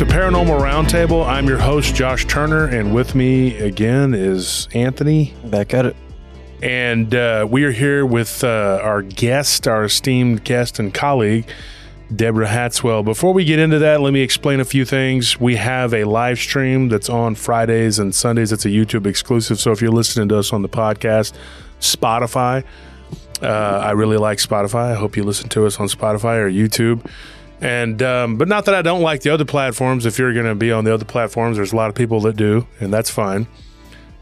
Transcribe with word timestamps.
To 0.00 0.06
Paranormal 0.06 0.62
Roundtable. 0.62 1.26
I'm 1.26 1.46
your 1.46 1.58
host, 1.58 1.94
Josh 1.94 2.24
Turner, 2.24 2.64
and 2.64 2.94
with 2.94 3.14
me 3.14 3.58
again 3.58 4.14
is 4.14 4.66
Anthony. 4.72 5.34
Back 5.44 5.74
at 5.74 5.84
it. 5.84 5.94
And 6.62 7.14
uh, 7.14 7.46
we 7.50 7.64
are 7.64 7.70
here 7.70 8.06
with 8.06 8.42
uh, 8.42 8.80
our 8.82 9.02
guest, 9.02 9.68
our 9.68 9.84
esteemed 9.84 10.42
guest 10.42 10.78
and 10.78 10.94
colleague, 10.94 11.46
Deborah 12.16 12.46
Hatswell. 12.46 13.04
Before 13.04 13.34
we 13.34 13.44
get 13.44 13.58
into 13.58 13.78
that, 13.80 14.00
let 14.00 14.14
me 14.14 14.22
explain 14.22 14.58
a 14.60 14.64
few 14.64 14.86
things. 14.86 15.38
We 15.38 15.56
have 15.56 15.92
a 15.92 16.04
live 16.04 16.38
stream 16.38 16.88
that's 16.88 17.10
on 17.10 17.34
Fridays 17.34 17.98
and 17.98 18.14
Sundays. 18.14 18.52
It's 18.52 18.64
a 18.64 18.70
YouTube 18.70 19.06
exclusive. 19.06 19.60
So 19.60 19.70
if 19.70 19.82
you're 19.82 19.92
listening 19.92 20.30
to 20.30 20.38
us 20.38 20.50
on 20.50 20.62
the 20.62 20.68
podcast, 20.70 21.34
Spotify, 21.78 22.64
uh, 23.42 23.46
I 23.46 23.90
really 23.90 24.16
like 24.16 24.38
Spotify. 24.38 24.92
I 24.92 24.94
hope 24.94 25.18
you 25.18 25.24
listen 25.24 25.50
to 25.50 25.66
us 25.66 25.78
on 25.78 25.88
Spotify 25.88 26.38
or 26.38 26.50
YouTube. 26.50 27.06
And 27.60 28.02
um, 28.02 28.36
but 28.36 28.48
not 28.48 28.64
that 28.64 28.74
I 28.74 28.82
don't 28.82 29.02
like 29.02 29.20
the 29.20 29.30
other 29.30 29.44
platforms. 29.44 30.06
If 30.06 30.18
you're 30.18 30.32
going 30.32 30.46
to 30.46 30.54
be 30.54 30.72
on 30.72 30.84
the 30.84 30.94
other 30.94 31.04
platforms, 31.04 31.58
there's 31.58 31.72
a 31.72 31.76
lot 31.76 31.90
of 31.90 31.94
people 31.94 32.20
that 32.20 32.36
do, 32.36 32.66
and 32.80 32.92
that's 32.92 33.10
fine. 33.10 33.46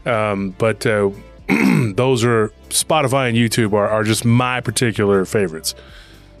Um, 0.05 0.55
but 0.57 0.85
uh, 0.85 1.11
those 1.47 2.23
are 2.25 2.51
Spotify 2.69 3.29
and 3.29 3.37
YouTube 3.37 3.73
are, 3.73 3.87
are 3.87 4.03
just 4.03 4.25
my 4.25 4.59
particular 4.61 5.23
favorites. 5.25 5.73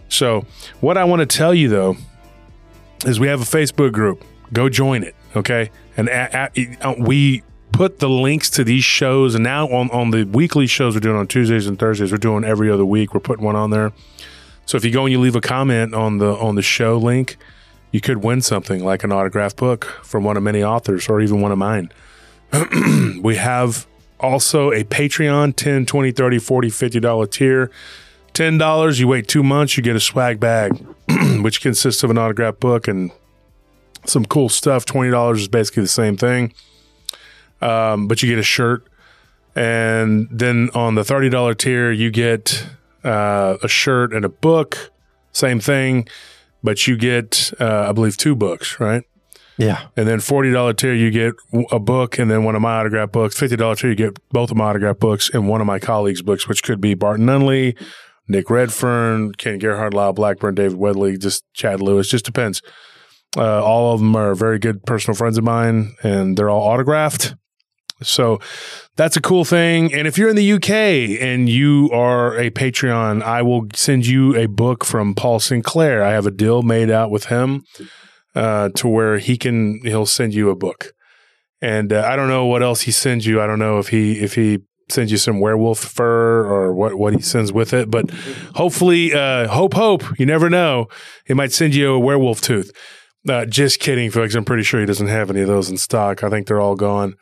So 0.09 0.45
what 0.81 0.97
I 0.97 1.05
want 1.05 1.21
to 1.21 1.25
tell 1.25 1.53
you 1.53 1.69
though 1.69 1.95
is 3.05 3.19
we 3.19 3.27
have 3.27 3.41
a 3.41 3.45
Facebook 3.45 3.91
group. 3.91 4.23
Go 4.51 4.67
join 4.67 5.03
it, 5.03 5.15
okay? 5.35 5.71
And 5.95 6.09
uh, 6.09 6.95
we 6.97 7.43
put 7.71 7.99
the 7.99 8.09
links 8.09 8.49
to 8.51 8.63
these 8.63 8.83
shows, 8.83 9.35
and 9.35 9.43
now 9.43 9.67
on 9.69 9.89
on 9.91 10.11
the 10.11 10.23
weekly 10.25 10.67
shows 10.67 10.95
we're 10.95 11.01
doing 11.01 11.15
on 11.15 11.27
Tuesdays 11.27 11.67
and 11.67 11.77
Thursdays, 11.77 12.11
we're 12.11 12.17
doing 12.17 12.43
every 12.43 12.69
other 12.69 12.85
week. 12.85 13.13
We're 13.13 13.19
putting 13.19 13.45
one 13.45 13.55
on 13.55 13.69
there. 13.69 13.93
So 14.69 14.77
if 14.77 14.85
you 14.85 14.91
go 14.91 15.05
and 15.05 15.11
you 15.11 15.19
leave 15.19 15.35
a 15.35 15.41
comment 15.41 15.95
on 15.95 16.19
the 16.19 16.37
on 16.37 16.53
the 16.53 16.61
show 16.61 16.95
link, 16.95 17.37
you 17.91 18.01
could 18.01 18.17
win 18.23 18.39
something 18.39 18.85
like 18.85 19.03
an 19.03 19.11
autographed 19.11 19.55
book 19.55 19.85
from 20.03 20.23
one 20.23 20.37
of 20.37 20.43
many 20.43 20.63
authors 20.63 21.09
or 21.09 21.21
even 21.21 21.41
one 21.41 21.51
of 21.51 21.57
mine. 21.57 21.91
we 23.23 23.37
have 23.37 23.87
also 24.19 24.71
a 24.71 24.83
Patreon 24.83 25.55
10, 25.55 25.87
20, 25.87 26.11
30, 26.11 26.37
40, 26.37 26.69
50 26.69 26.99
dollar 26.99 27.25
tier. 27.25 27.71
$10, 28.35 28.99
you 28.99 29.07
wait 29.07 29.27
2 29.27 29.41
months, 29.41 29.75
you 29.75 29.81
get 29.81 29.95
a 29.95 29.99
swag 29.99 30.39
bag 30.39 30.77
which 31.41 31.61
consists 31.61 32.03
of 32.03 32.11
an 32.11 32.19
autographed 32.19 32.59
book 32.59 32.87
and 32.87 33.09
some 34.05 34.23
cool 34.23 34.49
stuff. 34.49 34.85
$20 34.85 35.35
is 35.35 35.47
basically 35.47 35.81
the 35.81 35.89
same 35.89 36.15
thing. 36.15 36.53
Um, 37.59 38.07
but 38.07 38.21
you 38.21 38.29
get 38.29 38.37
a 38.37 38.43
shirt 38.43 38.85
and 39.55 40.27
then 40.29 40.69
on 40.75 40.93
the 40.93 41.01
$30 41.01 41.57
tier 41.57 41.91
you 41.91 42.11
get 42.11 42.67
uh, 43.09 43.57
a 43.63 43.67
shirt 43.67 44.13
and 44.13 44.23
a 44.25 44.29
book. 44.29 44.91
Same 45.31 45.59
thing, 45.59 46.07
but 46.63 46.87
you 46.87 46.97
get, 46.97 47.51
uh, 47.59 47.87
I 47.89 47.91
believe, 47.91 48.17
two 48.17 48.35
books, 48.35 48.79
right? 48.79 49.03
Yeah. 49.57 49.87
And 49.97 50.07
then 50.07 50.19
forty 50.19 50.51
dollar 50.51 50.73
tier, 50.73 50.93
you 50.93 51.11
get 51.11 51.33
a 51.71 51.79
book 51.79 52.17
and 52.17 52.31
then 52.31 52.43
one 52.45 52.55
of 52.55 52.61
my 52.61 52.79
autograph 52.79 53.11
books. 53.11 53.37
Fifty 53.37 53.57
dollar 53.57 53.75
tier, 53.75 53.89
you 53.89 53.95
get 53.95 54.17
both 54.29 54.51
of 54.51 54.57
my 54.57 54.65
autograph 54.69 54.99
books 54.99 55.29
and 55.33 55.49
one 55.49 55.61
of 55.61 55.67
my 55.67 55.79
colleagues' 55.79 56.21
books, 56.21 56.47
which 56.47 56.63
could 56.63 56.79
be 56.79 56.93
Barton 56.93 57.25
Nunnelly, 57.25 57.77
Nick 58.27 58.49
Redfern, 58.49 59.33
Ken 59.33 59.59
Gerhard, 59.59 59.93
Lyle 59.93 60.13
Blackburn, 60.13 60.55
David 60.55 60.77
Weatherly, 60.77 61.17
just 61.17 61.43
Chad 61.53 61.81
Lewis. 61.81 62.07
Just 62.07 62.25
depends. 62.25 62.61
Uh, 63.37 63.63
all 63.63 63.93
of 63.93 63.99
them 63.99 64.15
are 64.15 64.33
very 64.33 64.59
good 64.59 64.85
personal 64.85 65.15
friends 65.15 65.37
of 65.37 65.43
mine, 65.43 65.93
and 66.03 66.37
they're 66.37 66.49
all 66.49 66.63
autographed. 66.63 67.35
So 68.01 68.39
that's 68.95 69.17
a 69.17 69.21
cool 69.21 69.45
thing. 69.45 69.93
And 69.93 70.07
if 70.07 70.17
you're 70.17 70.29
in 70.29 70.35
the 70.35 70.53
UK 70.53 71.21
and 71.21 71.49
you 71.49 71.89
are 71.91 72.37
a 72.37 72.49
Patreon, 72.49 73.21
I 73.21 73.41
will 73.41 73.67
send 73.73 74.05
you 74.05 74.35
a 74.35 74.47
book 74.47 74.85
from 74.85 75.15
Paul 75.15 75.39
Sinclair. 75.39 76.03
I 76.03 76.11
have 76.11 76.25
a 76.25 76.31
deal 76.31 76.61
made 76.61 76.89
out 76.89 77.11
with 77.11 77.25
him 77.25 77.63
uh, 78.35 78.69
to 78.75 78.87
where 78.87 79.17
he 79.17 79.37
can 79.37 79.81
he'll 79.83 80.05
send 80.05 80.33
you 80.33 80.49
a 80.49 80.55
book. 80.55 80.93
And 81.61 81.91
uh, 81.91 82.05
I 82.07 82.15
don't 82.15 82.29
know 82.29 82.45
what 82.45 82.63
else 82.63 82.81
he 82.81 82.91
sends 82.91 83.25
you. 83.25 83.41
I 83.41 83.47
don't 83.47 83.59
know 83.59 83.79
if 83.79 83.89
he 83.89 84.19
if 84.19 84.35
he 84.35 84.59
sends 84.89 85.11
you 85.11 85.17
some 85.17 85.39
werewolf 85.39 85.79
fur 85.79 86.45
or 86.45 86.73
what 86.73 86.95
what 86.95 87.13
he 87.13 87.21
sends 87.21 87.51
with 87.51 87.73
it. 87.73 87.91
But 87.91 88.09
hopefully, 88.55 89.13
uh, 89.13 89.47
hope 89.47 89.73
hope 89.73 90.03
you 90.19 90.25
never 90.25 90.49
know. 90.49 90.87
He 91.25 91.33
might 91.33 91.51
send 91.51 91.75
you 91.75 91.93
a 91.93 91.99
werewolf 91.99 92.41
tooth. 92.41 92.71
Uh, 93.27 93.45
just 93.45 93.79
kidding, 93.79 94.09
folks. 94.09 94.35
I'm 94.35 94.45
pretty 94.45 94.63
sure 94.63 94.79
he 94.79 94.85
doesn't 94.85 95.07
have 95.07 95.29
any 95.29 95.41
of 95.41 95.47
those 95.47 95.69
in 95.69 95.77
stock. 95.77 96.23
I 96.23 96.29
think 96.29 96.47
they're 96.47 96.61
all 96.61 96.75
gone. 96.75 97.15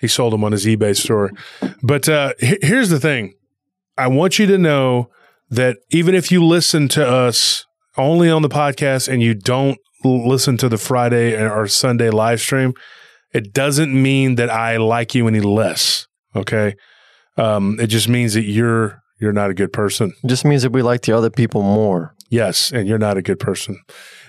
He 0.00 0.08
sold 0.08 0.32
them 0.32 0.44
on 0.44 0.52
his 0.52 0.66
eBay 0.66 0.96
store. 0.96 1.30
But 1.82 2.08
uh, 2.08 2.34
here's 2.38 2.90
the 2.90 3.00
thing 3.00 3.34
I 3.96 4.08
want 4.08 4.38
you 4.38 4.46
to 4.46 4.58
know 4.58 5.10
that 5.50 5.78
even 5.90 6.14
if 6.14 6.30
you 6.30 6.44
listen 6.44 6.88
to 6.88 7.06
us 7.06 7.64
only 7.96 8.28
on 8.28 8.42
the 8.42 8.48
podcast 8.48 9.08
and 9.08 9.22
you 9.22 9.34
don't 9.34 9.78
listen 10.04 10.56
to 10.58 10.68
the 10.68 10.78
Friday 10.78 11.34
or 11.34 11.66
Sunday 11.66 12.10
live 12.10 12.40
stream, 12.40 12.74
it 13.32 13.52
doesn't 13.52 13.92
mean 13.92 14.34
that 14.36 14.50
I 14.50 14.76
like 14.76 15.14
you 15.14 15.26
any 15.28 15.40
less. 15.40 16.06
Okay. 16.34 16.74
Um, 17.36 17.78
it 17.80 17.88
just 17.88 18.08
means 18.08 18.34
that 18.34 18.44
you're 18.44 19.02
you're 19.18 19.32
not 19.32 19.50
a 19.50 19.54
good 19.54 19.72
person. 19.72 20.12
It 20.22 20.28
just 20.28 20.44
means 20.44 20.62
that 20.62 20.72
we 20.72 20.82
like 20.82 21.02
the 21.02 21.12
other 21.12 21.30
people 21.30 21.62
more. 21.62 22.14
Yes, 22.28 22.70
and 22.72 22.86
you're 22.88 22.98
not 22.98 23.16
a 23.16 23.22
good 23.22 23.38
person. 23.38 23.80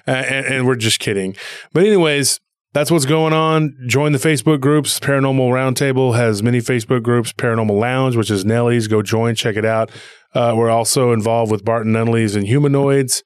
and, 0.05 0.45
and 0.45 0.67
we're 0.67 0.75
just 0.75 0.99
kidding. 0.99 1.35
But 1.73 1.83
anyways, 1.85 2.39
that's 2.73 2.91
what's 2.91 3.05
going 3.05 3.33
on. 3.33 3.75
Join 3.87 4.11
the 4.11 4.17
Facebook 4.17 4.59
groups. 4.59 4.99
Paranormal 4.99 5.49
Roundtable 5.49 6.15
has 6.15 6.43
many 6.43 6.59
Facebook 6.59 7.01
groups. 7.03 7.33
Paranormal 7.33 7.79
Lounge, 7.79 8.15
which 8.15 8.29
is 8.29 8.45
Nellie's. 8.45 8.87
Go 8.87 9.01
join, 9.01 9.35
check 9.35 9.55
it 9.55 9.65
out. 9.65 9.91
Uh, 10.33 10.53
we're 10.55 10.69
also 10.69 11.11
involved 11.11 11.51
with 11.51 11.65
Barton 11.65 11.93
Nunnelly's 11.93 12.35
and 12.35 12.45
Humanoids. 12.45 13.23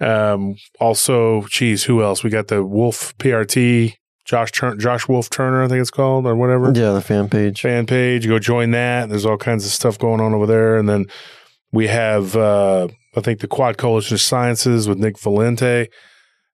Um, 0.00 0.56
also, 0.80 1.42
geez, 1.48 1.84
who 1.84 2.02
else? 2.02 2.22
We 2.24 2.30
got 2.30 2.48
the 2.48 2.64
Wolf 2.64 3.16
PRT, 3.18 3.94
Josh 4.24 4.52
Tur- 4.52 4.76
Josh 4.76 5.08
Wolf 5.08 5.28
Turner, 5.30 5.62
I 5.62 5.68
think 5.68 5.80
it's 5.80 5.90
called, 5.90 6.26
or 6.26 6.34
whatever. 6.36 6.72
Yeah, 6.74 6.92
the 6.92 7.02
fan 7.02 7.28
page. 7.28 7.60
Fan 7.60 7.86
page. 7.86 8.26
Go 8.26 8.38
join 8.38 8.70
that. 8.72 9.08
There's 9.08 9.26
all 9.26 9.36
kinds 9.36 9.64
of 9.64 9.70
stuff 9.72 9.98
going 9.98 10.20
on 10.20 10.34
over 10.34 10.46
there. 10.46 10.76
And 10.76 10.88
then 10.88 11.06
we 11.72 11.88
have, 11.88 12.36
uh, 12.36 12.88
I 13.16 13.20
think, 13.20 13.40
the 13.40 13.48
Quad 13.48 13.76
Coalition 13.76 14.14
of 14.14 14.20
Sciences 14.20 14.88
with 14.88 14.98
Nick 14.98 15.16
Valente 15.16 15.88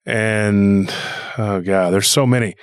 and 0.06 0.92
oh 1.38 1.60
god, 1.60 1.90
there's 1.90 2.08
so 2.08 2.26
many, 2.26 2.54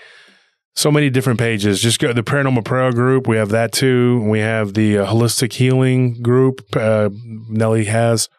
so 0.75 0.91
many 0.91 1.09
different 1.09 1.39
pages. 1.39 1.81
Just 1.81 1.99
go 1.99 2.13
the 2.13 2.23
Paranormal 2.23 2.65
Pro 2.65 2.91
group. 2.91 3.27
We 3.27 3.37
have 3.37 3.49
that 3.49 3.71
too. 3.71 4.21
We 4.23 4.39
have 4.39 4.73
the 4.73 4.99
uh, 4.99 5.11
Holistic 5.11 5.53
Healing 5.53 6.21
group. 6.21 6.61
Uh, 6.75 7.09
Nellie 7.49 7.85
has, 7.85 8.29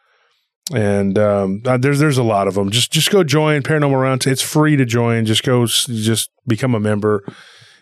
and 0.72 1.19
um, 1.19 1.62
uh, 1.66 1.76
there's 1.76 1.99
there's 1.99 2.19
a 2.19 2.22
lot 2.22 2.49
of 2.49 2.54
them. 2.54 2.70
Just 2.70 2.93
just 2.93 3.10
go 3.10 3.25
join 3.25 3.62
Paranormal 3.62 4.00
Round. 4.00 4.26
It's 4.26 4.43
free 4.43 4.76
to 4.76 4.84
join. 4.84 5.25
Just 5.25 5.43
go, 5.43 5.66
just 5.66 6.31
become 6.46 6.75
a 6.75 6.81
member, 6.81 7.25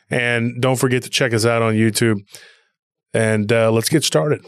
and 0.08 0.60
don't 0.60 0.76
forget 0.76 1.02
to 1.02 1.10
check 1.10 1.34
us 1.34 1.44
out 1.44 1.62
on 1.62 1.74
YouTube. 1.74 2.20
And 3.12 3.52
uh, 3.52 3.72
let's 3.72 3.88
get 3.88 4.04
started. 4.04 4.44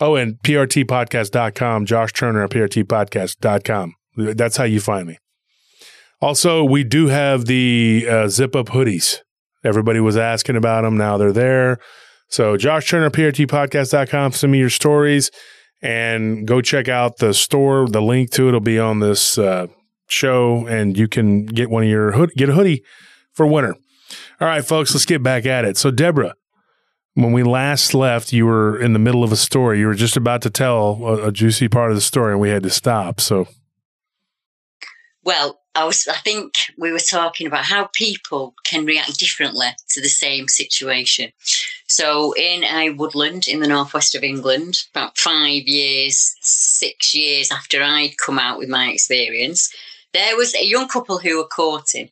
Oh, 0.00 0.14
and 0.14 0.38
prtpodcast.com, 0.42 1.86
Josh 1.86 2.12
Turner 2.12 2.44
at 2.44 2.50
prtpodcast.com. 2.50 3.94
That's 4.16 4.56
how 4.56 4.64
you 4.64 4.80
find 4.80 5.08
me. 5.08 5.18
Also, 6.20 6.64
we 6.64 6.82
do 6.84 7.06
have 7.06 7.46
the 7.46 8.06
uh, 8.08 8.28
zip 8.28 8.56
up 8.56 8.66
hoodies. 8.68 9.18
Everybody 9.64 10.00
was 10.00 10.16
asking 10.16 10.56
about 10.56 10.82
them. 10.82 10.96
Now 10.96 11.16
they're 11.16 11.32
there. 11.32 11.78
So, 12.28 12.56
Josh 12.56 12.88
Turner, 12.88 13.10
PRTpodcast.com. 13.10 14.32
Send 14.32 14.52
me 14.52 14.58
your 14.58 14.70
stories 14.70 15.30
and 15.80 16.46
go 16.46 16.60
check 16.60 16.88
out 16.88 17.18
the 17.18 17.32
store. 17.32 17.86
The 17.88 18.02
link 18.02 18.30
to 18.32 18.48
it 18.48 18.52
will 18.52 18.60
be 18.60 18.78
on 18.78 19.00
this 19.00 19.38
uh, 19.38 19.68
show, 20.08 20.66
and 20.66 20.96
you 20.96 21.08
can 21.08 21.46
get 21.46 21.70
one 21.70 21.84
of 21.84 21.88
your 21.88 22.12
hood, 22.12 22.32
get 22.36 22.48
a 22.48 22.52
hoodie 22.52 22.82
for 23.32 23.46
winter. 23.46 23.74
All 24.40 24.48
right, 24.48 24.64
folks, 24.64 24.92
let's 24.92 25.06
get 25.06 25.22
back 25.22 25.46
at 25.46 25.64
it. 25.64 25.76
So, 25.76 25.90
Deborah, 25.90 26.34
when 27.14 27.32
we 27.32 27.42
last 27.42 27.94
left, 27.94 28.32
you 28.32 28.46
were 28.46 28.78
in 28.78 28.92
the 28.92 28.98
middle 28.98 29.24
of 29.24 29.32
a 29.32 29.36
story. 29.36 29.80
You 29.80 29.86
were 29.86 29.94
just 29.94 30.16
about 30.16 30.42
to 30.42 30.50
tell 30.50 31.02
a, 31.02 31.28
a 31.28 31.32
juicy 31.32 31.68
part 31.68 31.90
of 31.90 31.96
the 31.96 32.02
story, 32.02 32.32
and 32.32 32.40
we 32.40 32.50
had 32.50 32.62
to 32.64 32.70
stop. 32.70 33.20
So, 33.20 33.48
well, 35.24 35.57
I 35.74 35.84
was 35.84 36.08
I 36.08 36.16
think 36.16 36.54
we 36.76 36.92
were 36.92 36.98
talking 36.98 37.46
about 37.46 37.64
how 37.64 37.88
people 37.94 38.54
can 38.64 38.84
react 38.84 39.18
differently 39.18 39.68
to 39.90 40.00
the 40.00 40.08
same 40.08 40.48
situation. 40.48 41.32
So 41.86 42.32
in 42.34 42.64
a 42.64 42.90
woodland 42.90 43.48
in 43.48 43.60
the 43.60 43.68
northwest 43.68 44.14
of 44.14 44.24
England, 44.24 44.76
about 44.94 45.16
five 45.18 45.62
years, 45.66 46.34
six 46.40 47.14
years 47.14 47.50
after 47.52 47.82
I'd 47.82 48.18
come 48.24 48.38
out 48.38 48.58
with 48.58 48.68
my 48.68 48.88
experience, 48.88 49.72
there 50.12 50.36
was 50.36 50.54
a 50.54 50.64
young 50.64 50.88
couple 50.88 51.18
who 51.18 51.38
were 51.38 51.48
courting. 51.48 52.10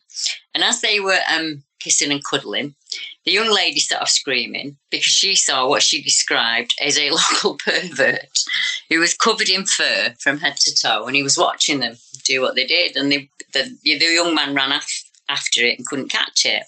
And 0.55 0.62
as 0.62 0.81
they 0.81 1.00
were 1.00 1.19
um, 1.35 1.62
kissing 1.81 2.12
and 2.12 2.25
cuddling, 2.25 2.75
the 3.25 3.32
young 3.32 3.53
lady 3.53 3.81
started 3.81 4.08
screaming 4.08 4.76
because 4.91 5.12
she 5.12 5.35
saw 5.35 5.69
what 5.69 5.82
she 5.82 6.03
described 6.03 6.75
as 6.81 6.99
a 6.99 7.11
local 7.32 7.56
pervert 7.56 8.44
who 8.88 9.00
was 9.00 9.14
covered 9.14 9.48
in 9.48 9.64
fur 9.64 10.14
from 10.18 10.38
head 10.38 10.56
to 10.56 10.74
toe 10.74 11.06
and 11.06 11.16
he 11.16 11.22
was 11.22 11.38
watching 11.38 11.80
them 11.80 11.96
do 12.24 12.40
what 12.40 12.54
they 12.54 12.66
did. 12.66 12.96
And 12.96 13.10
they, 13.10 13.30
the, 13.52 13.76
the 13.82 14.04
young 14.04 14.34
man 14.34 14.54
ran 14.54 14.72
af- 14.72 15.04
after 15.28 15.62
it 15.62 15.78
and 15.78 15.86
couldn't 15.86 16.10
catch 16.10 16.44
it. 16.44 16.64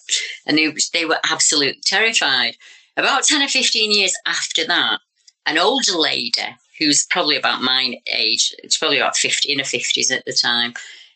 And 0.46 0.56
they, 0.56 0.74
they 0.92 1.04
were 1.04 1.18
absolutely 1.30 1.80
terrified. 1.84 2.56
About 2.96 3.24
10 3.24 3.42
or 3.42 3.48
15 3.48 3.92
years 3.92 4.14
after 4.26 4.66
that, 4.66 5.00
an 5.46 5.58
older 5.58 5.92
lady 5.92 6.56
who's 6.78 7.06
probably 7.06 7.36
about 7.36 7.62
my 7.62 7.94
age, 8.12 8.54
it's 8.62 8.76
probably 8.76 8.98
about 8.98 9.16
50, 9.16 9.52
in 9.52 9.58
her 9.58 9.64
50s 9.64 10.12
at 10.12 10.24
the 10.24 10.32
time, 10.32 10.74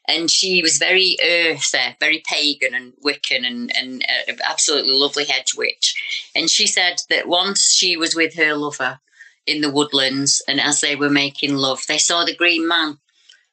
and 0.08 0.30
she 0.30 0.62
was 0.62 0.78
very 0.78 1.16
earthy, 1.24 1.96
very 2.00 2.22
pagan 2.26 2.74
and 2.74 2.92
Wiccan, 3.04 3.46
and 3.46 3.74
and 3.76 4.04
uh, 4.28 4.32
absolutely 4.48 4.92
lovely 4.92 5.24
hedge 5.24 5.54
witch. 5.56 5.94
And 6.34 6.50
she 6.50 6.66
said 6.66 7.02
that 7.08 7.28
once 7.28 7.70
she 7.70 7.96
was 7.96 8.16
with 8.16 8.34
her 8.34 8.54
lover 8.54 8.98
in 9.46 9.60
the 9.60 9.70
woodlands, 9.70 10.42
and 10.46 10.60
as 10.60 10.80
they 10.80 10.96
were 10.96 11.10
making 11.10 11.56
love, 11.56 11.82
they 11.88 11.98
saw 11.98 12.24
the 12.24 12.34
green 12.34 12.66
man 12.66 12.98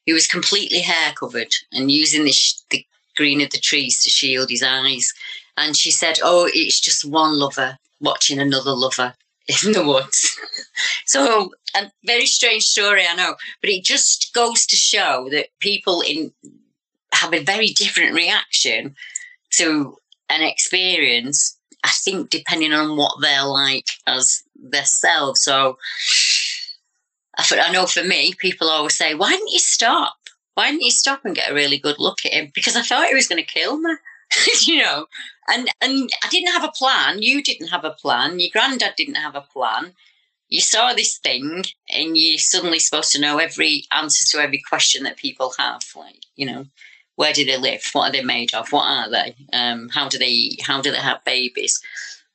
who 0.05 0.13
was 0.13 0.27
completely 0.27 0.79
hair 0.81 1.13
covered 1.13 1.53
and 1.71 1.91
using 1.91 2.23
the, 2.23 2.31
sh- 2.31 2.61
the 2.69 2.85
green 3.15 3.41
of 3.41 3.49
the 3.51 3.59
trees 3.59 4.03
to 4.03 4.09
shield 4.09 4.49
his 4.49 4.63
eyes. 4.63 5.13
And 5.57 5.75
she 5.75 5.91
said, 5.91 6.19
"Oh, 6.23 6.49
it's 6.51 6.79
just 6.79 7.03
one 7.05 7.37
lover 7.37 7.77
watching 7.99 8.39
another 8.39 8.71
lover." 8.71 9.15
In 9.65 9.71
the 9.71 9.83
woods. 9.83 10.39
so, 11.05 11.51
a 11.75 11.91
very 12.05 12.27
strange 12.27 12.63
story, 12.63 13.03
I 13.09 13.15
know, 13.15 13.35
but 13.61 13.71
it 13.71 13.83
just 13.83 14.31
goes 14.33 14.67
to 14.67 14.75
show 14.75 15.27
that 15.31 15.47
people 15.59 16.01
in 16.01 16.31
have 17.13 17.33
a 17.33 17.43
very 17.43 17.69
different 17.69 18.13
reaction 18.13 18.95
to 19.53 19.97
an 20.29 20.41
experience. 20.43 21.58
I 21.83 21.89
think 21.89 22.29
depending 22.29 22.73
on 22.73 22.97
what 22.97 23.21
they're 23.21 23.45
like 23.45 23.87
as 24.05 24.43
themselves. 24.55 25.41
So, 25.41 25.77
I 27.37 27.71
know 27.71 27.85
for 27.85 28.03
me, 28.03 28.33
people 28.37 28.69
always 28.69 28.97
say, 28.97 29.15
"Why 29.15 29.31
didn't 29.31 29.51
you 29.51 29.59
stop? 29.59 30.15
Why 30.55 30.71
didn't 30.71 30.83
you 30.83 30.91
stop 30.91 31.23
and 31.23 31.35
get 31.35 31.51
a 31.51 31.53
really 31.53 31.77
good 31.77 31.99
look 31.99 32.25
at 32.25 32.33
him?" 32.33 32.51
Because 32.53 32.75
I 32.75 32.81
thought 32.81 33.07
he 33.07 33.15
was 33.15 33.27
going 33.27 33.43
to 33.43 33.53
kill 33.53 33.79
me. 33.79 33.95
you 34.67 34.81
know, 34.81 35.07
and 35.47 35.69
and 35.81 36.09
I 36.23 36.29
didn't 36.29 36.53
have 36.53 36.63
a 36.63 36.71
plan. 36.71 37.21
You 37.21 37.41
didn't 37.41 37.67
have 37.67 37.83
a 37.83 37.91
plan. 37.91 38.39
Your 38.39 38.49
granddad 38.51 38.93
didn't 38.95 39.15
have 39.15 39.35
a 39.35 39.41
plan. 39.41 39.93
You 40.49 40.61
saw 40.61 40.93
this 40.93 41.17
thing, 41.17 41.63
and 41.89 42.17
you're 42.17 42.39
suddenly 42.39 42.79
supposed 42.79 43.11
to 43.11 43.21
know 43.21 43.37
every 43.37 43.85
answer 43.91 44.23
to 44.31 44.43
every 44.43 44.61
question 44.67 45.03
that 45.03 45.17
people 45.17 45.53
have. 45.57 45.81
Like, 45.95 46.23
you 46.35 46.45
know, 46.45 46.65
where 47.19 47.33
do 47.33 47.43
they 47.43 47.57
live? 47.57 47.83
What 47.91 48.07
are 48.07 48.11
they 48.13 48.23
made 48.23 48.53
of? 48.53 48.71
What 48.71 48.85
are 48.85 49.09
they? 49.11 49.35
Um, 49.51 49.89
how 49.89 50.07
do 50.07 50.17
they? 50.17 50.55
How 50.61 50.81
do 50.81 50.89
they 50.89 50.99
have 50.99 51.21
babies? 51.25 51.77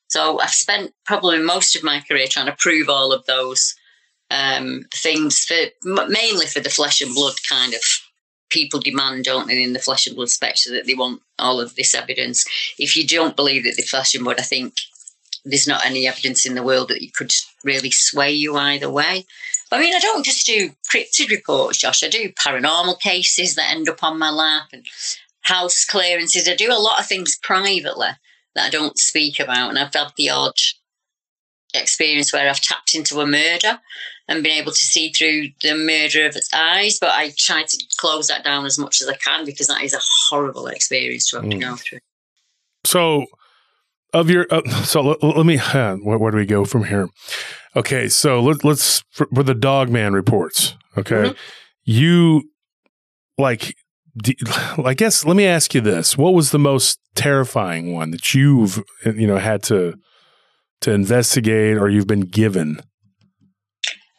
So 0.08 0.38
I've 0.40 0.50
spent 0.50 0.92
probably 1.06 1.38
most 1.38 1.74
of 1.74 1.82
my 1.82 2.00
career 2.00 2.26
trying 2.28 2.52
to 2.52 2.56
prove 2.58 2.90
all 2.90 3.10
of 3.10 3.24
those 3.24 3.74
um, 4.30 4.84
things 4.94 5.42
for 5.42 5.54
mainly 5.84 6.44
for 6.44 6.60
the 6.60 6.68
flesh 6.68 7.00
and 7.00 7.14
blood 7.14 7.32
kind 7.48 7.72
of 7.72 7.80
people 8.50 8.78
demand, 8.78 9.24
don't 9.24 9.48
they, 9.48 9.62
in 9.62 9.72
the 9.72 9.78
flesh 9.78 10.06
and 10.06 10.16
blood 10.16 10.28
spectrum 10.28 10.74
that 10.74 10.84
they 10.86 10.92
want 10.92 11.22
all 11.38 11.62
of 11.62 11.74
this 11.76 11.94
evidence. 11.94 12.44
If 12.78 12.94
you 12.94 13.06
don't 13.06 13.36
believe 13.36 13.64
that 13.64 13.76
the 13.76 13.82
flesh 13.82 14.14
and 14.14 14.22
blood, 14.22 14.38
I 14.38 14.42
think 14.42 14.74
there's 15.46 15.66
not 15.66 15.86
any 15.86 16.06
evidence 16.06 16.44
in 16.44 16.56
the 16.56 16.62
world 16.62 16.88
that 16.88 17.00
you 17.00 17.10
could 17.10 17.32
really 17.64 17.90
sway 17.90 18.32
you 18.32 18.54
either 18.54 18.90
way. 18.90 19.24
I 19.74 19.80
mean, 19.80 19.94
I 19.94 19.98
don't 19.98 20.24
just 20.24 20.46
do 20.46 20.70
cryptid 20.92 21.30
reports, 21.30 21.78
Josh. 21.78 22.04
I 22.04 22.08
do 22.08 22.30
paranormal 22.32 23.00
cases 23.00 23.56
that 23.56 23.72
end 23.72 23.88
up 23.88 24.04
on 24.04 24.18
my 24.18 24.30
lap 24.30 24.68
and 24.72 24.86
house 25.42 25.84
clearances. 25.84 26.48
I 26.48 26.54
do 26.54 26.72
a 26.72 26.78
lot 26.78 27.00
of 27.00 27.06
things 27.06 27.36
privately 27.42 28.10
that 28.54 28.66
I 28.66 28.70
don't 28.70 28.96
speak 28.98 29.40
about. 29.40 29.70
And 29.70 29.78
I've 29.78 29.92
had 29.92 30.12
the 30.16 30.30
odd 30.30 30.54
experience 31.74 32.32
where 32.32 32.48
I've 32.48 32.60
tapped 32.60 32.94
into 32.94 33.20
a 33.20 33.26
murder 33.26 33.80
and 34.28 34.44
been 34.44 34.52
able 34.52 34.70
to 34.70 34.78
see 34.78 35.10
through 35.10 35.48
the 35.62 35.74
murder 35.74 36.24
of 36.26 36.36
its 36.36 36.52
eyes. 36.54 36.98
But 37.00 37.10
I 37.10 37.32
try 37.36 37.64
to 37.64 37.84
close 37.98 38.28
that 38.28 38.44
down 38.44 38.64
as 38.66 38.78
much 38.78 39.00
as 39.00 39.08
I 39.08 39.16
can 39.16 39.44
because 39.44 39.66
that 39.66 39.82
is 39.82 39.92
a 39.92 40.00
horrible 40.00 40.68
experience 40.68 41.28
to 41.30 41.36
have 41.36 41.46
mm. 41.46 41.50
to 41.50 41.58
go 41.58 41.76
through. 41.76 41.98
So, 42.84 43.26
of 44.12 44.30
your, 44.30 44.46
uh, 44.50 44.62
so 44.84 45.00
let, 45.00 45.22
let 45.22 45.44
me, 45.44 45.58
uh, 45.58 45.96
where, 45.96 46.18
where, 46.18 46.30
do 46.30 46.36
we 46.36 46.46
go 46.46 46.64
from 46.64 46.84
here? 46.84 47.08
Okay, 47.76 48.08
so 48.08 48.40
let, 48.40 48.64
let's 48.64 49.02
for, 49.10 49.26
for 49.34 49.42
the 49.42 49.54
Dogman 49.54 50.12
reports. 50.12 50.76
Okay, 50.96 51.14
mm-hmm. 51.14 51.38
you 51.84 52.50
like. 53.38 53.74
I 54.84 54.94
guess 54.94 55.24
let 55.24 55.36
me 55.36 55.46
ask 55.46 55.74
you 55.74 55.80
this: 55.80 56.16
What 56.16 56.34
was 56.34 56.50
the 56.50 56.58
most 56.58 57.00
terrifying 57.14 57.92
one 57.92 58.10
that 58.10 58.34
you've 58.34 58.82
you 59.04 59.26
know 59.26 59.38
had 59.38 59.62
to 59.64 59.94
to 60.82 60.92
investigate 60.92 61.76
or 61.76 61.88
you've 61.88 62.06
been 62.06 62.20
given? 62.20 62.80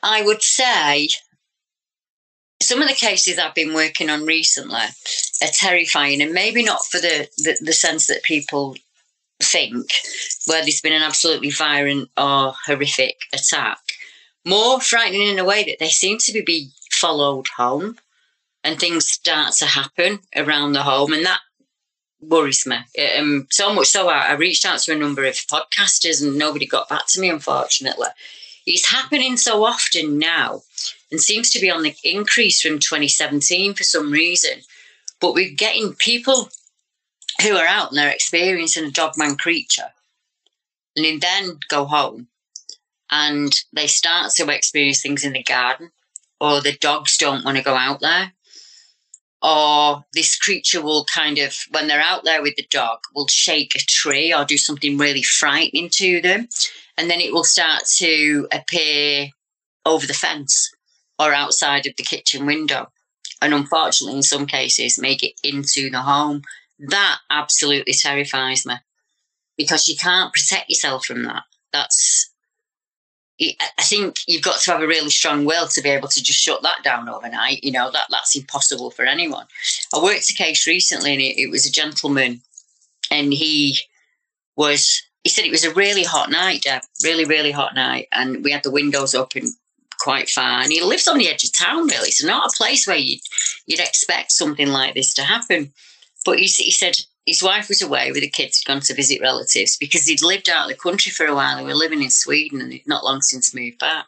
I 0.03 0.21
would 0.21 0.43
say 0.43 1.07
some 2.61 2.81
of 2.81 2.87
the 2.87 2.95
cases 2.95 3.37
I've 3.37 3.55
been 3.55 3.73
working 3.73 4.09
on 4.09 4.25
recently 4.25 4.79
are 5.41 5.47
terrifying, 5.51 6.21
and 6.21 6.33
maybe 6.33 6.63
not 6.63 6.85
for 6.85 6.99
the, 6.99 7.27
the, 7.37 7.57
the 7.61 7.73
sense 7.73 8.07
that 8.07 8.23
people 8.23 8.75
think, 9.41 9.87
where 10.47 10.61
there's 10.61 10.81
been 10.81 10.93
an 10.93 11.01
absolutely 11.01 11.51
violent 11.51 12.09
or 12.17 12.53
horrific 12.65 13.17
attack. 13.33 13.79
More 14.45 14.79
frightening 14.79 15.27
in 15.27 15.39
a 15.39 15.45
way 15.45 15.63
that 15.63 15.77
they 15.79 15.89
seem 15.89 16.17
to 16.19 16.43
be 16.43 16.69
followed 16.91 17.47
home 17.57 17.97
and 18.63 18.79
things 18.79 19.07
start 19.07 19.53
to 19.53 19.65
happen 19.65 20.19
around 20.35 20.73
the 20.73 20.83
home, 20.83 21.13
and 21.13 21.25
that 21.25 21.39
worries 22.19 22.65
me. 22.65 22.77
Um, 23.17 23.47
so 23.51 23.73
much 23.73 23.87
so, 23.87 24.09
I, 24.09 24.29
I 24.29 24.33
reached 24.33 24.65
out 24.65 24.79
to 24.79 24.93
a 24.93 24.97
number 24.97 25.25
of 25.25 25.35
podcasters 25.35 26.23
and 26.23 26.37
nobody 26.37 26.65
got 26.65 26.89
back 26.89 27.03
to 27.09 27.21
me, 27.21 27.29
unfortunately. 27.29 28.07
It's 28.65 28.89
happening 28.91 29.37
so 29.37 29.63
often 29.63 30.17
now 30.17 30.63
and 31.11 31.21
seems 31.21 31.51
to 31.51 31.59
be 31.59 31.69
on 31.69 31.83
the 31.83 31.95
increase 32.03 32.61
from 32.61 32.79
2017 32.79 33.75
for 33.75 33.83
some 33.83 34.11
reason. 34.11 34.61
But 35.21 35.33
we're 35.33 35.53
getting 35.55 35.93
people 35.93 36.49
who 37.41 37.55
are 37.55 37.67
out 37.67 37.89
and 37.89 37.97
they're 37.97 38.09
experiencing 38.09 38.85
a 38.85 38.91
dogman 38.91 39.35
creature 39.35 39.91
and 40.95 41.21
then 41.21 41.59
go 41.69 41.85
home 41.85 42.27
and 43.11 43.51
they 43.73 43.87
start 43.87 44.31
to 44.31 44.49
experience 44.49 45.01
things 45.01 45.23
in 45.23 45.33
the 45.33 45.43
garden 45.43 45.91
or 46.39 46.61
the 46.61 46.73
dogs 46.73 47.17
don't 47.17 47.45
want 47.45 47.57
to 47.57 47.63
go 47.63 47.75
out 47.75 47.99
there 47.99 48.31
or 49.41 50.03
this 50.13 50.37
creature 50.37 50.81
will 50.81 51.05
kind 51.13 51.37
of 51.37 51.55
when 51.71 51.87
they're 51.87 52.01
out 52.01 52.23
there 52.23 52.41
with 52.41 52.55
the 52.55 52.67
dog 52.71 52.99
will 53.13 53.27
shake 53.27 53.75
a 53.75 53.79
tree 53.79 54.33
or 54.33 54.45
do 54.45 54.57
something 54.57 54.97
really 54.97 55.21
frightening 55.21 55.89
to 55.89 56.21
them 56.21 56.47
and 56.97 57.09
then 57.09 57.19
it 57.19 57.33
will 57.33 57.43
start 57.43 57.83
to 57.97 58.47
appear 58.51 59.29
over 59.85 60.07
the 60.07 60.13
fence 60.13 60.71
or 61.19 61.33
outside 61.33 61.85
of 61.85 61.95
the 61.95 62.03
kitchen 62.03 62.45
window. 62.45 62.89
And 63.41 63.53
unfortunately, 63.53 64.17
in 64.17 64.23
some 64.23 64.45
cases, 64.45 64.99
make 64.99 65.23
it 65.23 65.39
into 65.43 65.89
the 65.89 66.01
home. 66.01 66.41
That 66.79 67.19
absolutely 67.29 67.93
terrifies 67.93 68.65
me 68.65 68.75
because 69.57 69.87
you 69.87 69.95
can't 69.95 70.33
protect 70.33 70.69
yourself 70.69 71.05
from 71.05 71.23
that. 71.23 71.43
That's, 71.71 72.31
I 73.41 73.83
think 73.83 74.17
you've 74.27 74.43
got 74.43 74.59
to 74.61 74.71
have 74.71 74.81
a 74.81 74.87
really 74.87 75.09
strong 75.09 75.45
will 75.45 75.67
to 75.67 75.81
be 75.81 75.89
able 75.89 76.07
to 76.09 76.23
just 76.23 76.39
shut 76.39 76.61
that 76.63 76.83
down 76.83 77.09
overnight. 77.09 77.63
You 77.63 77.71
know, 77.71 77.91
that 77.91 78.07
that's 78.09 78.35
impossible 78.35 78.91
for 78.91 79.05
anyone. 79.05 79.45
I 79.93 80.01
worked 80.01 80.29
a 80.29 80.33
case 80.33 80.67
recently 80.67 81.13
and 81.13 81.21
it, 81.21 81.39
it 81.39 81.49
was 81.49 81.65
a 81.65 81.71
gentleman 81.71 82.41
and 83.11 83.33
he 83.33 83.77
was 84.55 85.01
he 85.25 85.29
said 85.29 85.43
it 85.43 85.51
was 85.51 85.65
a 85.65 85.73
really 85.73 86.03
hot 86.03 86.29
night, 86.29 86.61
Deb, 86.61 86.83
really, 87.03 87.25
really 87.25 87.51
hot 87.51 87.73
night. 87.73 88.07
And 88.11 88.43
we 88.43 88.51
had 88.51 88.61
the 88.61 88.69
windows 88.69 89.15
open 89.15 89.47
quite 89.99 90.29
far. 90.29 90.61
And 90.61 90.71
he 90.71 90.83
lives 90.83 91.07
on 91.07 91.17
the 91.17 91.27
edge 91.27 91.43
of 91.43 91.57
town, 91.57 91.87
really. 91.87 92.11
So 92.11 92.27
not 92.27 92.47
a 92.47 92.55
place 92.55 92.85
where 92.85 92.95
you'd, 92.95 93.21
you'd 93.65 93.79
expect 93.79 94.31
something 94.31 94.67
like 94.67 94.93
this 94.93 95.15
to 95.15 95.23
happen. 95.23 95.73
But 96.25 96.39
he, 96.39 96.45
he 96.45 96.71
said 96.71 96.97
his 97.25 97.43
wife 97.43 97.69
was 97.69 97.81
away 97.81 98.11
with 98.11 98.21
the 98.21 98.29
kids, 98.29 98.63
gone 98.63 98.81
to 98.81 98.93
visit 98.93 99.21
relatives 99.21 99.77
because 99.77 100.05
he'd 100.05 100.21
lived 100.21 100.49
out 100.49 100.69
of 100.69 100.75
the 100.75 100.81
country 100.81 101.11
for 101.11 101.25
a 101.25 101.35
while. 101.35 101.57
They 101.57 101.63
were 101.63 101.75
living 101.75 102.03
in 102.03 102.09
Sweden 102.09 102.61
and 102.61 102.79
not 102.85 103.03
long 103.03 103.21
since 103.21 103.53
moved 103.53 103.79
back. 103.79 104.07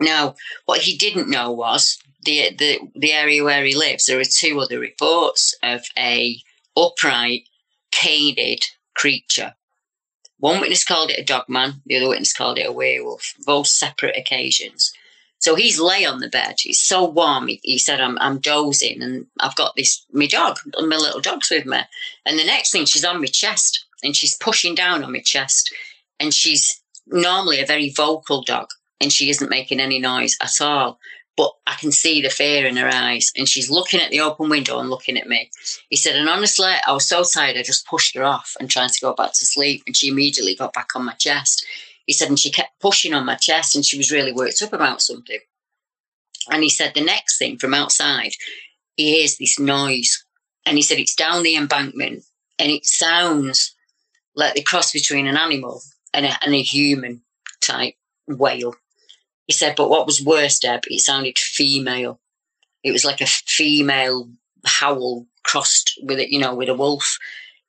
Now, 0.00 0.36
what 0.66 0.82
he 0.82 0.96
didn't 0.96 1.30
know 1.30 1.50
was 1.50 1.98
the, 2.24 2.54
the, 2.56 2.78
the 2.94 3.12
area 3.12 3.42
where 3.42 3.64
he 3.64 3.74
lives, 3.74 4.06
there 4.06 4.20
are 4.20 4.24
two 4.24 4.60
other 4.60 4.78
reports 4.78 5.54
of 5.62 5.82
a 5.96 6.40
upright, 6.76 7.48
canid 7.90 8.60
creature 8.94 9.54
one 10.38 10.60
witness 10.60 10.84
called 10.84 11.10
it 11.10 11.18
a 11.18 11.24
dog 11.24 11.48
man, 11.48 11.82
the 11.84 11.96
other 11.96 12.08
witness 12.08 12.32
called 12.32 12.58
it 12.58 12.66
a 12.66 12.72
werewolf, 12.72 13.34
both 13.44 13.66
separate 13.66 14.16
occasions. 14.16 14.92
So 15.38 15.54
he's 15.54 15.80
lay 15.80 16.04
on 16.04 16.18
the 16.18 16.28
bed. 16.28 16.56
He's 16.60 16.80
so 16.80 17.04
warm. 17.04 17.46
He, 17.46 17.60
he, 17.62 17.78
said, 17.78 18.00
I'm, 18.00 18.18
I'm 18.18 18.38
dozing 18.38 19.02
and 19.02 19.26
I've 19.40 19.56
got 19.56 19.76
this, 19.76 20.04
my 20.12 20.26
dog, 20.26 20.58
my 20.80 20.96
little 20.96 21.20
dog's 21.20 21.50
with 21.50 21.64
me. 21.64 21.78
And 22.26 22.38
the 22.38 22.44
next 22.44 22.72
thing, 22.72 22.86
she's 22.86 23.04
on 23.04 23.20
my 23.20 23.26
chest 23.26 23.86
and 24.02 24.16
she's 24.16 24.36
pushing 24.36 24.74
down 24.74 25.04
on 25.04 25.12
my 25.12 25.22
chest. 25.24 25.72
And 26.18 26.34
she's 26.34 26.82
normally 27.06 27.60
a 27.60 27.66
very 27.66 27.90
vocal 27.90 28.42
dog 28.42 28.68
and 29.00 29.12
she 29.12 29.30
isn't 29.30 29.50
making 29.50 29.80
any 29.80 30.00
noise 30.00 30.36
at 30.42 30.60
all 30.60 30.98
but 31.38 31.52
I 31.68 31.76
can 31.76 31.92
see 31.92 32.20
the 32.20 32.30
fear 32.30 32.66
in 32.66 32.76
her 32.76 32.90
eyes. 32.92 33.30
And 33.36 33.48
she's 33.48 33.70
looking 33.70 34.00
at 34.00 34.10
the 34.10 34.20
open 34.20 34.50
window 34.50 34.80
and 34.80 34.90
looking 34.90 35.16
at 35.16 35.28
me. 35.28 35.52
He 35.88 35.94
said, 35.94 36.16
and 36.16 36.28
honestly, 36.28 36.72
I 36.84 36.92
was 36.92 37.08
so 37.08 37.22
tired, 37.22 37.56
I 37.56 37.62
just 37.62 37.86
pushed 37.86 38.16
her 38.16 38.24
off 38.24 38.56
and 38.58 38.68
trying 38.68 38.90
to 38.90 39.00
go 39.00 39.14
back 39.14 39.34
to 39.34 39.46
sleep. 39.46 39.84
And 39.86 39.96
she 39.96 40.08
immediately 40.08 40.56
got 40.56 40.72
back 40.72 40.88
on 40.96 41.04
my 41.04 41.12
chest. 41.12 41.64
He 42.08 42.14
said, 42.14 42.30
and 42.30 42.38
she 42.38 42.50
kept 42.50 42.80
pushing 42.80 43.12
on 43.12 43.26
my 43.26 43.34
chest 43.34 43.76
and 43.76 43.84
she 43.84 43.98
was 43.98 44.10
really 44.10 44.32
worked 44.32 44.62
up 44.62 44.72
about 44.72 45.02
something. 45.02 45.40
And 46.50 46.62
he 46.62 46.70
said, 46.70 46.94
the 46.94 47.04
next 47.04 47.36
thing 47.36 47.58
from 47.58 47.74
outside, 47.74 48.32
he 48.96 49.14
hears 49.14 49.36
this 49.36 49.58
noise. 49.58 50.24
And 50.64 50.78
he 50.78 50.82
said, 50.82 50.98
it's 50.98 51.14
down 51.14 51.42
the 51.42 51.54
embankment 51.54 52.24
and 52.58 52.70
it 52.70 52.86
sounds 52.86 53.76
like 54.34 54.54
the 54.54 54.62
cross 54.62 54.90
between 54.90 55.26
an 55.26 55.36
animal 55.36 55.82
and 56.14 56.24
a, 56.24 56.32
and 56.42 56.54
a 56.54 56.62
human 56.62 57.20
type 57.60 57.94
wail. 58.26 58.74
He 59.46 59.52
said, 59.52 59.76
but 59.76 59.90
what 59.90 60.06
was 60.06 60.24
worse, 60.24 60.58
Deb, 60.60 60.84
it 60.86 61.00
sounded 61.00 61.38
female. 61.38 62.20
It 62.82 62.92
was 62.92 63.04
like 63.04 63.20
a 63.20 63.26
female 63.26 64.30
howl 64.64 65.26
crossed 65.42 66.00
with 66.02 66.18
it, 66.18 66.30
you 66.30 66.38
know, 66.38 66.54
with 66.54 66.70
a 66.70 66.74
wolf. 66.74 67.18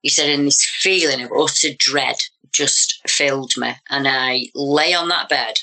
He 0.02 0.08
said, 0.08 0.30
and 0.30 0.48
this 0.48 0.66
feeling 0.66 1.22
of 1.22 1.32
utter 1.38 1.76
dread 1.78 2.16
just 2.52 3.02
filled 3.08 3.54
me. 3.58 3.74
And 3.90 4.08
I 4.08 4.48
lay 4.56 4.94
on 4.94 5.10
that 5.10 5.30
bed 5.30 5.56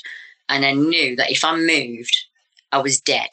and 0.49 0.65
I 0.65 0.73
knew 0.73 1.15
that 1.15 1.31
if 1.31 1.43
I 1.43 1.55
moved, 1.55 2.15
I 2.71 2.79
was 2.79 2.99
dead 2.99 3.29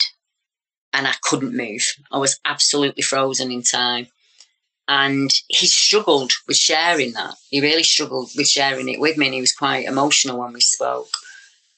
and 0.92 1.06
I 1.06 1.14
couldn't 1.22 1.56
move. 1.56 1.82
I 2.10 2.18
was 2.18 2.38
absolutely 2.44 3.02
frozen 3.02 3.50
in 3.50 3.62
time. 3.62 4.06
And 4.86 5.30
he 5.48 5.66
struggled 5.66 6.32
with 6.46 6.56
sharing 6.56 7.12
that. 7.12 7.34
He 7.50 7.60
really 7.60 7.82
struggled 7.82 8.30
with 8.36 8.46
sharing 8.46 8.88
it 8.88 9.00
with 9.00 9.16
me, 9.16 9.26
and 9.26 9.34
he 9.34 9.40
was 9.40 9.54
quite 9.54 9.86
emotional 9.86 10.38
when 10.38 10.52
we 10.52 10.60
spoke. 10.60 11.08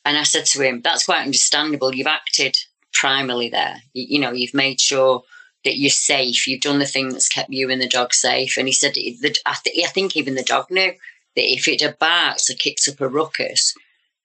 And 0.04 0.18
I 0.18 0.24
said 0.24 0.44
to 0.46 0.62
him, 0.62 0.82
That's 0.82 1.04
quite 1.04 1.22
understandable. 1.22 1.94
You've 1.94 2.08
acted 2.08 2.56
primarily 2.92 3.48
there. 3.48 3.76
You, 3.92 4.06
you 4.08 4.18
know, 4.18 4.32
you've 4.32 4.54
made 4.54 4.80
sure 4.80 5.22
that 5.64 5.76
you're 5.76 5.90
safe. 5.90 6.46
You've 6.46 6.62
done 6.62 6.80
the 6.80 6.86
thing 6.86 7.10
that's 7.10 7.28
kept 7.28 7.50
you 7.50 7.70
and 7.70 7.80
the 7.80 7.88
dog 7.88 8.12
safe. 8.12 8.56
And 8.56 8.66
he 8.66 8.72
said, 8.72 8.94
that 8.94 9.38
I, 9.46 9.56
th- 9.62 9.86
I 9.86 9.88
think 9.90 10.16
even 10.16 10.34
the 10.34 10.42
dog 10.42 10.70
knew 10.70 10.92
that 11.36 11.52
if 11.52 11.68
it 11.68 11.80
had 11.80 11.98
barked 11.98 12.50
or 12.50 12.54
kicked 12.54 12.88
up 12.88 13.00
a 13.00 13.08
ruckus, 13.08 13.74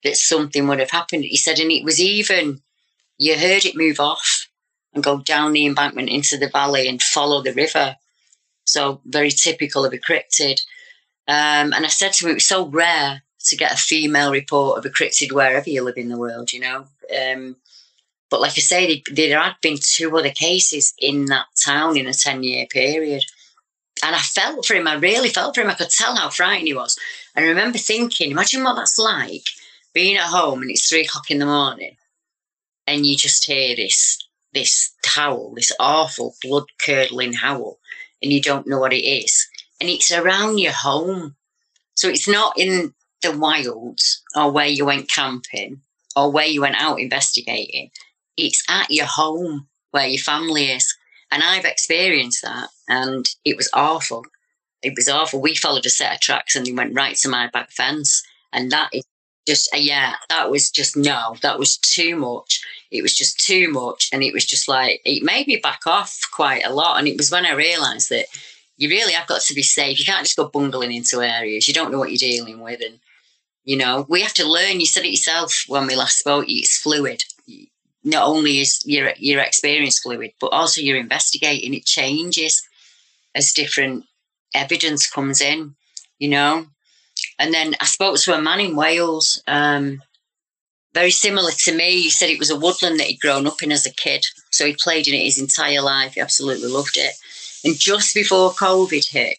that 0.03 0.15
something 0.15 0.67
would 0.67 0.79
have 0.79 0.91
happened. 0.91 1.23
He 1.23 1.37
said, 1.37 1.59
and 1.59 1.71
it 1.71 1.83
was 1.83 1.99
even, 1.99 2.61
you 3.17 3.37
heard 3.37 3.65
it 3.65 3.75
move 3.75 3.99
off 3.99 4.47
and 4.93 5.03
go 5.03 5.19
down 5.19 5.53
the 5.53 5.65
embankment 5.65 6.09
into 6.09 6.37
the 6.37 6.49
valley 6.49 6.87
and 6.87 7.01
follow 7.01 7.41
the 7.41 7.53
river. 7.53 7.95
So 8.65 9.01
very 9.05 9.31
typical 9.31 9.85
of 9.85 9.93
a 9.93 9.97
cryptid. 9.97 10.61
Um, 11.27 11.73
and 11.73 11.85
I 11.85 11.87
said 11.87 12.13
to 12.13 12.25
him, 12.25 12.31
it 12.31 12.35
was 12.35 12.47
so 12.47 12.67
rare 12.67 13.21
to 13.45 13.57
get 13.57 13.73
a 13.73 13.77
female 13.77 14.31
report 14.31 14.77
of 14.77 14.85
a 14.85 14.89
cryptid 14.89 15.31
wherever 15.31 15.69
you 15.69 15.83
live 15.83 15.97
in 15.97 16.09
the 16.09 16.17
world, 16.17 16.51
you 16.51 16.59
know. 16.59 16.85
Um, 17.15 17.57
but 18.29 18.41
like 18.41 18.51
I 18.51 18.61
say, 18.61 19.03
there 19.11 19.39
had 19.39 19.55
been 19.61 19.77
two 19.79 20.15
other 20.17 20.31
cases 20.31 20.93
in 20.97 21.25
that 21.25 21.47
town 21.63 21.97
in 21.97 22.07
a 22.07 22.13
10 22.13 22.43
year 22.43 22.65
period. 22.65 23.23
And 24.03 24.15
I 24.15 24.19
felt 24.19 24.65
for 24.65 24.73
him. 24.73 24.87
I 24.87 24.95
really 24.95 25.29
felt 25.29 25.55
for 25.55 25.61
him. 25.61 25.69
I 25.69 25.75
could 25.75 25.89
tell 25.89 26.15
how 26.15 26.29
frightened 26.29 26.67
he 26.67 26.73
was. 26.73 26.97
And 27.35 27.45
I 27.45 27.49
remember 27.49 27.77
thinking, 27.77 28.31
imagine 28.31 28.63
what 28.63 28.75
that's 28.75 28.97
like 28.97 29.43
being 29.93 30.17
at 30.17 30.27
home 30.27 30.61
and 30.61 30.71
it's 30.71 30.87
three 30.87 31.05
o'clock 31.05 31.29
in 31.29 31.39
the 31.39 31.45
morning 31.45 31.97
and 32.87 33.05
you 33.05 33.15
just 33.15 33.45
hear 33.45 33.75
this 33.75 34.17
this 34.53 34.93
howl, 35.05 35.53
this 35.55 35.71
awful 35.79 36.35
blood 36.41 36.65
curdling 36.83 37.31
howl, 37.33 37.79
and 38.21 38.33
you 38.33 38.41
don't 38.41 38.67
know 38.67 38.79
what 38.79 38.91
it 38.91 39.05
is. 39.05 39.47
And 39.79 39.89
it's 39.89 40.11
around 40.11 40.59
your 40.59 40.73
home. 40.73 41.35
So 41.95 42.09
it's 42.09 42.27
not 42.27 42.59
in 42.59 42.93
the 43.21 43.37
wilds 43.37 44.21
or 44.35 44.51
where 44.51 44.67
you 44.67 44.85
went 44.85 45.09
camping 45.09 45.81
or 46.17 46.31
where 46.31 46.45
you 46.45 46.61
went 46.61 46.81
out 46.81 46.99
investigating. 46.99 47.91
It's 48.35 48.63
at 48.69 48.91
your 48.91 49.05
home 49.05 49.67
where 49.91 50.07
your 50.07 50.21
family 50.21 50.65
is. 50.65 50.93
And 51.31 51.41
I've 51.43 51.65
experienced 51.65 52.41
that 52.43 52.69
and 52.89 53.25
it 53.45 53.55
was 53.55 53.69
awful. 53.73 54.25
It 54.81 54.93
was 54.95 55.07
awful. 55.07 55.41
We 55.41 55.55
followed 55.55 55.85
a 55.85 55.89
set 55.89 56.13
of 56.13 56.19
tracks 56.19 56.55
and 56.55 56.65
they 56.65 56.73
went 56.73 56.95
right 56.95 57.15
to 57.17 57.29
my 57.29 57.47
back 57.47 57.71
fence. 57.71 58.21
And 58.51 58.71
that 58.71 58.89
is 58.93 59.03
just, 59.47 59.73
uh, 59.73 59.77
yeah, 59.77 60.15
that 60.29 60.51
was 60.51 60.69
just 60.69 60.97
no, 60.97 61.35
that 61.41 61.57
was 61.57 61.77
too 61.77 62.15
much. 62.15 62.61
It 62.91 63.01
was 63.01 63.15
just 63.15 63.39
too 63.39 63.71
much. 63.71 64.09
And 64.11 64.23
it 64.23 64.33
was 64.33 64.45
just 64.45 64.67
like, 64.67 65.01
it 65.05 65.23
made 65.23 65.47
me 65.47 65.57
back 65.57 65.87
off 65.87 66.19
quite 66.33 66.65
a 66.65 66.73
lot. 66.73 66.99
And 66.99 67.07
it 67.07 67.17
was 67.17 67.31
when 67.31 67.45
I 67.45 67.53
realised 67.53 68.09
that 68.09 68.25
you 68.77 68.89
really 68.89 69.13
have 69.13 69.27
got 69.27 69.41
to 69.41 69.53
be 69.53 69.63
safe. 69.63 69.99
You 69.99 70.05
can't 70.05 70.25
just 70.25 70.37
go 70.37 70.49
bungling 70.49 70.91
into 70.91 71.21
areas. 71.21 71.67
You 71.67 71.73
don't 71.73 71.91
know 71.91 71.99
what 71.99 72.09
you're 72.11 72.17
dealing 72.17 72.59
with. 72.59 72.81
And, 72.81 72.99
you 73.63 73.77
know, 73.77 74.05
we 74.09 74.21
have 74.21 74.33
to 74.33 74.47
learn. 74.47 74.79
You 74.79 74.85
said 74.85 75.05
it 75.05 75.11
yourself 75.11 75.63
when 75.67 75.87
we 75.87 75.95
last 75.95 76.19
spoke, 76.19 76.45
it's 76.47 76.77
fluid. 76.77 77.23
Not 78.03 78.27
only 78.27 78.59
is 78.59 78.81
your, 78.85 79.13
your 79.17 79.41
experience 79.41 79.99
fluid, 79.99 80.31
but 80.39 80.47
also 80.47 80.81
you're 80.81 80.97
investigating. 80.97 81.73
It 81.73 81.85
changes 81.85 82.63
as 83.35 83.53
different 83.53 84.05
evidence 84.53 85.09
comes 85.09 85.41
in, 85.41 85.75
you 86.19 86.29
know. 86.29 86.65
And 87.37 87.53
then 87.53 87.75
I 87.79 87.85
spoke 87.85 88.17
to 88.17 88.35
a 88.35 88.41
man 88.41 88.59
in 88.59 88.75
Wales, 88.75 89.41
um, 89.47 90.01
very 90.93 91.11
similar 91.11 91.51
to 91.51 91.75
me. 91.75 92.01
He 92.01 92.09
said 92.09 92.29
it 92.29 92.39
was 92.39 92.49
a 92.49 92.59
woodland 92.59 92.99
that 92.99 93.07
he'd 93.07 93.19
grown 93.19 93.47
up 93.47 93.63
in 93.63 93.71
as 93.71 93.85
a 93.85 93.93
kid. 93.93 94.25
So 94.49 94.65
he 94.65 94.75
played 94.75 95.07
in 95.07 95.13
it 95.13 95.23
his 95.23 95.39
entire 95.39 95.81
life. 95.81 96.15
He 96.15 96.21
absolutely 96.21 96.69
loved 96.69 96.97
it. 96.97 97.13
And 97.63 97.77
just 97.77 98.13
before 98.13 98.51
COVID 98.51 99.09
hit, 99.09 99.37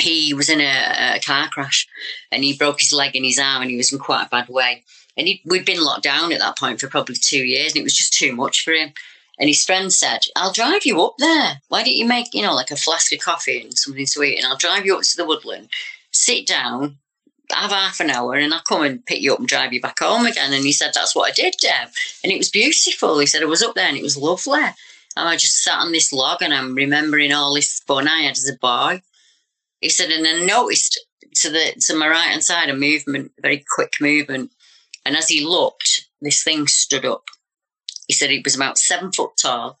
he 0.00 0.34
was 0.34 0.48
in 0.48 0.60
a, 0.60 1.16
a 1.16 1.20
car 1.24 1.48
crash 1.48 1.86
and 2.30 2.44
he 2.44 2.56
broke 2.56 2.80
his 2.80 2.92
leg 2.92 3.16
and 3.16 3.24
his 3.24 3.38
arm 3.38 3.62
and 3.62 3.70
he 3.70 3.76
was 3.76 3.92
in 3.92 3.98
quite 3.98 4.26
a 4.26 4.28
bad 4.28 4.48
way. 4.48 4.84
And 5.16 5.28
we'd 5.44 5.64
been 5.64 5.84
locked 5.84 6.02
down 6.02 6.32
at 6.32 6.40
that 6.40 6.58
point 6.58 6.80
for 6.80 6.88
probably 6.88 7.14
two 7.14 7.44
years 7.44 7.72
and 7.72 7.80
it 7.80 7.84
was 7.84 7.96
just 7.96 8.12
too 8.12 8.34
much 8.34 8.62
for 8.64 8.72
him. 8.72 8.92
And 9.38 9.48
his 9.48 9.64
friend 9.64 9.92
said, 9.92 10.20
I'll 10.36 10.52
drive 10.52 10.84
you 10.84 11.02
up 11.02 11.14
there. 11.18 11.60
Why 11.68 11.82
don't 11.82 11.94
you 11.94 12.06
make, 12.06 12.32
you 12.34 12.42
know, 12.42 12.54
like 12.54 12.70
a 12.70 12.76
flask 12.76 13.12
of 13.12 13.20
coffee 13.20 13.62
and 13.62 13.76
something 13.76 14.06
to 14.06 14.22
eat? 14.22 14.38
And 14.38 14.46
I'll 14.46 14.56
drive 14.56 14.86
you 14.86 14.96
up 14.96 15.02
to 15.02 15.16
the 15.16 15.26
woodland, 15.26 15.70
sit 16.12 16.46
down, 16.46 16.98
have 17.50 17.72
half 17.72 18.00
an 18.00 18.10
hour, 18.10 18.34
and 18.34 18.54
I'll 18.54 18.60
come 18.60 18.82
and 18.82 19.04
pick 19.04 19.20
you 19.20 19.32
up 19.32 19.40
and 19.40 19.48
drive 19.48 19.72
you 19.72 19.80
back 19.80 19.98
home 19.98 20.26
again. 20.26 20.52
And 20.52 20.64
he 20.64 20.72
said, 20.72 20.92
That's 20.94 21.16
what 21.16 21.30
I 21.30 21.34
did, 21.34 21.54
Deb. 21.60 21.88
And 22.22 22.32
it 22.32 22.38
was 22.38 22.50
beautiful. 22.50 23.18
He 23.18 23.26
said, 23.26 23.42
I 23.42 23.46
was 23.46 23.62
up 23.62 23.74
there 23.74 23.88
and 23.88 23.96
it 23.96 24.02
was 24.02 24.16
lovely. 24.16 24.60
And 25.16 25.28
I 25.28 25.36
just 25.36 25.62
sat 25.62 25.78
on 25.78 25.92
this 25.92 26.12
log 26.12 26.42
and 26.42 26.54
I'm 26.54 26.74
remembering 26.74 27.32
all 27.32 27.54
this 27.54 27.80
fun 27.80 28.08
I 28.08 28.22
had 28.22 28.32
as 28.32 28.48
a 28.48 28.58
boy. 28.58 29.02
He 29.80 29.88
said, 29.88 30.10
and 30.10 30.24
then 30.24 30.46
noticed 30.46 30.98
to 31.36 31.50
the 31.50 31.74
to 31.86 31.94
my 31.94 32.08
right 32.08 32.30
hand 32.30 32.44
side 32.44 32.70
a 32.70 32.74
movement, 32.74 33.32
a 33.38 33.42
very 33.42 33.64
quick 33.74 33.94
movement. 34.00 34.50
And 35.04 35.16
as 35.16 35.28
he 35.28 35.44
looked, 35.44 36.08
this 36.20 36.42
thing 36.42 36.66
stood 36.66 37.04
up. 37.04 37.24
He 38.06 38.14
said 38.14 38.30
it 38.30 38.44
was 38.44 38.56
about 38.56 38.78
seven 38.78 39.12
foot 39.12 39.32
tall. 39.40 39.78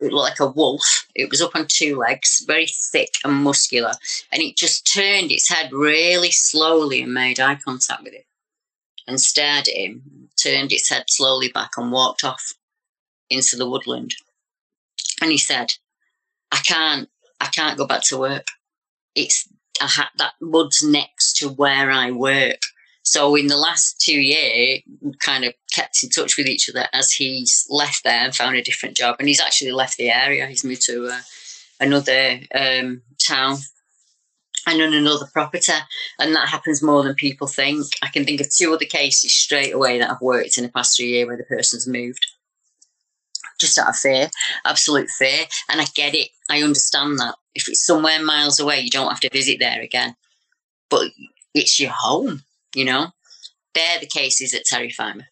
It 0.00 0.12
looked 0.12 0.40
like 0.40 0.40
a 0.40 0.52
wolf. 0.52 1.06
It 1.14 1.30
was 1.30 1.40
up 1.40 1.56
on 1.56 1.66
two 1.68 1.96
legs, 1.96 2.44
very 2.46 2.66
thick 2.66 3.10
and 3.24 3.32
muscular. 3.32 3.92
And 4.30 4.42
it 4.42 4.56
just 4.56 4.92
turned 4.92 5.32
its 5.32 5.48
head 5.48 5.72
really 5.72 6.30
slowly 6.30 7.02
and 7.02 7.14
made 7.14 7.40
eye 7.40 7.56
contact 7.56 8.02
with 8.02 8.14
him 8.14 8.22
and 9.06 9.20
stared 9.20 9.68
at 9.68 9.74
him, 9.74 10.28
turned 10.40 10.72
its 10.72 10.90
head 10.90 11.04
slowly 11.08 11.48
back 11.48 11.70
and 11.76 11.92
walked 11.92 12.24
off 12.24 12.52
into 13.30 13.56
the 13.56 13.68
woodland. 13.68 14.14
And 15.22 15.30
he 15.30 15.38
said, 15.38 15.72
I 16.52 16.58
can't, 16.58 17.08
I 17.40 17.46
can't 17.46 17.78
go 17.78 17.86
back 17.86 18.02
to 18.08 18.18
work. 18.18 18.46
It's, 19.14 19.48
I 19.80 19.86
had 19.86 20.08
that 20.18 20.34
woods 20.40 20.82
next 20.82 21.36
to 21.38 21.48
where 21.48 21.90
I 21.90 22.10
work. 22.10 22.60
So 23.06 23.36
in 23.36 23.46
the 23.46 23.56
last 23.56 24.00
two 24.00 24.20
years, 24.20 24.82
kind 25.20 25.44
of 25.44 25.54
kept 25.72 26.02
in 26.02 26.10
touch 26.10 26.36
with 26.36 26.48
each 26.48 26.68
other 26.68 26.88
as 26.92 27.12
he's 27.12 27.64
left 27.70 28.02
there 28.02 28.24
and 28.24 28.34
found 28.34 28.56
a 28.56 28.62
different 28.62 28.96
job. 28.96 29.14
And 29.20 29.28
he's 29.28 29.40
actually 29.40 29.70
left 29.70 29.96
the 29.96 30.10
area. 30.10 30.44
He's 30.48 30.64
moved 30.64 30.82
to 30.86 31.06
uh, 31.06 31.20
another 31.78 32.40
um, 32.52 33.02
town 33.24 33.58
and 34.66 34.82
on 34.82 34.92
another 34.92 35.26
property. 35.32 35.72
And 36.18 36.34
that 36.34 36.48
happens 36.48 36.82
more 36.82 37.04
than 37.04 37.14
people 37.14 37.46
think. 37.46 37.86
I 38.02 38.08
can 38.08 38.24
think 38.24 38.40
of 38.40 38.52
two 38.52 38.74
other 38.74 38.84
cases 38.84 39.32
straight 39.32 39.72
away 39.72 40.00
that 40.00 40.10
I've 40.10 40.20
worked 40.20 40.58
in 40.58 40.64
the 40.64 40.72
past 40.72 40.96
three 40.96 41.10
years 41.10 41.28
where 41.28 41.36
the 41.36 41.44
person's 41.44 41.86
moved. 41.86 42.26
Just 43.60 43.78
out 43.78 43.88
of 43.88 43.96
fear, 43.96 44.30
absolute 44.64 45.08
fear. 45.10 45.44
And 45.70 45.80
I 45.80 45.84
get 45.94 46.16
it. 46.16 46.30
I 46.50 46.60
understand 46.62 47.20
that. 47.20 47.36
If 47.54 47.68
it's 47.68 47.86
somewhere 47.86 48.20
miles 48.20 48.58
away, 48.58 48.80
you 48.80 48.90
don't 48.90 49.10
have 49.10 49.20
to 49.20 49.30
visit 49.32 49.60
there 49.60 49.80
again. 49.80 50.16
But 50.90 51.12
it's 51.54 51.78
your 51.78 51.92
home 51.92 52.42
you 52.76 52.84
know? 52.84 53.08
They're 53.74 53.98
the 53.98 54.06
cases 54.06 54.52
that 54.52 54.64
terrify 54.64 55.14
me. 55.14 55.24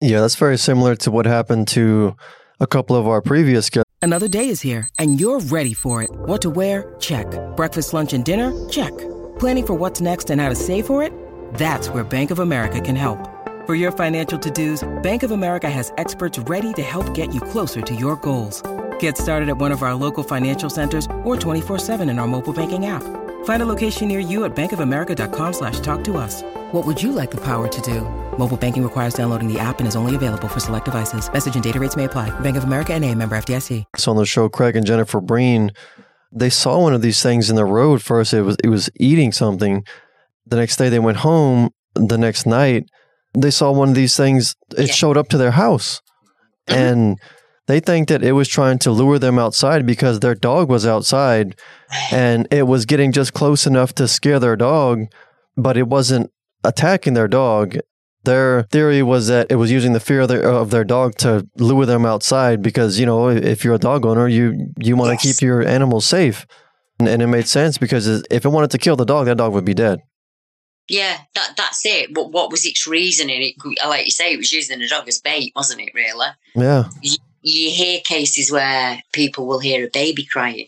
Yeah, 0.00 0.20
that's 0.20 0.36
very 0.36 0.56
similar 0.56 0.94
to 0.96 1.10
what 1.10 1.26
happened 1.26 1.68
to 1.68 2.14
a 2.60 2.66
couple 2.66 2.96
of 2.96 3.06
our 3.06 3.20
previous 3.20 3.68
guests. 3.68 3.90
Another 4.02 4.28
day 4.28 4.48
is 4.48 4.62
here, 4.62 4.88
and 4.98 5.20
you're 5.20 5.40
ready 5.40 5.74
for 5.74 6.02
it. 6.02 6.10
What 6.10 6.40
to 6.42 6.50
wear? 6.50 6.94
Check. 7.00 7.26
Breakfast, 7.54 7.92
lunch, 7.92 8.14
and 8.14 8.24
dinner? 8.24 8.68
Check. 8.70 8.96
Planning 9.38 9.66
for 9.66 9.74
what's 9.74 10.00
next 10.00 10.30
and 10.30 10.40
how 10.40 10.48
to 10.48 10.54
save 10.54 10.86
for 10.86 11.02
it? 11.02 11.12
That's 11.54 11.90
where 11.90 12.04
Bank 12.04 12.30
of 12.30 12.38
America 12.38 12.80
can 12.80 12.96
help. 12.96 13.18
For 13.66 13.74
your 13.74 13.92
financial 13.92 14.38
to 14.38 14.50
dos, 14.50 14.88
Bank 15.02 15.22
of 15.22 15.32
America 15.32 15.68
has 15.68 15.92
experts 15.98 16.38
ready 16.38 16.72
to 16.74 16.82
help 16.82 17.12
get 17.12 17.34
you 17.34 17.40
closer 17.42 17.82
to 17.82 17.94
your 17.94 18.16
goals. 18.16 18.62
Get 19.00 19.18
started 19.18 19.50
at 19.50 19.58
one 19.58 19.72
of 19.72 19.82
our 19.82 19.94
local 19.94 20.24
financial 20.24 20.70
centers 20.70 21.06
or 21.24 21.36
24-7 21.36 22.08
in 22.08 22.18
our 22.18 22.26
mobile 22.26 22.54
banking 22.54 22.86
app. 22.86 23.02
Find 23.44 23.62
a 23.62 23.66
location 23.66 24.08
near 24.08 24.20
you 24.20 24.44
at 24.44 24.56
bankofamerica.com 24.56 25.52
slash 25.52 25.80
talk 25.80 26.02
to 26.04 26.16
us. 26.16 26.42
What 26.72 26.86
would 26.86 27.02
you 27.02 27.12
like 27.12 27.30
the 27.30 27.40
power 27.40 27.68
to 27.68 27.80
do? 27.82 28.00
Mobile 28.38 28.56
banking 28.56 28.82
requires 28.82 29.12
downloading 29.12 29.52
the 29.52 29.58
app 29.58 29.80
and 29.80 29.86
is 29.86 29.96
only 29.96 30.14
available 30.14 30.48
for 30.48 30.60
select 30.60 30.86
devices. 30.86 31.30
Message 31.30 31.54
and 31.54 31.62
data 31.62 31.78
rates 31.78 31.94
may 31.94 32.04
apply. 32.04 32.30
Bank 32.40 32.56
of 32.56 32.64
America 32.64 32.94
and 32.94 33.04
a 33.04 33.14
member 33.14 33.36
FDIC. 33.36 33.84
So 33.98 34.12
on 34.12 34.16
the 34.16 34.24
show, 34.24 34.48
Craig 34.48 34.76
and 34.76 34.86
Jennifer 34.86 35.20
Breen, 35.20 35.72
they 36.32 36.50
saw 36.50 36.80
one 36.80 36.94
of 36.94 37.02
these 37.02 37.22
things 37.22 37.50
in 37.50 37.56
the 37.56 37.64
road. 37.64 38.02
First, 38.02 38.32
it 38.32 38.42
was 38.42 38.56
it 38.62 38.68
was 38.68 38.88
eating 38.96 39.32
something. 39.32 39.84
The 40.46 40.56
next 40.56 40.76
day, 40.76 40.88
they 40.88 40.98
went 40.98 41.18
home. 41.18 41.70
The 41.94 42.18
next 42.18 42.46
night, 42.46 42.88
they 43.34 43.50
saw 43.50 43.72
one 43.72 43.88
of 43.88 43.94
these 43.94 44.16
things. 44.16 44.54
It 44.76 44.88
yeah. 44.88 44.92
showed 44.92 45.16
up 45.16 45.28
to 45.30 45.38
their 45.38 45.50
house, 45.50 46.00
mm-hmm. 46.68 46.78
and 46.78 47.20
they 47.70 47.80
think 47.80 48.08
that 48.08 48.22
it 48.22 48.32
was 48.32 48.48
trying 48.48 48.78
to 48.80 48.90
lure 48.90 49.18
them 49.18 49.38
outside 49.38 49.86
because 49.86 50.20
their 50.20 50.34
dog 50.34 50.68
was 50.68 50.86
outside 50.86 51.54
and 52.10 52.48
it 52.50 52.66
was 52.66 52.84
getting 52.84 53.12
just 53.12 53.32
close 53.32 53.66
enough 53.66 53.94
to 53.94 54.08
scare 54.08 54.38
their 54.40 54.56
dog, 54.56 55.04
but 55.56 55.76
it 55.76 55.86
wasn't 55.86 56.30
attacking 56.64 57.14
their 57.14 57.28
dog. 57.28 57.78
Their 58.24 58.64
theory 58.64 59.02
was 59.02 59.28
that 59.28 59.46
it 59.50 59.56
was 59.56 59.70
using 59.70 59.92
the 59.94 60.00
fear 60.00 60.20
of 60.20 60.28
their, 60.28 60.42
of 60.42 60.70
their 60.70 60.84
dog 60.84 61.14
to 61.18 61.46
lure 61.56 61.86
them 61.86 62.04
outside 62.04 62.60
because, 62.60 62.98
you 63.00 63.06
know, 63.06 63.28
if 63.28 63.64
you're 63.64 63.74
a 63.76 63.78
dog 63.78 64.04
owner, 64.04 64.28
you, 64.28 64.72
you 64.78 64.96
want 64.96 65.08
to 65.18 65.26
Yes. 65.26 65.38
keep 65.38 65.46
your 65.46 65.62
animals 65.66 66.04
safe. 66.06 66.46
And, 66.98 67.08
and 67.08 67.22
it 67.22 67.28
made 67.28 67.48
sense 67.48 67.78
because 67.78 68.06
if 68.30 68.44
it 68.44 68.48
wanted 68.48 68.70
to 68.72 68.78
kill 68.78 68.96
the 68.96 69.06
dog, 69.06 69.26
that 69.26 69.38
dog 69.38 69.52
would 69.54 69.64
be 69.64 69.72
dead. 69.74 70.00
Yeah, 70.88 71.18
that 71.36 71.52
that's 71.56 71.86
it. 71.86 72.12
But 72.12 72.32
what 72.32 72.50
was 72.50 72.66
its 72.66 72.84
reasoning? 72.86 73.40
It, 73.42 73.54
like 73.86 74.06
you 74.06 74.10
say, 74.10 74.32
it 74.32 74.38
was 74.38 74.52
using 74.52 74.80
the 74.80 74.88
dog 74.88 75.06
as 75.08 75.20
bait, 75.20 75.52
wasn't 75.54 75.82
it? 75.82 75.92
Really. 75.94 76.26
Yeah. 76.56 76.84
You 77.42 77.70
hear 77.70 78.00
cases 78.00 78.50
where 78.52 79.02
people 79.12 79.46
will 79.46 79.60
hear 79.60 79.86
a 79.86 79.90
baby 79.90 80.24
crying 80.24 80.66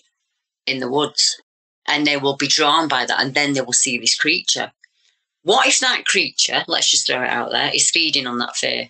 in 0.67 0.79
the 0.81 0.89
woods 0.91 1.41
and 1.87 2.07
they 2.07 2.17
will 2.17 2.37
be 2.37 2.47
drawn 2.49 2.89
by 2.89 3.05
that 3.05 3.21
and 3.21 3.35
then 3.35 3.53
they 3.53 3.61
will 3.61 3.73
see 3.73 3.99
this 3.99 4.17
creature. 4.17 4.73
What 5.43 5.67
if 5.67 5.81
that 5.81 6.05
creature, 6.07 6.63
let's 6.69 6.91
just 6.91 7.07
throw 7.07 7.23
it 7.23 7.29
out 7.29 7.51
there, 7.51 7.71
is 7.75 7.91
feeding 7.91 8.27
on 8.27 8.39
that 8.39 8.57
fear? 8.57 8.89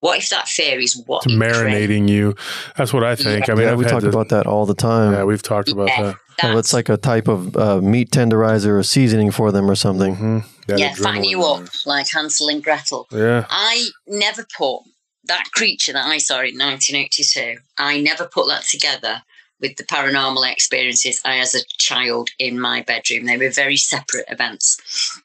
What 0.00 0.18
if 0.18 0.30
that 0.30 0.48
fear 0.48 0.80
is 0.80 1.00
what 1.06 1.24
It's 1.24 1.34
marinating 1.34 2.08
you. 2.08 2.34
That's 2.76 2.92
what 2.92 3.04
I 3.04 3.14
think. 3.14 3.48
I 3.48 3.54
mean, 3.54 3.62
yeah, 3.64 3.72
I've 3.72 3.78
we 3.78 3.84
had 3.84 3.92
talk 3.92 4.00
to- 4.02 4.08
about 4.08 4.30
that 4.30 4.46
all 4.48 4.66
the 4.66 4.74
time. 4.74 5.12
Yeah, 5.12 5.22
we've 5.24 5.42
talked 5.42 5.68
about 5.70 5.88
Yeah. 5.88 6.02
that. 6.02 6.16
That's, 6.42 6.58
it's 6.58 6.72
like 6.72 6.88
a 6.88 6.96
type 6.96 7.28
of 7.28 7.56
uh, 7.56 7.80
meat 7.80 8.10
tenderizer 8.10 8.78
or 8.78 8.82
seasoning 8.82 9.30
for 9.30 9.52
them 9.52 9.70
or 9.70 9.76
something. 9.76 10.16
hmm 10.16 10.38
yeah, 10.68 10.94
fatten 10.94 11.24
you 11.24 11.44
up 11.44 11.66
like 11.86 12.06
Hansel 12.12 12.48
and 12.48 12.62
Gretel. 12.64 13.06
Yeah. 13.12 13.46
I 13.50 13.88
never 14.06 14.44
put 14.56 14.80
that 15.24 15.50
creature 15.52 15.92
that 15.92 16.06
I 16.06 16.18
saw 16.18 16.36
in 16.36 16.58
1982, 16.58 17.58
I 17.78 18.00
never 18.00 18.26
put 18.26 18.48
that 18.48 18.64
together 18.64 19.22
with 19.60 19.76
the 19.76 19.84
paranormal 19.84 20.50
experiences 20.50 21.20
I 21.24 21.38
as 21.38 21.54
a 21.54 21.64
child 21.78 22.30
in 22.38 22.60
my 22.60 22.82
bedroom. 22.82 23.26
They 23.26 23.36
were 23.36 23.50
very 23.50 23.76
separate 23.76 24.26
events. 24.28 25.20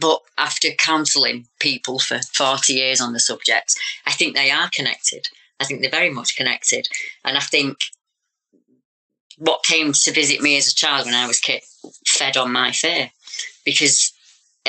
But 0.00 0.20
after 0.38 0.68
counselling 0.78 1.48
people 1.60 1.98
for 1.98 2.20
40 2.32 2.72
years 2.72 3.00
on 3.00 3.12
the 3.12 3.20
subject, 3.20 3.74
I 4.06 4.12
think 4.12 4.34
they 4.34 4.50
are 4.50 4.70
connected. 4.72 5.26
I 5.60 5.64
think 5.64 5.80
they're 5.80 5.90
very 5.90 6.10
much 6.10 6.36
connected. 6.36 6.88
And 7.24 7.36
I 7.36 7.40
think 7.40 7.76
what 9.36 9.64
came 9.64 9.92
to 9.92 10.12
visit 10.12 10.40
me 10.40 10.56
as 10.56 10.68
a 10.68 10.74
child 10.74 11.06
when 11.06 11.14
I 11.14 11.26
was 11.26 11.40
kid 11.40 11.62
fed 12.06 12.36
on 12.36 12.52
my 12.52 12.72
fear. 12.72 13.10
Because 13.64 14.12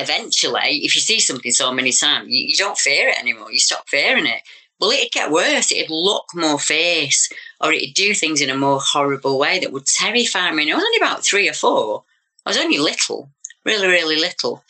eventually, 0.02 0.80
if 0.84 0.96
you 0.96 1.02
see 1.02 1.20
something 1.20 1.52
so 1.52 1.72
many 1.72 1.92
times, 1.92 2.30
you, 2.30 2.48
you 2.48 2.56
don't 2.56 2.78
fear 2.78 3.10
it 3.10 3.20
anymore. 3.20 3.52
You 3.52 3.60
stop 3.60 3.88
fearing 3.88 4.26
it. 4.26 4.42
Well, 4.80 4.92
it'd 4.92 5.12
get 5.12 5.32
worse. 5.32 5.72
It'd 5.72 5.90
look 5.90 6.26
more 6.34 6.58
fierce, 6.58 7.30
or 7.60 7.74
it'd 7.74 7.94
do 7.94 8.14
things 8.14 8.42
in 8.42 8.50
a 8.50 8.58
more 8.58 8.80
horrible 8.82 9.38
way 9.38 9.60
that 9.60 9.74
would 9.74 9.86
terrify 9.86 10.52
me. 10.52 10.64
And 10.64 10.72
I 10.72 10.76
was 10.76 10.86
only 10.86 10.98
about 10.98 11.26
three 11.26 11.50
or 11.50 11.54
four. 11.54 12.04
I 12.46 12.50
was 12.50 12.58
only 12.58 12.78
little, 12.78 13.30
really, 13.66 13.88
really 13.88 14.16
little. 14.16 14.64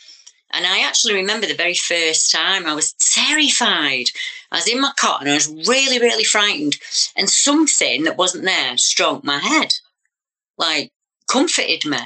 And 0.52 0.66
I 0.66 0.80
actually 0.80 1.14
remember 1.14 1.46
the 1.46 1.54
very 1.54 1.76
first 1.76 2.32
time 2.32 2.66
I 2.66 2.74
was 2.74 2.94
terrified. 2.94 4.06
I 4.52 4.58
was 4.58 4.68
in 4.68 4.82
my 4.82 4.92
cot 5.00 5.22
and 5.22 5.30
I 5.30 5.36
was 5.36 5.48
really, 5.68 6.00
really 6.00 6.24
frightened. 6.24 6.78
And 7.16 7.30
something 7.30 8.04
that 8.04 8.18
wasn't 8.18 8.46
there 8.46 8.76
stroked 8.78 9.24
my 9.24 9.38
head, 9.38 9.74
like 10.58 10.92
comforted 11.30 11.86
me. 11.86 12.00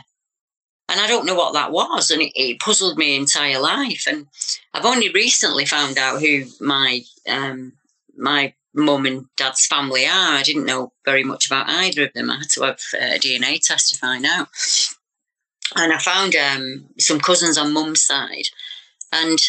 And 0.94 1.02
I 1.02 1.08
don't 1.08 1.26
know 1.26 1.34
what 1.34 1.54
that 1.54 1.72
was. 1.72 2.12
And 2.12 2.22
it, 2.22 2.32
it 2.36 2.60
puzzled 2.60 3.00
me 3.00 3.16
entire 3.16 3.60
life. 3.60 4.04
And 4.08 4.28
I've 4.76 4.86
only 4.86 5.10
recently 5.10 5.66
found 5.66 5.98
out 5.98 6.22
who 6.22 6.44
my 6.62 7.02
um, 7.28 7.74
my 8.16 8.54
mum 8.76 9.08
and 9.08 9.26
dad's 9.36 9.66
family 9.66 10.06
are. 10.06 10.36
I 10.36 10.44
didn't 10.44 10.68
know 10.68 10.94
very 11.04 11.24
much 11.24 11.48
about 11.48 11.68
either 11.68 12.06
of 12.06 12.14
them. 12.14 12.30
I 12.30 12.38
had 12.38 12.50
to 12.52 12.62
have 12.62 12.80
a 12.94 13.18
DNA 13.18 13.60
test 13.60 13.90
to 13.90 13.98
find 13.98 14.24
out. 14.24 14.50
And 15.76 15.92
I 15.92 15.98
found 15.98 16.36
um, 16.36 16.86
some 17.00 17.20
cousins 17.20 17.58
on 17.58 17.74
mum's 17.74 18.06
side. 18.06 18.46
And 19.12 19.40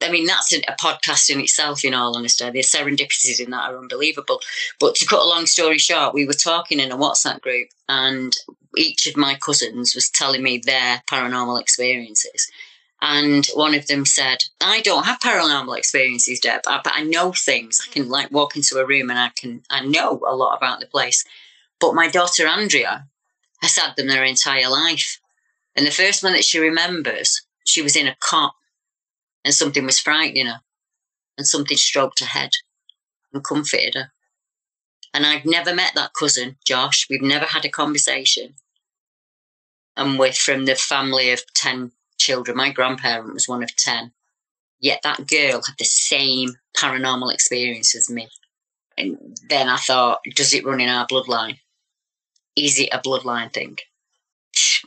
I 0.00 0.12
mean, 0.12 0.26
that's 0.26 0.52
a, 0.52 0.60
a 0.68 0.76
podcast 0.80 1.30
in 1.30 1.40
itself, 1.40 1.84
in 1.84 1.94
all 1.94 2.16
honesty. 2.16 2.48
The 2.48 2.60
serendipities 2.60 3.40
in 3.40 3.50
that 3.50 3.70
are 3.70 3.78
unbelievable. 3.78 4.40
But 4.78 4.94
to 4.96 5.06
cut 5.06 5.22
a 5.22 5.28
long 5.28 5.46
story 5.46 5.78
short, 5.78 6.14
we 6.14 6.26
were 6.26 6.32
talking 6.32 6.78
in 6.78 6.92
a 6.92 6.96
WhatsApp 6.96 7.40
group, 7.40 7.70
and 7.88 8.36
each 8.78 9.06
of 9.06 9.16
my 9.16 9.34
cousins 9.34 9.94
was 9.94 10.10
telling 10.10 10.42
me 10.42 10.58
their 10.58 11.02
paranormal 11.06 11.60
experiences. 11.60 12.50
And 13.00 13.46
one 13.54 13.74
of 13.74 13.86
them 13.86 14.04
said, 14.04 14.38
I 14.60 14.80
don't 14.80 15.04
have 15.04 15.20
paranormal 15.20 15.76
experiences, 15.76 16.40
Deb, 16.40 16.62
but 16.64 16.86
I 16.86 17.04
know 17.04 17.32
things. 17.32 17.80
I 17.84 17.92
can 17.92 18.08
like 18.08 18.30
walk 18.32 18.56
into 18.56 18.78
a 18.78 18.86
room 18.86 19.10
and 19.10 19.18
I 19.18 19.30
can 19.36 19.62
I 19.70 19.84
know 19.84 20.20
a 20.26 20.34
lot 20.34 20.56
about 20.56 20.80
the 20.80 20.86
place. 20.86 21.24
But 21.80 21.94
my 21.94 22.08
daughter 22.08 22.46
Andrea 22.46 23.06
has 23.62 23.76
had 23.76 23.94
them 23.96 24.08
their 24.08 24.24
entire 24.24 24.68
life. 24.68 25.20
And 25.76 25.86
the 25.86 25.92
first 25.92 26.24
one 26.24 26.32
that 26.32 26.44
she 26.44 26.58
remembers, 26.58 27.42
she 27.64 27.82
was 27.82 27.94
in 27.94 28.08
a 28.08 28.16
cot 28.20 28.54
and 29.44 29.54
something 29.54 29.84
was 29.84 30.00
frightening 30.00 30.46
her. 30.46 30.60
And 31.36 31.46
something 31.46 31.76
stroked 31.76 32.18
her 32.18 32.26
head 32.26 32.50
and 33.32 33.44
comforted 33.44 33.94
her. 33.94 34.10
And 35.14 35.24
I've 35.24 35.44
never 35.44 35.74
met 35.74 35.92
that 35.94 36.14
cousin, 36.18 36.56
Josh. 36.66 37.06
We've 37.08 37.22
never 37.22 37.46
had 37.46 37.64
a 37.64 37.68
conversation. 37.68 38.54
And 39.98 40.18
we're 40.18 40.32
from 40.32 40.64
the 40.64 40.76
family 40.76 41.32
of 41.32 41.42
10 41.54 41.92
children. 42.18 42.56
My 42.56 42.70
grandparent 42.70 43.34
was 43.34 43.48
one 43.48 43.62
of 43.62 43.76
10. 43.76 44.12
Yet 44.80 45.00
that 45.02 45.26
girl 45.26 45.60
had 45.66 45.74
the 45.78 45.84
same 45.84 46.54
paranormal 46.76 47.34
experience 47.34 47.94
as 47.96 48.08
me. 48.08 48.28
And 48.96 49.36
then 49.48 49.68
I 49.68 49.76
thought, 49.76 50.20
does 50.34 50.54
it 50.54 50.64
run 50.64 50.80
in 50.80 50.88
our 50.88 51.06
bloodline? 51.06 51.58
Is 52.56 52.78
it 52.78 52.88
a 52.92 52.98
bloodline 52.98 53.52
thing? 53.52 53.78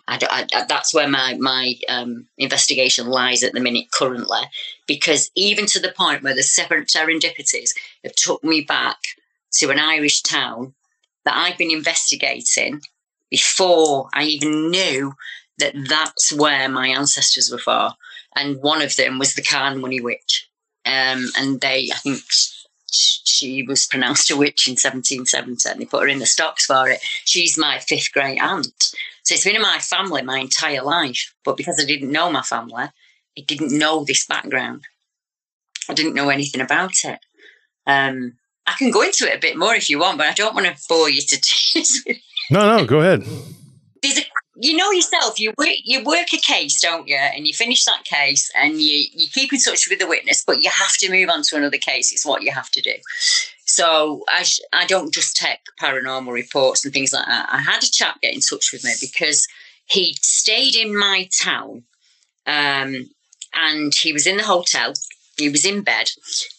I, 0.07 0.47
I, 0.53 0.65
that's 0.67 0.93
where 0.93 1.07
my 1.07 1.35
my 1.39 1.75
um, 1.87 2.27
investigation 2.37 3.07
lies 3.07 3.43
at 3.43 3.53
the 3.53 3.59
minute 3.59 3.91
currently, 3.91 4.41
because 4.87 5.31
even 5.35 5.65
to 5.67 5.79
the 5.79 5.93
point 5.95 6.23
where 6.23 6.35
the 6.35 6.43
separate 6.43 6.89
serendipities 6.89 7.71
have 8.03 8.15
took 8.15 8.43
me 8.43 8.61
back 8.61 8.97
to 9.53 9.69
an 9.69 9.79
Irish 9.79 10.21
town 10.21 10.73
that 11.23 11.35
I've 11.35 11.57
been 11.57 11.71
investigating 11.71 12.81
before 13.31 14.09
I 14.13 14.25
even 14.25 14.69
knew 14.69 15.15
that 15.57 15.73
that's 15.87 16.31
where 16.31 16.69
my 16.69 16.87
ancestors 16.89 17.49
were 17.49 17.57
for. 17.57 17.93
And 18.35 18.61
one 18.61 18.81
of 18.81 18.95
them 18.95 19.17
was 19.17 19.33
the 19.33 19.41
Carnmoney 19.41 20.01
Witch. 20.01 20.47
Um, 20.85 21.29
and 21.37 21.61
they, 21.61 21.89
I 21.93 21.97
think 21.97 22.21
she 22.91 23.63
was 23.63 23.87
pronounced 23.87 24.29
a 24.31 24.37
witch 24.37 24.67
in 24.67 24.73
1770 24.73 25.69
and 25.69 25.81
they 25.81 25.85
put 25.85 26.03
her 26.03 26.07
in 26.07 26.19
the 26.19 26.25
stocks 26.25 26.65
for 26.65 26.89
it. 26.89 26.99
She's 27.25 27.57
my 27.57 27.79
fifth 27.79 28.11
great 28.11 28.39
aunt. 28.39 28.83
So 29.23 29.33
it's 29.33 29.43
been 29.43 29.55
in 29.55 29.61
my 29.61 29.79
family 29.79 30.21
my 30.23 30.39
entire 30.39 30.83
life. 30.83 31.33
But 31.43 31.57
because 31.57 31.79
I 31.79 31.85
didn't 31.85 32.11
know 32.11 32.31
my 32.31 32.41
family, 32.41 32.85
I 33.37 33.41
didn't 33.47 33.77
know 33.77 34.03
this 34.03 34.25
background. 34.25 34.83
I 35.89 35.93
didn't 35.93 36.15
know 36.15 36.29
anything 36.29 36.61
about 36.61 37.03
it. 37.03 37.19
Um, 37.87 38.33
I 38.67 38.73
can 38.77 38.91
go 38.91 39.01
into 39.01 39.25
it 39.25 39.35
a 39.35 39.39
bit 39.39 39.57
more 39.57 39.73
if 39.73 39.89
you 39.89 39.99
want, 39.99 40.17
but 40.17 40.27
I 40.27 40.33
don't 40.33 40.53
want 40.55 40.67
to 40.67 40.81
bore 40.87 41.09
you 41.09 41.21
to 41.21 41.41
tears. 41.41 42.03
No, 42.51 42.77
no, 42.77 42.85
go 42.85 42.99
ahead. 42.99 43.23
There's 44.01 44.17
a, 44.17 44.23
you 44.55 44.75
know 44.75 44.91
yourself. 44.91 45.39
You 45.39 45.53
work, 45.57 45.69
you 45.85 46.03
work 46.03 46.33
a 46.33 46.37
case, 46.37 46.81
don't 46.81 47.07
you? 47.07 47.15
And 47.15 47.47
you 47.47 47.53
finish 47.53 47.85
that 47.85 48.03
case, 48.03 48.51
and 48.59 48.81
you 48.81 49.05
you 49.13 49.27
keep 49.31 49.53
in 49.53 49.59
touch 49.59 49.87
with 49.89 49.99
the 49.99 50.07
witness, 50.07 50.43
but 50.45 50.61
you 50.61 50.69
have 50.69 50.91
to 50.97 51.09
move 51.09 51.29
on 51.29 51.43
to 51.43 51.55
another 51.55 51.77
case. 51.77 52.11
It's 52.11 52.25
what 52.25 52.43
you 52.43 52.51
have 52.51 52.69
to 52.71 52.81
do. 52.81 52.95
So 53.65 54.25
I 54.29 54.43
sh- 54.43 54.59
I 54.73 54.85
don't 54.85 55.13
just 55.13 55.37
take 55.37 55.59
paranormal 55.81 56.33
reports 56.33 56.83
and 56.83 56.93
things 56.93 57.13
like 57.13 57.25
that. 57.25 57.47
I 57.49 57.59
had 57.59 57.83
a 57.83 57.89
chap 57.89 58.19
get 58.21 58.33
in 58.33 58.41
touch 58.41 58.71
with 58.73 58.83
me 58.83 58.91
because 58.99 59.47
he 59.85 60.17
stayed 60.21 60.75
in 60.75 60.97
my 60.97 61.29
town, 61.41 61.83
um, 62.45 63.09
and 63.53 63.93
he 63.95 64.11
was 64.11 64.27
in 64.27 64.35
the 64.35 64.43
hotel. 64.43 64.93
He 65.37 65.47
was 65.47 65.65
in 65.65 65.83
bed. 65.83 66.09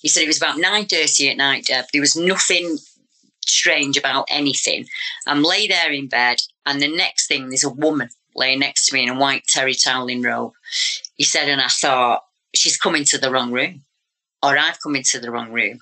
He 0.01 0.09
said 0.09 0.23
it 0.23 0.29
was 0.29 0.39
about 0.39 0.57
nine 0.59 0.87
thirty 0.87 1.29
at 1.29 1.37
night. 1.37 1.67
Deb. 1.67 1.85
There 1.93 2.01
was 2.01 2.17
nothing 2.17 2.79
strange 3.47 3.97
about 3.97 4.27
anything. 4.29 4.87
I'm 5.27 5.43
lay 5.43 5.67
there 5.67 5.91
in 5.91 6.09
bed, 6.09 6.39
and 6.67 6.81
the 6.81 6.95
next 6.95 7.27
thing 7.27 7.49
there's 7.49 7.65
a 7.65 7.71
woman 7.71 8.09
laying 8.35 8.61
next 8.61 8.87
to 8.87 8.95
me 8.95 9.03
in 9.03 9.09
a 9.11 9.19
white 9.19 9.45
terry 9.47 9.75
toweling 9.75 10.23
robe. 10.23 10.53
He 11.15 11.25
said, 11.25 11.49
and 11.49 11.61
I 11.61 11.69
thought 11.69 12.25
she's 12.55 12.77
come 12.77 12.97
into 12.97 13.19
the 13.19 13.31
wrong 13.31 13.53
room, 13.53 13.85
or 14.43 14.57
I've 14.57 14.81
come 14.83 14.97
into 14.97 15.21
the 15.21 15.31
wrong 15.31 15.53
room. 15.53 15.81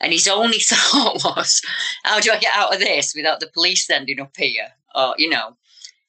And 0.00 0.12
his 0.12 0.28
only 0.28 0.58
thought 0.60 1.22
was, 1.24 1.62
how 2.02 2.20
do 2.20 2.32
I 2.32 2.38
get 2.38 2.54
out 2.54 2.74
of 2.74 2.80
this 2.80 3.14
without 3.14 3.40
the 3.40 3.50
police 3.52 3.84
standing 3.84 4.20
up 4.20 4.32
here? 4.36 4.68
Or, 4.94 5.14
you 5.18 5.28
know. 5.28 5.56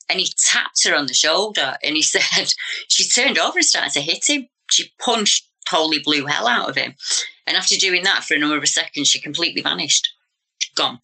And 0.10 0.20
he 0.20 0.30
tapped 0.38 0.86
her 0.86 0.96
on 0.96 1.08
the 1.08 1.14
shoulder 1.14 1.78
and 1.84 1.96
he 1.96 2.02
said, 2.04 2.54
she 2.88 3.08
turned 3.08 3.40
over 3.40 3.58
and 3.58 3.66
started 3.66 3.94
to 3.94 4.02
hit 4.02 4.28
him. 4.28 4.48
She 4.70 4.92
punched 5.00 5.48
holy 5.70 6.00
blue 6.00 6.26
hell 6.26 6.48
out 6.48 6.70
of 6.70 6.76
him. 6.76 6.96
And 7.48 7.56
after 7.58 7.76
doing 7.76 8.04
that 8.04 8.24
for 8.24 8.36
a 8.36 8.40
number 8.40 8.58
of 8.58 8.68
seconds, 8.68 9.08
she 9.08 9.20
completely 9.20 9.62
vanished. 9.62 10.14
Gone. 10.76 11.00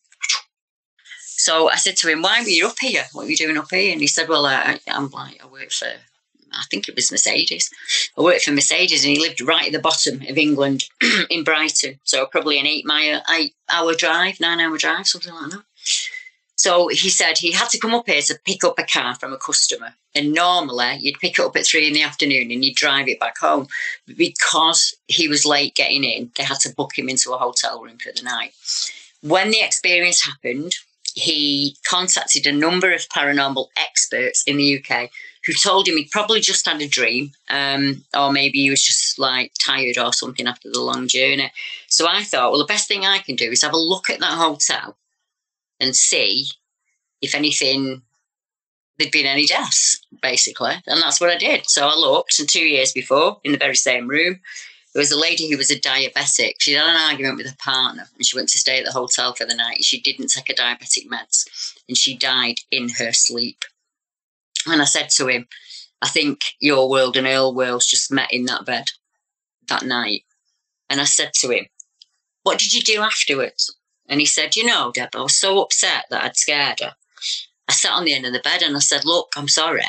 So 1.41 1.71
I 1.71 1.75
said 1.75 1.97
to 1.97 2.07
him, 2.07 2.21
why 2.21 2.41
were 2.41 2.49
you 2.49 2.67
up 2.67 2.77
here? 2.79 3.05
What 3.13 3.25
are 3.25 3.29
you 3.29 3.35
doing 3.35 3.57
up 3.57 3.71
here? 3.71 3.91
And 3.91 4.01
he 4.01 4.07
said, 4.07 4.29
well, 4.29 4.45
I, 4.45 4.79
I'm 4.87 5.09
like, 5.09 5.43
I 5.43 5.47
work 5.47 5.71
for, 5.71 5.87
I 5.87 6.63
think 6.69 6.87
it 6.87 6.95
was 6.95 7.11
Mercedes. 7.11 7.71
I 8.15 8.21
worked 8.21 8.43
for 8.43 8.51
Mercedes 8.51 9.03
and 9.03 9.15
he 9.15 9.19
lived 9.19 9.41
right 9.41 9.65
at 9.65 9.71
the 9.71 9.79
bottom 9.79 10.21
of 10.29 10.37
England 10.37 10.85
in 11.31 11.43
Brighton. 11.43 11.99
So 12.03 12.27
probably 12.27 12.59
an 12.59 12.67
eight 12.67 12.85
mile, 12.85 13.23
eight 13.35 13.55
hour 13.73 13.95
drive, 13.95 14.39
nine 14.39 14.59
hour 14.59 14.77
drive, 14.77 15.07
something 15.07 15.33
like 15.33 15.51
that. 15.51 15.63
So 16.61 16.89
he 16.89 17.09
said 17.09 17.39
he 17.39 17.53
had 17.53 17.69
to 17.69 17.79
come 17.79 17.95
up 17.95 18.07
here 18.07 18.21
to 18.21 18.39
pick 18.45 18.63
up 18.63 18.77
a 18.77 18.83
car 18.83 19.15
from 19.15 19.33
a 19.33 19.37
customer. 19.37 19.95
And 20.13 20.33
normally 20.33 20.97
you'd 20.99 21.19
pick 21.19 21.39
it 21.39 21.43
up 21.43 21.55
at 21.55 21.65
three 21.65 21.87
in 21.87 21.93
the 21.93 22.03
afternoon 22.03 22.51
and 22.51 22.63
you'd 22.63 22.75
drive 22.75 23.07
it 23.07 23.19
back 23.19 23.39
home. 23.39 23.67
But 24.05 24.17
because 24.17 24.93
he 25.07 25.27
was 25.27 25.43
late 25.43 25.73
getting 25.73 26.03
in, 26.03 26.31
they 26.37 26.43
had 26.43 26.59
to 26.59 26.75
book 26.75 26.95
him 26.95 27.09
into 27.09 27.33
a 27.33 27.39
hotel 27.39 27.81
room 27.81 27.97
for 27.97 28.11
the 28.15 28.21
night. 28.21 28.53
When 29.21 29.51
the 29.51 29.61
experience 29.61 30.25
happened, 30.25 30.73
he 31.13 31.77
contacted 31.87 32.47
a 32.47 32.51
number 32.51 32.93
of 32.93 33.07
paranormal 33.09 33.67
experts 33.77 34.43
in 34.47 34.57
the 34.57 34.79
UK 34.79 35.09
who 35.45 35.53
told 35.53 35.87
him 35.87 35.97
he'd 35.97 36.11
probably 36.11 36.39
just 36.39 36.67
had 36.67 36.81
a 36.81 36.87
dream, 36.87 37.31
um, 37.49 38.03
or 38.15 38.31
maybe 38.31 38.59
he 38.59 38.69
was 38.69 38.83
just 38.83 39.17
like 39.17 39.51
tired 39.59 39.97
or 39.97 40.13
something 40.13 40.47
after 40.47 40.69
the 40.71 40.79
long 40.79 41.07
journey. 41.07 41.51
So 41.87 42.07
I 42.07 42.23
thought, 42.23 42.51
well, 42.51 42.59
the 42.59 42.65
best 42.65 42.87
thing 42.87 43.05
I 43.05 43.19
can 43.19 43.35
do 43.35 43.49
is 43.49 43.63
have 43.63 43.73
a 43.73 43.77
look 43.77 44.09
at 44.09 44.19
that 44.19 44.37
hotel 44.37 44.97
and 45.79 45.95
see 45.95 46.47
if 47.21 47.33
anything 47.33 48.03
there'd 48.97 49.11
been 49.11 49.25
any 49.25 49.47
deaths, 49.47 49.99
basically. 50.21 50.73
And 50.85 51.01
that's 51.01 51.19
what 51.19 51.31
I 51.31 51.37
did. 51.37 51.67
So 51.67 51.87
I 51.87 51.95
looked, 51.95 52.39
and 52.39 52.47
two 52.47 52.65
years 52.65 52.91
before, 52.91 53.39
in 53.43 53.51
the 53.51 53.57
very 53.57 53.75
same 53.75 54.07
room, 54.07 54.39
there 54.93 55.01
was 55.01 55.11
a 55.11 55.19
lady 55.19 55.49
who 55.49 55.57
was 55.57 55.71
a 55.71 55.79
diabetic. 55.79 56.55
She 56.59 56.73
had 56.73 56.85
an 56.85 57.09
argument 57.09 57.37
with 57.37 57.47
her 57.47 57.55
partner 57.57 58.07
and 58.15 58.25
she 58.25 58.37
went 58.37 58.49
to 58.49 58.57
stay 58.59 58.79
at 58.79 58.85
the 58.85 58.91
hotel 58.91 59.33
for 59.33 59.45
the 59.45 59.55
night. 59.55 59.83
She 59.83 60.01
didn't 60.01 60.27
take 60.27 60.47
her 60.49 60.53
diabetic 60.53 61.07
meds 61.07 61.75
and 61.87 61.97
she 61.97 62.17
died 62.17 62.57
in 62.71 62.89
her 62.89 63.13
sleep. 63.13 63.63
And 64.67 64.81
I 64.81 64.85
said 64.85 65.09
to 65.11 65.27
him, 65.27 65.47
I 66.01 66.07
think 66.07 66.41
your 66.59 66.89
world 66.89 67.15
and 67.15 67.27
Earl 67.27 67.53
worlds 67.53 67.87
just 67.87 68.11
met 68.11 68.33
in 68.33 68.45
that 68.45 68.65
bed 68.65 68.91
that 69.67 69.83
night. 69.83 70.23
And 70.89 70.99
I 70.99 71.05
said 71.05 71.33
to 71.35 71.51
him, 71.51 71.67
What 72.43 72.59
did 72.59 72.73
you 72.73 72.81
do 72.81 73.01
afterwards? 73.01 73.75
And 74.09 74.19
he 74.19 74.25
said, 74.25 74.55
You 74.55 74.65
know, 74.65 74.91
Deb, 74.93 75.15
I 75.15 75.21
was 75.21 75.39
so 75.39 75.61
upset 75.61 76.05
that 76.09 76.23
I'd 76.23 76.37
scared 76.37 76.81
her. 76.81 76.95
I 77.69 77.71
sat 77.71 77.93
on 77.93 78.03
the 78.03 78.13
end 78.13 78.25
of 78.25 78.33
the 78.33 78.39
bed 78.39 78.61
and 78.61 78.75
I 78.75 78.79
said, 78.79 79.05
Look, 79.05 79.29
I'm 79.37 79.47
sorry. 79.47 79.83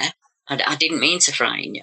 I, 0.49 0.63
I 0.67 0.77
didn't 0.77 1.01
mean 1.01 1.19
to 1.21 1.33
frighten 1.33 1.75
you. 1.75 1.83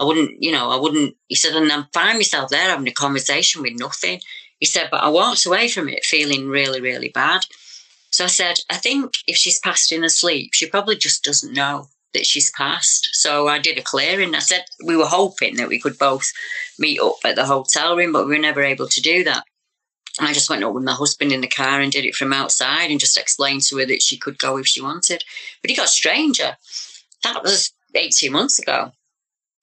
I 0.00 0.04
wouldn't, 0.04 0.42
you 0.42 0.52
know, 0.52 0.70
I 0.70 0.76
wouldn't. 0.76 1.16
He 1.28 1.34
said, 1.34 1.54
and 1.54 1.70
I 1.72 1.84
find 1.92 2.18
myself 2.18 2.50
there 2.50 2.70
having 2.70 2.88
a 2.88 2.92
conversation 2.92 3.62
with 3.62 3.78
nothing. 3.78 4.20
He 4.60 4.66
said, 4.66 4.88
but 4.90 5.02
I 5.02 5.08
walked 5.08 5.46
away 5.46 5.68
from 5.68 5.88
it 5.88 6.04
feeling 6.04 6.48
really, 6.48 6.80
really 6.80 7.08
bad. 7.08 7.46
So 8.10 8.24
I 8.24 8.28
said, 8.28 8.60
I 8.70 8.76
think 8.76 9.12
if 9.26 9.36
she's 9.36 9.60
passed 9.60 9.92
in 9.92 10.02
her 10.02 10.08
sleep, 10.08 10.50
she 10.54 10.68
probably 10.68 10.96
just 10.96 11.24
doesn't 11.24 11.52
know 11.52 11.88
that 12.14 12.26
she's 12.26 12.50
passed. 12.52 13.10
So 13.12 13.48
I 13.48 13.58
did 13.58 13.78
a 13.78 13.82
clearing. 13.82 14.34
I 14.34 14.40
said 14.40 14.64
we 14.84 14.96
were 14.96 15.06
hoping 15.06 15.56
that 15.56 15.68
we 15.68 15.78
could 15.78 15.98
both 15.98 16.32
meet 16.78 17.00
up 17.00 17.16
at 17.24 17.36
the 17.36 17.44
hotel 17.44 17.96
room, 17.96 18.12
but 18.12 18.26
we 18.26 18.34
were 18.34 18.42
never 18.42 18.62
able 18.62 18.88
to 18.88 19.00
do 19.00 19.24
that. 19.24 19.44
I 20.20 20.32
just 20.32 20.50
went 20.50 20.64
up 20.64 20.74
with 20.74 20.84
my 20.84 20.94
husband 20.94 21.32
in 21.32 21.42
the 21.42 21.48
car 21.48 21.80
and 21.80 21.92
did 21.92 22.04
it 22.04 22.14
from 22.14 22.32
outside 22.32 22.90
and 22.90 22.98
just 22.98 23.18
explained 23.18 23.62
to 23.62 23.78
her 23.78 23.86
that 23.86 24.02
she 24.02 24.16
could 24.16 24.38
go 24.38 24.56
if 24.56 24.66
she 24.66 24.82
wanted. 24.82 25.22
But 25.62 25.70
he 25.70 25.76
got 25.76 25.88
stranger. 25.88 26.56
That 27.22 27.42
was 27.42 27.72
18 27.94 28.32
months 28.32 28.58
ago. 28.58 28.92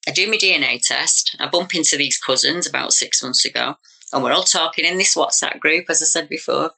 I 0.06 0.12
do 0.12 0.30
my 0.30 0.36
DNA 0.36 0.80
test. 0.80 1.36
I 1.40 1.48
bump 1.48 1.74
into 1.74 1.96
these 1.96 2.18
cousins 2.18 2.66
about 2.66 2.92
six 2.92 3.22
months 3.22 3.44
ago, 3.44 3.76
and 4.12 4.22
we're 4.22 4.32
all 4.32 4.44
talking 4.44 4.84
in 4.84 4.98
this 4.98 5.16
WhatsApp 5.16 5.58
group, 5.58 5.86
as 5.88 6.00
I 6.00 6.04
said 6.06 6.28
before. 6.28 6.70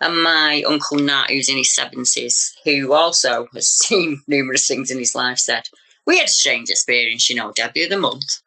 And 0.00 0.22
my 0.22 0.62
uncle 0.68 0.98
Nat, 0.98 1.30
who's 1.30 1.48
in 1.48 1.56
his 1.56 1.74
70s, 1.74 2.52
who 2.64 2.92
also 2.92 3.48
has 3.54 3.68
seen 3.70 4.22
numerous 4.26 4.66
things 4.68 4.90
in 4.90 4.98
his 4.98 5.14
life, 5.14 5.38
said, 5.38 5.68
We 6.06 6.18
had 6.18 6.26
a 6.28 6.30
strange 6.30 6.68
experience, 6.68 7.30
you 7.30 7.36
know, 7.36 7.52
Debbie, 7.52 7.84
of 7.84 7.90
the 7.90 7.98
month. 7.98 8.40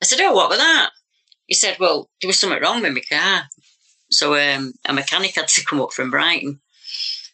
I 0.00 0.06
said, 0.06 0.20
Oh, 0.20 0.32
what 0.32 0.48
was 0.48 0.58
that? 0.58 0.90
He 1.46 1.54
said, 1.54 1.76
Well, 1.80 2.08
there 2.20 2.28
was 2.28 2.38
something 2.38 2.62
wrong 2.62 2.82
with 2.82 2.94
my 2.94 3.00
car. 3.00 3.48
So 4.10 4.36
um, 4.36 4.74
a 4.84 4.92
mechanic 4.92 5.34
had 5.34 5.48
to 5.48 5.64
come 5.64 5.80
up 5.80 5.92
from 5.92 6.10
Brighton 6.10 6.60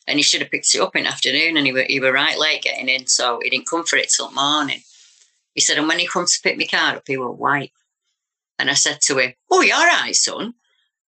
and 0.07 0.19
he 0.19 0.23
should 0.23 0.41
have 0.41 0.51
picked 0.51 0.75
it 0.75 0.81
up 0.81 0.97
in 0.97 1.03
the 1.05 1.11
afternoon 1.11 1.57
and 1.57 1.67
he 1.67 1.73
were, 1.73 1.85
he 1.87 2.01
were 2.01 2.13
right 2.13 2.39
late 2.39 2.63
getting 2.63 2.89
in, 2.89 3.07
so 3.07 3.41
he 3.43 3.51
didn't 3.51 3.69
come 3.69 3.85
for 3.85 3.97
it 3.97 4.09
till 4.09 4.31
morning. 4.31 4.83
He 5.55 5.61
said, 5.61 5.79
and 5.79 5.89
when 5.89 5.99
he 5.99 6.07
comes 6.07 6.37
to 6.37 6.43
pick 6.43 6.59
my 6.59 6.67
car 6.67 6.97
up, 6.97 7.05
he 7.07 7.17
was 7.17 7.37
white. 7.37 7.73
And 8.59 8.71
I 8.71 8.75
said 8.75 9.01
to 9.03 9.19
him, 9.19 9.35
Oh, 9.51 9.61
you're 9.61 9.77
all 9.77 9.85
right, 9.85 10.15
son. 10.15 10.55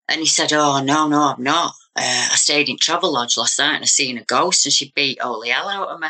And 0.08 0.20
he 0.20 0.26
said, 0.26 0.54
Oh, 0.54 0.82
no, 0.84 1.08
no, 1.08 1.34
I'm 1.36 1.44
not. 1.44 1.74
Uh, 1.96 2.28
I 2.32 2.36
stayed 2.36 2.70
in 2.70 2.78
Travelodge 2.78 3.38
last 3.38 3.60
night 3.60 3.76
and 3.76 3.84
I 3.84 3.88
seen 3.88 4.18
a 4.18 4.24
ghost 4.24 4.66
and 4.66 4.74
she 4.74 4.92
beat 4.96 5.20
all 5.22 5.42
the 5.42 5.50
hell 5.50 5.70
out 5.70 5.90
of 5.90 6.00
me. 6.00 6.08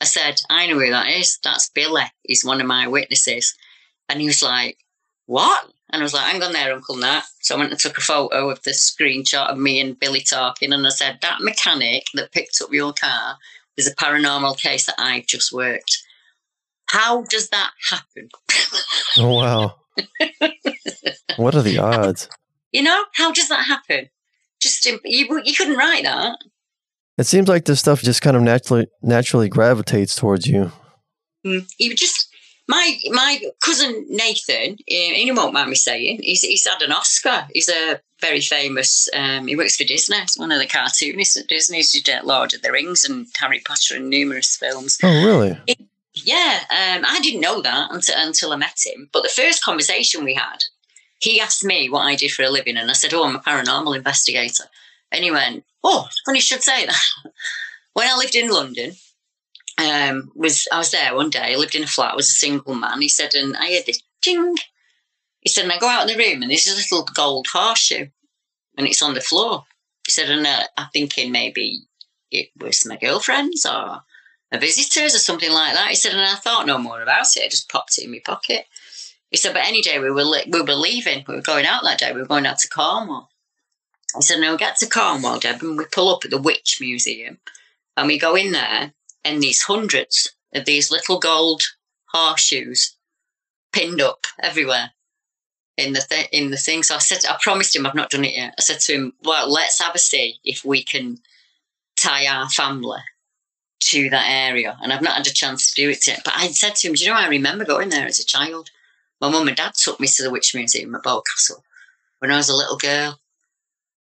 I 0.00 0.04
said, 0.04 0.40
I 0.48 0.66
know 0.66 0.78
who 0.78 0.90
that 0.90 1.08
is. 1.08 1.38
That's 1.42 1.70
Billy. 1.70 2.04
He's 2.22 2.44
one 2.44 2.60
of 2.60 2.66
my 2.66 2.86
witnesses. 2.86 3.54
And 4.08 4.20
he 4.20 4.26
was 4.26 4.42
like, 4.42 4.78
What? 5.26 5.70
And 5.90 6.02
I 6.02 6.04
was 6.04 6.14
like, 6.14 6.24
hang 6.24 6.42
on 6.42 6.52
there, 6.52 6.72
Uncle 6.72 6.96
Nat. 6.96 7.22
So 7.40 7.54
I 7.54 7.58
went 7.58 7.70
and 7.70 7.80
took 7.80 7.96
a 7.96 8.00
photo 8.00 8.50
of 8.50 8.62
the 8.64 8.72
screenshot 8.72 9.50
of 9.50 9.58
me 9.58 9.80
and 9.80 9.98
Billy 9.98 10.20
talking. 10.20 10.72
And 10.72 10.84
I 10.84 10.90
said, 10.90 11.18
that 11.22 11.40
mechanic 11.40 12.04
that 12.14 12.32
picked 12.32 12.60
up 12.60 12.72
your 12.72 12.92
car 12.92 13.36
is 13.76 13.86
a 13.86 13.94
paranormal 13.94 14.58
case 14.58 14.86
that 14.86 14.96
I've 14.98 15.26
just 15.26 15.52
worked. 15.52 16.02
How 16.88 17.22
does 17.22 17.48
that 17.50 17.70
happen? 17.90 18.28
Oh 19.18 19.34
wow! 19.34 19.76
what 21.36 21.54
are 21.54 21.62
the 21.62 21.78
odds? 21.78 22.28
You 22.70 22.82
know, 22.82 23.04
how 23.14 23.32
does 23.32 23.48
that 23.48 23.64
happen? 23.64 24.10
Just 24.60 24.84
you, 24.84 24.98
you 25.04 25.54
couldn't 25.54 25.78
write 25.78 26.04
that. 26.04 26.36
It 27.16 27.24
seems 27.24 27.48
like 27.48 27.64
this 27.64 27.80
stuff 27.80 28.02
just 28.02 28.20
kind 28.20 28.36
of 28.36 28.42
naturally 28.42 28.88
naturally 29.00 29.48
gravitates 29.48 30.14
towards 30.14 30.46
you. 30.46 30.70
Mm, 31.46 31.66
you 31.78 31.94
just 31.94 32.28
my 32.68 32.98
my 33.10 33.40
cousin 33.64 34.04
Nathan, 34.08 34.76
he 34.86 35.32
won't 35.34 35.54
mind 35.54 35.70
me 35.70 35.76
saying, 35.76 36.20
he's 36.22 36.42
he's 36.42 36.66
had 36.66 36.82
an 36.82 36.92
Oscar. 36.92 37.46
He's 37.54 37.68
a 37.68 38.00
very 38.20 38.40
famous. 38.40 39.08
Um, 39.14 39.46
he 39.46 39.56
works 39.56 39.76
for 39.76 39.84
Disney. 39.84 40.20
He's 40.20 40.36
one 40.36 40.52
of 40.52 40.58
the 40.58 40.66
cartoonists 40.66 41.36
at 41.36 41.48
Disney. 41.48 41.78
He's 41.78 41.92
did 41.92 42.24
Lord 42.24 42.54
of 42.54 42.62
the 42.62 42.72
Rings 42.72 43.04
and 43.04 43.26
Harry 43.38 43.62
Potter 43.64 43.96
and 43.96 44.10
numerous 44.10 44.56
films. 44.56 44.98
Oh, 45.02 45.24
really? 45.24 45.58
Yeah, 46.26 46.58
um, 46.70 47.04
I 47.06 47.20
didn't 47.22 47.40
know 47.40 47.62
that 47.62 47.92
until, 47.92 48.16
until 48.18 48.52
I 48.52 48.56
met 48.56 48.80
him. 48.84 49.08
But 49.12 49.22
the 49.22 49.28
first 49.28 49.62
conversation 49.62 50.24
we 50.24 50.34
had, 50.34 50.58
he 51.20 51.40
asked 51.40 51.64
me 51.64 51.88
what 51.88 52.02
I 52.02 52.16
did 52.16 52.32
for 52.32 52.42
a 52.42 52.50
living, 52.50 52.76
and 52.76 52.90
I 52.90 52.94
said, 52.94 53.14
"Oh, 53.14 53.24
I'm 53.24 53.36
a 53.36 53.40
paranormal 53.40 53.96
investigator." 53.96 54.64
And 55.12 55.22
he 55.22 55.30
went, 55.30 55.64
"Oh, 55.84 56.08
funny 56.26 56.38
you 56.38 56.42
should 56.42 56.64
say 56.64 56.84
that." 56.84 57.02
when 57.92 58.08
I 58.08 58.16
lived 58.16 58.34
in 58.34 58.50
London, 58.50 58.94
um, 59.78 60.32
was 60.34 60.66
I 60.72 60.78
was 60.78 60.90
there 60.90 61.14
one 61.14 61.30
day. 61.30 61.52
I 61.52 61.56
lived 61.56 61.76
in 61.76 61.84
a 61.84 61.86
flat. 61.86 62.14
I 62.14 62.16
was 62.16 62.28
a 62.28 62.32
single 62.32 62.74
man. 62.74 63.00
He 63.00 63.08
said, 63.08 63.34
and 63.34 63.56
I 63.56 63.72
heard 63.72 63.86
this 63.86 64.02
ding. 64.20 64.56
He 65.42 65.48
said, 65.48 65.62
and 65.62 65.72
I 65.72 65.78
go 65.78 65.88
out 65.88 66.10
in 66.10 66.16
the 66.16 66.24
room, 66.24 66.42
and 66.42 66.50
there's 66.50 66.66
a 66.66 66.74
little 66.74 67.04
gold 67.14 67.46
horseshoe, 67.52 68.08
and 68.76 68.86
it's 68.88 69.00
on 69.00 69.14
the 69.14 69.20
floor. 69.20 69.64
He 70.04 70.10
said, 70.10 70.28
and 70.28 70.44
uh, 70.44 70.64
I'm 70.76 70.88
thinking 70.92 71.30
maybe 71.30 71.82
it 72.32 72.48
was 72.56 72.84
my 72.84 72.96
girlfriend's 72.96 73.64
or 73.64 74.02
visitor's 74.52 75.14
or 75.14 75.18
something 75.18 75.50
like 75.50 75.74
that. 75.74 75.88
He 75.88 75.94
said, 75.94 76.12
and 76.12 76.20
I 76.20 76.34
thought 76.34 76.66
no 76.66 76.78
more 76.78 77.02
about 77.02 77.36
it. 77.36 77.44
I 77.44 77.48
just 77.48 77.68
popped 77.68 77.98
it 77.98 78.04
in 78.04 78.10
my 78.10 78.20
pocket. 78.24 78.66
He 79.30 79.36
said, 79.36 79.54
but 79.54 79.66
any 79.66 79.82
day 79.82 79.98
we 79.98 80.10
were 80.10 80.24
li- 80.24 80.48
we 80.50 80.60
were 80.60 80.74
leaving, 80.74 81.24
we 81.26 81.34
were 81.34 81.42
going 81.42 81.66
out 81.66 81.82
that 81.82 81.98
day. 81.98 82.12
We 82.12 82.20
were 82.20 82.26
going 82.26 82.46
out 82.46 82.58
to 82.58 82.68
Cornwall. 82.68 83.30
He 84.14 84.22
said, 84.22 84.40
no, 84.40 84.56
get 84.56 84.76
to 84.78 84.88
Cornwall, 84.88 85.40
Deb, 85.40 85.62
and 85.62 85.76
we 85.76 85.84
pull 85.86 86.14
up 86.14 86.24
at 86.24 86.30
the 86.30 86.40
Witch 86.40 86.78
Museum, 86.80 87.38
and 87.96 88.06
we 88.06 88.18
go 88.18 88.36
in 88.36 88.52
there, 88.52 88.92
and 89.24 89.42
these 89.42 89.62
hundreds 89.62 90.32
of 90.54 90.64
these 90.64 90.90
little 90.90 91.18
gold 91.18 91.62
horseshoes 92.12 92.96
pinned 93.72 94.00
up 94.00 94.26
everywhere 94.40 94.92
in 95.76 95.92
the 95.92 96.06
th- 96.08 96.28
in 96.32 96.50
the 96.50 96.56
thing. 96.56 96.82
So 96.82 96.94
I 96.94 96.98
said, 96.98 97.24
I 97.28 97.36
promised 97.42 97.74
him 97.74 97.84
I've 97.84 97.94
not 97.94 98.10
done 98.10 98.24
it 98.24 98.36
yet. 98.36 98.54
I 98.58 98.62
said 98.62 98.80
to 98.80 98.94
him, 98.94 99.12
well, 99.24 99.52
let's 99.52 99.80
have 99.82 99.94
a 99.94 99.98
see 99.98 100.38
if 100.44 100.64
we 100.64 100.82
can 100.82 101.18
tie 101.96 102.26
our 102.26 102.48
family 102.48 103.00
to 103.90 104.10
that 104.10 104.26
area. 104.28 104.76
And 104.82 104.92
I've 104.92 105.02
not 105.02 105.16
had 105.16 105.26
a 105.26 105.32
chance 105.32 105.68
to 105.68 105.74
do 105.74 105.90
it 105.90 106.06
yet. 106.06 106.22
But 106.24 106.34
I 106.36 106.48
said 106.48 106.76
to 106.76 106.88
him, 106.88 106.94
Do 106.94 107.04
you 107.04 107.10
know, 107.10 107.16
I 107.16 107.28
remember 107.28 107.64
going 107.64 107.88
there 107.88 108.06
as 108.06 108.20
a 108.20 108.24
child. 108.24 108.70
My 109.20 109.30
mum 109.30 109.48
and 109.48 109.56
dad 109.56 109.74
took 109.74 109.98
me 109.98 110.06
to 110.08 110.22
the 110.22 110.30
Witch 110.30 110.54
Museum 110.54 110.94
at 110.94 111.02
Boscastle 111.02 111.62
when 112.18 112.30
I 112.30 112.36
was 112.36 112.48
a 112.48 112.56
little 112.56 112.76
girl. 112.76 113.18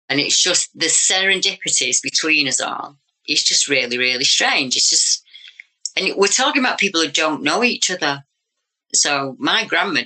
And 0.09 0.21
it's 0.21 0.41
just 0.41 0.77
the 0.79 0.87
serendipities 0.87 2.03
between 2.03 2.49
us 2.49 2.61
all. 2.61 2.97
It's 3.27 3.43
just 3.43 3.69
really, 3.69 3.97
really 3.97 4.25
strange. 4.25 4.77
It's 4.77 4.91
just, 4.91 5.25
and 5.97 6.15
we're 6.17 6.27
talking 6.27 6.63
about 6.63 6.79
people 6.79 7.01
who 7.01 7.11
don't 7.11 7.43
know 7.43 7.65
each 7.65 7.91
other. 7.91 8.25
So 8.93 9.37
my 9.39 9.65
grandma 9.65 10.03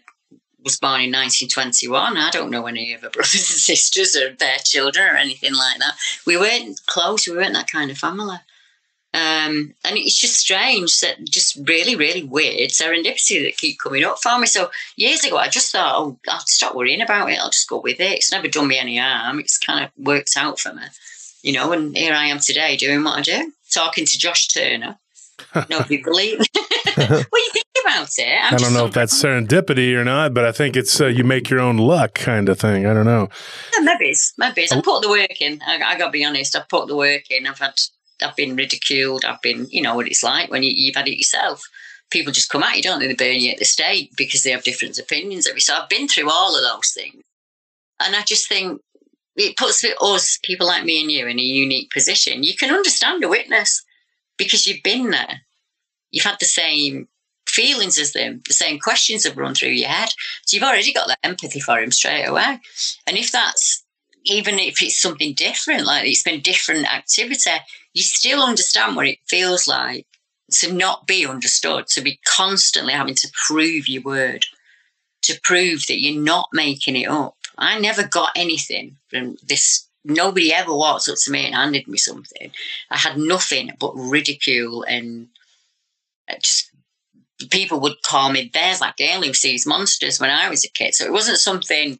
was 0.62 0.78
born 0.78 1.00
in 1.00 1.12
1921. 1.12 2.16
I 2.16 2.30
don't 2.30 2.50
know 2.50 2.66
any 2.66 2.92
of 2.92 3.02
her 3.02 3.10
brothers 3.12 3.50
and 3.50 3.60
sisters 3.60 4.16
or 4.16 4.34
their 4.34 4.58
children 4.64 5.06
or 5.06 5.16
anything 5.16 5.54
like 5.54 5.78
that. 5.78 5.94
We 6.26 6.36
weren't 6.36 6.80
close. 6.86 7.26
We 7.26 7.36
weren't 7.36 7.54
that 7.54 7.70
kind 7.70 7.90
of 7.90 7.98
family. 7.98 8.36
Um, 9.18 9.74
and 9.85 9.96
it's 9.96 10.16
just 10.16 10.37
strange 10.37 11.00
that 11.00 11.24
just 11.24 11.59
really, 11.66 11.96
really 11.96 12.22
weird 12.22 12.70
serendipity 12.70 13.42
that 13.42 13.57
keep 13.57 13.81
coming 13.81 14.04
up 14.04 14.18
for 14.18 14.38
me. 14.38 14.46
So 14.46 14.70
years 14.96 15.24
ago, 15.24 15.37
I 15.37 15.48
just 15.48 15.72
thought, 15.72 15.94
oh, 15.96 16.18
I'll 16.28 16.40
stop 16.40 16.76
worrying 16.76 17.00
about 17.00 17.31
it. 17.31 17.38
I'll 17.40 17.50
just 17.50 17.68
go 17.68 17.81
with 17.81 17.98
it. 17.98 18.12
It's 18.12 18.31
never 18.31 18.46
done 18.46 18.68
me 18.68 18.78
any 18.78 18.98
harm. 18.98 19.40
It's 19.40 19.59
kind 19.59 19.85
of 19.85 19.90
worked 19.96 20.37
out 20.37 20.61
for 20.61 20.72
me, 20.72 20.83
you 21.42 21.52
know. 21.52 21.72
And 21.72 21.96
here 21.96 22.14
I 22.14 22.26
am 22.26 22.38
today 22.38 22.76
doing 22.76 23.02
what 23.02 23.18
I 23.18 23.22
do, 23.22 23.52
talking 23.72 24.07
to 24.07 24.18
Josh 24.18 24.48
Turner. 24.48 24.98
Nobody 25.68 26.02
believe. 26.02 26.38
what 26.94 26.96
do 26.96 27.07
you 27.07 27.50
think 27.52 27.66
about 27.83 28.09
it? 28.18 28.38
I'm 28.40 28.54
I 28.54 28.57
do 28.57 28.64
not 28.64 28.72
know 28.72 28.87
if 28.87 28.92
that's 28.92 29.20
serendipity 29.20 29.94
or 29.94 30.04
not, 30.04 30.33
but 30.33 30.44
I 30.44 30.52
think 30.52 30.76
it's 30.76 31.00
uh, 31.00 31.07
you 31.07 31.24
make 31.24 31.50
your 31.50 31.61
own 31.61 31.76
luck 31.76 32.14
kind 32.14 32.48
of 32.48 32.61
thing. 32.61 32.87
I 32.87 32.94
don't 32.94 33.07
know. 33.07 33.28
Yeah, 33.74 33.85
maybe 33.85 34.11
it's 34.11 34.35
maybe 34.38 34.62
it's. 34.62 34.72
I 34.72 34.81
put 34.81 35.02
the 35.02 35.09
work 35.09 35.40
in. 35.40 35.61
I, 35.66 35.81
I 35.83 35.98
got 35.98 36.07
to 36.07 36.12
be 36.12 36.24
honest. 36.24 36.54
I 36.54 36.62
put 36.68 36.87
the 36.87 36.96
work 36.96 37.31
in. 37.31 37.46
I've 37.46 37.59
had 37.59 37.74
I've 38.22 38.37
been 38.37 38.57
ridiculed. 38.57 39.24
I've 39.24 39.42
been, 39.42 39.66
you 39.70 39.83
know, 39.83 39.94
what 39.94 40.07
it's 40.07 40.22
like 40.22 40.50
when 40.50 40.62
you, 40.62 40.70
you've 40.74 40.96
had 40.96 41.09
it 41.09 41.18
yourself. 41.18 41.62
People 42.11 42.33
just 42.33 42.50
come 42.50 42.62
at 42.62 42.76
you, 42.76 42.83
don't 42.83 43.00
they? 43.00 43.07
They 43.07 43.14
burn 43.14 43.40
you 43.40 43.52
at 43.52 43.59
the 43.59 43.64
stake 43.64 44.12
because 44.16 44.42
they 44.42 44.50
have 44.50 44.64
different 44.64 44.98
opinions 44.98 45.46
of 45.46 45.54
you. 45.54 45.61
So 45.61 45.74
I've 45.74 45.88
been 45.88 46.09
through 46.09 46.31
all 46.31 46.57
of 46.57 46.62
those 46.62 46.90
things. 46.90 47.22
And 48.00 48.16
I 48.16 48.22
just 48.22 48.48
think 48.48 48.81
it 49.37 49.57
puts 49.57 49.85
us, 49.85 50.38
people 50.42 50.66
like 50.66 50.85
me 50.85 51.00
and 51.02 51.11
you, 51.11 51.26
in 51.26 51.38
a 51.38 51.42
unique 51.42 51.90
position. 51.90 52.42
You 52.42 52.54
can 52.54 52.74
understand 52.74 53.22
a 53.24 53.28
witness 53.28 53.85
because 54.37 54.66
you've 54.66 54.83
been 54.83 55.11
there. 55.11 55.42
You've 56.11 56.24
had 56.24 56.38
the 56.40 56.46
same 56.46 57.09
feelings 57.46 57.98
as 57.98 58.12
them, 58.12 58.42
the 58.46 58.54
same 58.54 58.78
questions 58.78 59.24
have 59.24 59.37
run 59.37 59.54
through 59.54 59.70
your 59.70 59.88
head. 59.88 60.11
So 60.44 60.54
you've 60.54 60.64
already 60.64 60.92
got 60.92 61.09
that 61.09 61.18
empathy 61.22 61.61
for 61.61 61.78
him 61.78 61.90
straight 61.90 62.24
away. 62.24 62.61
And 63.07 63.16
if 63.16 63.33
that's 63.33 63.85
even 64.24 64.59
if 64.59 64.83
it's 64.83 65.00
something 65.00 65.33
different, 65.35 65.87
like 65.87 66.07
it's 66.07 66.22
been 66.22 66.40
different 66.40 66.92
activity, 66.92 67.50
you 67.98 68.04
still 68.04 68.42
understand 68.42 68.94
what 68.94 69.08
it 69.08 69.18
feels 69.26 69.66
like 69.66 70.06
to 70.52 70.72
not 70.72 71.06
be 71.06 71.26
understood, 71.26 71.88
to 71.88 72.00
be 72.00 72.20
constantly 72.24 72.92
having 72.92 73.16
to 73.16 73.28
prove 73.46 73.88
your 73.88 74.02
word, 74.02 74.46
to 75.22 75.38
prove 75.42 75.84
that 75.88 76.00
you're 76.00 76.22
not 76.22 76.48
making 76.52 76.94
it 76.94 77.08
up. 77.08 77.37
I 77.58 77.80
never 77.80 78.06
got 78.06 78.30
anything 78.37 78.96
from 79.08 79.37
this. 79.44 79.88
Nobody 80.04 80.52
ever 80.54 80.72
walked 80.72 81.08
up 81.08 81.16
to 81.24 81.30
me 81.32 81.46
and 81.46 81.56
handed 81.56 81.88
me 81.88 81.98
something. 81.98 82.52
I 82.88 82.96
had 82.96 83.18
nothing 83.18 83.72
but 83.80 83.92
ridicule 83.96 84.84
and 84.84 85.26
uh, 86.30 86.37
just 86.40 86.70
people 87.50 87.80
would 87.80 88.00
call 88.04 88.30
me 88.30 88.50
there's 88.54 88.80
like 88.80 88.98
who 88.98 89.34
sees 89.34 89.66
monsters 89.66 90.20
when 90.20 90.30
I 90.30 90.48
was 90.48 90.64
a 90.64 90.68
kid. 90.70 90.94
So 90.94 91.04
it 91.04 91.12
wasn't 91.12 91.38
something 91.38 91.98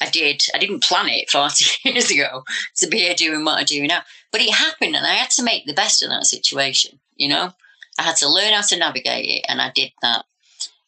I 0.00 0.08
did. 0.08 0.42
I 0.54 0.58
didn't 0.58 0.82
plan 0.82 1.08
it 1.08 1.30
40 1.30 1.64
years 1.88 2.10
ago 2.10 2.44
to 2.76 2.88
be 2.88 2.98
here 2.98 3.14
doing 3.14 3.44
what 3.44 3.58
I 3.58 3.64
do 3.64 3.86
now. 3.86 4.02
But 4.32 4.40
it 4.40 4.54
happened 4.54 4.96
and 4.96 5.06
I 5.06 5.14
had 5.14 5.30
to 5.30 5.42
make 5.42 5.66
the 5.66 5.74
best 5.74 6.02
of 6.02 6.10
that 6.10 6.26
situation, 6.26 6.98
you 7.16 7.28
know? 7.28 7.52
I 7.98 8.02
had 8.02 8.16
to 8.16 8.28
learn 8.28 8.54
how 8.54 8.62
to 8.62 8.78
navigate 8.78 9.28
it 9.28 9.44
and 9.48 9.60
I 9.60 9.70
did 9.74 9.92
that. 10.02 10.24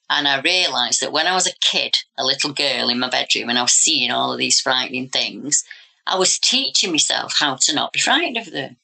And 0.09 0.29
I 0.29 0.41
realised 0.41 1.01
that 1.01 1.13
when 1.13 1.27
I 1.27 1.35
was 1.35 1.47
a 1.47 1.59
kid, 1.61 1.95
a 2.19 2.25
little 2.25 2.53
girl 2.53 2.89
in 2.89 2.99
my 2.99 3.09
bedroom, 3.09 3.49
and 3.49 3.59
I 3.59 3.63
was 3.63 3.73
seeing 3.73 4.11
all 4.11 4.33
of 4.33 4.39
these 4.39 4.61
frightening 4.61 5.09
things, 5.09 5.65
I 6.07 6.19
was 6.19 6.39
teaching 6.39 6.91
myself 6.91 7.35
how 7.39 7.57
to 7.57 7.75
not 7.75 7.93
be 7.93 8.01
frightened 8.01 8.37
of 8.37 8.51
them. 8.51 8.77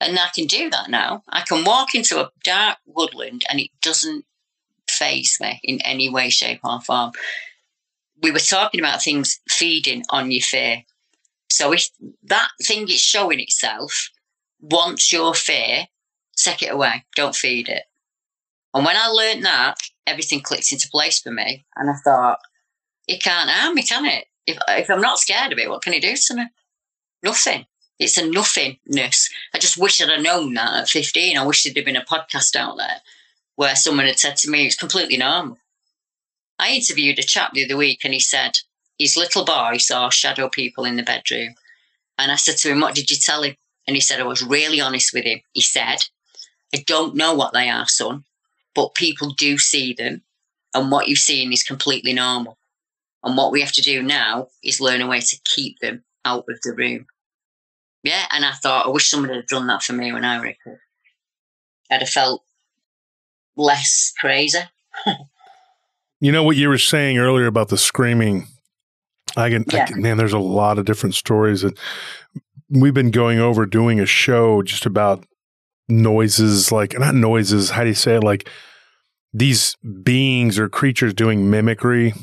And 0.00 0.18
I 0.18 0.28
can 0.34 0.46
do 0.46 0.70
that 0.70 0.90
now. 0.90 1.24
I 1.28 1.42
can 1.42 1.64
walk 1.64 1.94
into 1.94 2.20
a 2.20 2.30
dark 2.42 2.78
woodland 2.86 3.44
and 3.48 3.60
it 3.60 3.70
doesn't 3.82 4.24
faze 4.88 5.38
me 5.40 5.60
in 5.62 5.80
any 5.82 6.08
way, 6.08 6.30
shape, 6.30 6.60
or 6.64 6.80
form. 6.80 7.12
We 8.26 8.32
were 8.32 8.40
talking 8.40 8.80
about 8.80 9.04
things 9.04 9.38
feeding 9.48 10.02
on 10.10 10.32
your 10.32 10.42
fear. 10.42 10.82
So 11.48 11.72
if 11.72 11.90
that 12.24 12.48
thing 12.60 12.88
is 12.88 13.00
showing 13.00 13.38
itself 13.38 14.10
wants 14.60 15.12
your 15.12 15.32
fear, 15.32 15.86
take 16.36 16.60
it 16.60 16.72
away. 16.72 17.04
Don't 17.14 17.36
feed 17.36 17.68
it. 17.68 17.84
And 18.74 18.84
when 18.84 18.96
I 18.96 19.06
learned 19.06 19.44
that, 19.44 19.76
everything 20.08 20.40
clicked 20.40 20.72
into 20.72 20.88
place 20.90 21.20
for 21.20 21.30
me. 21.30 21.66
And 21.76 21.88
I 21.88 21.92
thought, 22.02 22.40
it 23.06 23.22
can't 23.22 23.48
harm 23.48 23.76
me, 23.76 23.84
can 23.84 24.04
it? 24.06 24.24
If, 24.44 24.58
if 24.70 24.90
I'm 24.90 25.00
not 25.00 25.20
scared 25.20 25.52
of 25.52 25.60
it, 25.60 25.70
what 25.70 25.82
can 25.82 25.94
it 25.94 26.02
do 26.02 26.16
to 26.16 26.34
me? 26.34 26.46
Nothing. 27.22 27.64
It's 28.00 28.18
a 28.18 28.28
nothingness. 28.28 29.30
I 29.54 29.58
just 29.60 29.78
wish 29.78 30.02
I'd 30.02 30.10
have 30.10 30.20
known 30.20 30.54
that 30.54 30.74
at 30.74 30.88
15. 30.88 31.38
I 31.38 31.46
wish 31.46 31.62
there'd 31.62 31.86
been 31.86 31.94
a 31.94 32.04
podcast 32.04 32.56
out 32.56 32.76
there 32.76 33.02
where 33.54 33.76
someone 33.76 34.06
had 34.06 34.18
said 34.18 34.34
to 34.38 34.50
me, 34.50 34.66
it's 34.66 34.74
completely 34.74 35.16
normal. 35.16 35.58
I 36.58 36.72
interviewed 36.72 37.18
a 37.18 37.22
chap 37.22 37.52
the 37.52 37.64
other 37.64 37.76
week 37.76 38.00
and 38.04 38.14
he 38.14 38.20
said 38.20 38.58
his 38.98 39.16
little 39.16 39.44
boy 39.44 39.76
saw 39.76 40.10
shadow 40.10 40.48
people 40.48 40.84
in 40.84 40.96
the 40.96 41.02
bedroom. 41.02 41.54
And 42.18 42.32
I 42.32 42.36
said 42.36 42.56
to 42.58 42.70
him, 42.70 42.80
What 42.80 42.94
did 42.94 43.10
you 43.10 43.16
tell 43.16 43.42
him? 43.42 43.56
And 43.86 43.94
he 43.94 44.00
said, 44.00 44.20
I 44.20 44.24
was 44.24 44.42
really 44.42 44.80
honest 44.80 45.12
with 45.12 45.24
him. 45.24 45.40
He 45.52 45.60
said, 45.60 45.98
I 46.74 46.82
don't 46.86 47.14
know 47.14 47.34
what 47.34 47.52
they 47.52 47.68
are, 47.68 47.86
son, 47.86 48.24
but 48.74 48.94
people 48.94 49.30
do 49.30 49.58
see 49.58 49.92
them. 49.92 50.22
And 50.74 50.90
what 50.90 51.08
you've 51.08 51.18
seen 51.18 51.52
is 51.52 51.62
completely 51.62 52.12
normal. 52.12 52.58
And 53.22 53.36
what 53.36 53.52
we 53.52 53.60
have 53.60 53.72
to 53.72 53.82
do 53.82 54.02
now 54.02 54.48
is 54.62 54.80
learn 54.80 55.00
a 55.00 55.06
way 55.06 55.20
to 55.20 55.40
keep 55.44 55.78
them 55.80 56.04
out 56.24 56.44
of 56.48 56.60
the 56.62 56.72
room. 56.72 57.06
Yeah. 58.02 58.24
And 58.30 58.44
I 58.44 58.52
thought, 58.52 58.86
I 58.86 58.90
wish 58.90 59.08
somebody 59.08 59.34
had 59.34 59.46
done 59.46 59.66
that 59.68 59.82
for 59.82 59.92
me 59.92 60.12
when 60.12 60.24
I 60.24 60.38
was 60.38 60.48
a 60.48 60.56
kid. 60.64 60.78
I'd 61.90 62.00
have 62.00 62.08
felt 62.08 62.42
less 63.56 64.12
crazy. 64.18 64.58
you 66.20 66.32
know 66.32 66.42
what 66.42 66.56
you 66.56 66.68
were 66.68 66.78
saying 66.78 67.18
earlier 67.18 67.46
about 67.46 67.68
the 67.68 67.78
screaming. 67.78 68.46
I 69.36 69.50
can, 69.50 69.64
yeah. 69.70 69.82
I 69.82 69.86
can, 69.86 70.02
man. 70.02 70.16
There's 70.16 70.32
a 70.32 70.38
lot 70.38 70.78
of 70.78 70.86
different 70.86 71.14
stories 71.14 71.62
that 71.62 71.78
we've 72.70 72.94
been 72.94 73.10
going 73.10 73.38
over 73.38 73.66
doing 73.66 74.00
a 74.00 74.06
show 74.06 74.62
just 74.62 74.86
about 74.86 75.24
noises, 75.88 76.72
like 76.72 76.98
not 76.98 77.14
noises. 77.14 77.70
How 77.70 77.82
do 77.82 77.88
you 77.88 77.94
say 77.94 78.16
it? 78.16 78.24
Like 78.24 78.48
these 79.32 79.76
beings 80.02 80.58
or 80.58 80.68
creatures 80.68 81.14
doing 81.14 81.50
mimicry. 81.50 82.14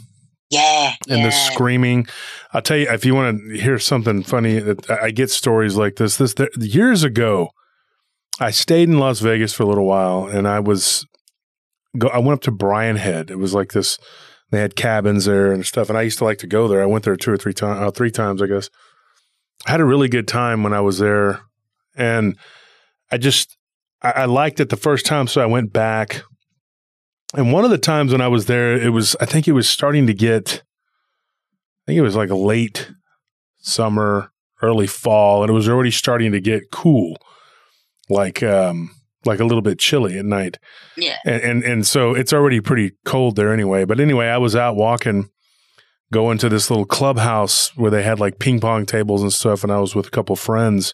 Yeah, 0.50 0.94
and 1.10 1.20
yeah. 1.20 1.26
the 1.26 1.32
screaming. 1.32 2.08
I'll 2.52 2.62
tell 2.62 2.78
you 2.78 2.88
if 2.90 3.06
you 3.06 3.16
want 3.16 3.40
to 3.40 3.58
hear 3.58 3.80
something 3.80 4.22
funny. 4.24 4.62
I 4.90 5.10
get 5.10 5.32
stories 5.32 5.76
like 5.76 5.96
this. 5.96 6.18
This 6.18 6.36
years 6.58 7.04
ago, 7.04 7.50
I 8.40 8.52
stayed 8.52 8.90
in 8.90 9.00
Las 9.00 9.20
Vegas 9.20 9.54
for 9.54 9.64
a 9.64 9.66
little 9.66 9.86
while, 9.86 10.28
and 10.28 10.48
I 10.48 10.60
was 10.60 11.08
go. 11.98 12.08
I 12.08 12.18
went 12.20 12.40
up 12.40 12.42
to 12.44 12.52
Brian 12.52 12.96
Head. 12.96 13.32
It 13.32 13.38
was 13.38 13.54
like 13.54 13.72
this. 13.72 13.98
They 14.52 14.60
had 14.60 14.76
cabins 14.76 15.26
there 15.26 15.52
and 15.52 15.66
stuff, 15.66 15.90
and 15.90 15.98
I 15.98 16.04
used 16.04 16.20
to 16.20 16.26
like 16.26 16.38
to 16.40 16.48
go 16.48 16.68
there. 16.68 16.82
I 16.82 16.86
went 16.86 17.06
there 17.06 17.16
two 17.16 17.32
or 17.32 17.38
three 17.38 17.54
times, 17.54 17.80
uh, 17.80 17.92
three 17.92 18.12
times, 18.12 18.42
I 18.42 18.48
guess. 18.48 18.70
I 19.66 19.72
had 19.72 19.82
a 19.82 19.86
really 19.86 20.10
good 20.10 20.28
time 20.28 20.62
when 20.64 20.74
I 20.74 20.82
was 20.82 21.00
there, 21.00 21.42
and 21.96 22.38
I 23.12 23.18
just 23.18 23.58
I, 24.02 24.12
I 24.12 24.26
liked 24.26 24.60
it 24.60 24.70
the 24.70 24.76
first 24.76 25.06
time, 25.06 25.28
so 25.28 25.42
I 25.42 25.46
went 25.46 25.74
back. 25.74 26.24
And 27.36 27.52
one 27.52 27.66
of 27.66 27.72
the 27.72 27.80
times 27.80 28.12
when 28.12 28.22
I 28.22 28.28
was 28.28 28.46
there, 28.46 28.76
it 28.76 28.90
was 28.90 29.16
I 29.20 29.26
think 29.26 29.48
it 29.48 29.54
was 29.54 29.68
starting 29.68 30.06
to 30.08 30.14
get. 30.14 30.62
I 31.84 31.84
think 31.88 31.98
it 31.98 32.04
was 32.04 32.16
like 32.16 32.30
late 32.30 32.92
summer, 33.58 34.32
early 34.62 34.88
fall, 34.88 35.42
and 35.42 35.50
it 35.50 35.54
was 35.54 35.68
already 35.68 35.92
starting 35.92 36.32
to 36.32 36.40
get 36.40 36.72
cool, 36.72 37.18
like 38.10 38.44
um, 38.44 38.92
like 39.26 39.40
a 39.40 39.46
little 39.46 39.62
bit 39.62 39.80
chilly 39.80 40.18
at 40.18 40.26
night. 40.26 40.58
Yeah. 40.98 41.18
And, 41.26 41.42
and, 41.42 41.64
and 41.64 41.88
so 41.88 42.14
it's 42.14 42.34
already 42.34 42.60
pretty 42.60 42.92
cold 43.06 43.36
there 43.36 43.54
anyway. 43.54 43.86
But 43.86 44.00
anyway, 44.00 44.28
I 44.28 44.38
was 44.38 44.56
out 44.56 44.76
walking, 44.76 45.30
going 46.12 46.38
to 46.40 46.50
this 46.50 46.70
little 46.70 46.86
clubhouse 46.86 47.76
where 47.76 47.92
they 47.92 48.04
had 48.04 48.20
like 48.20 48.40
ping 48.40 48.60
pong 48.60 48.86
tables 48.86 49.22
and 49.22 49.34
stuff, 49.34 49.64
and 49.64 49.72
I 49.72 49.80
was 49.80 49.96
with 49.96 50.08
a 50.08 50.12
couple 50.12 50.36
friends. 50.36 50.94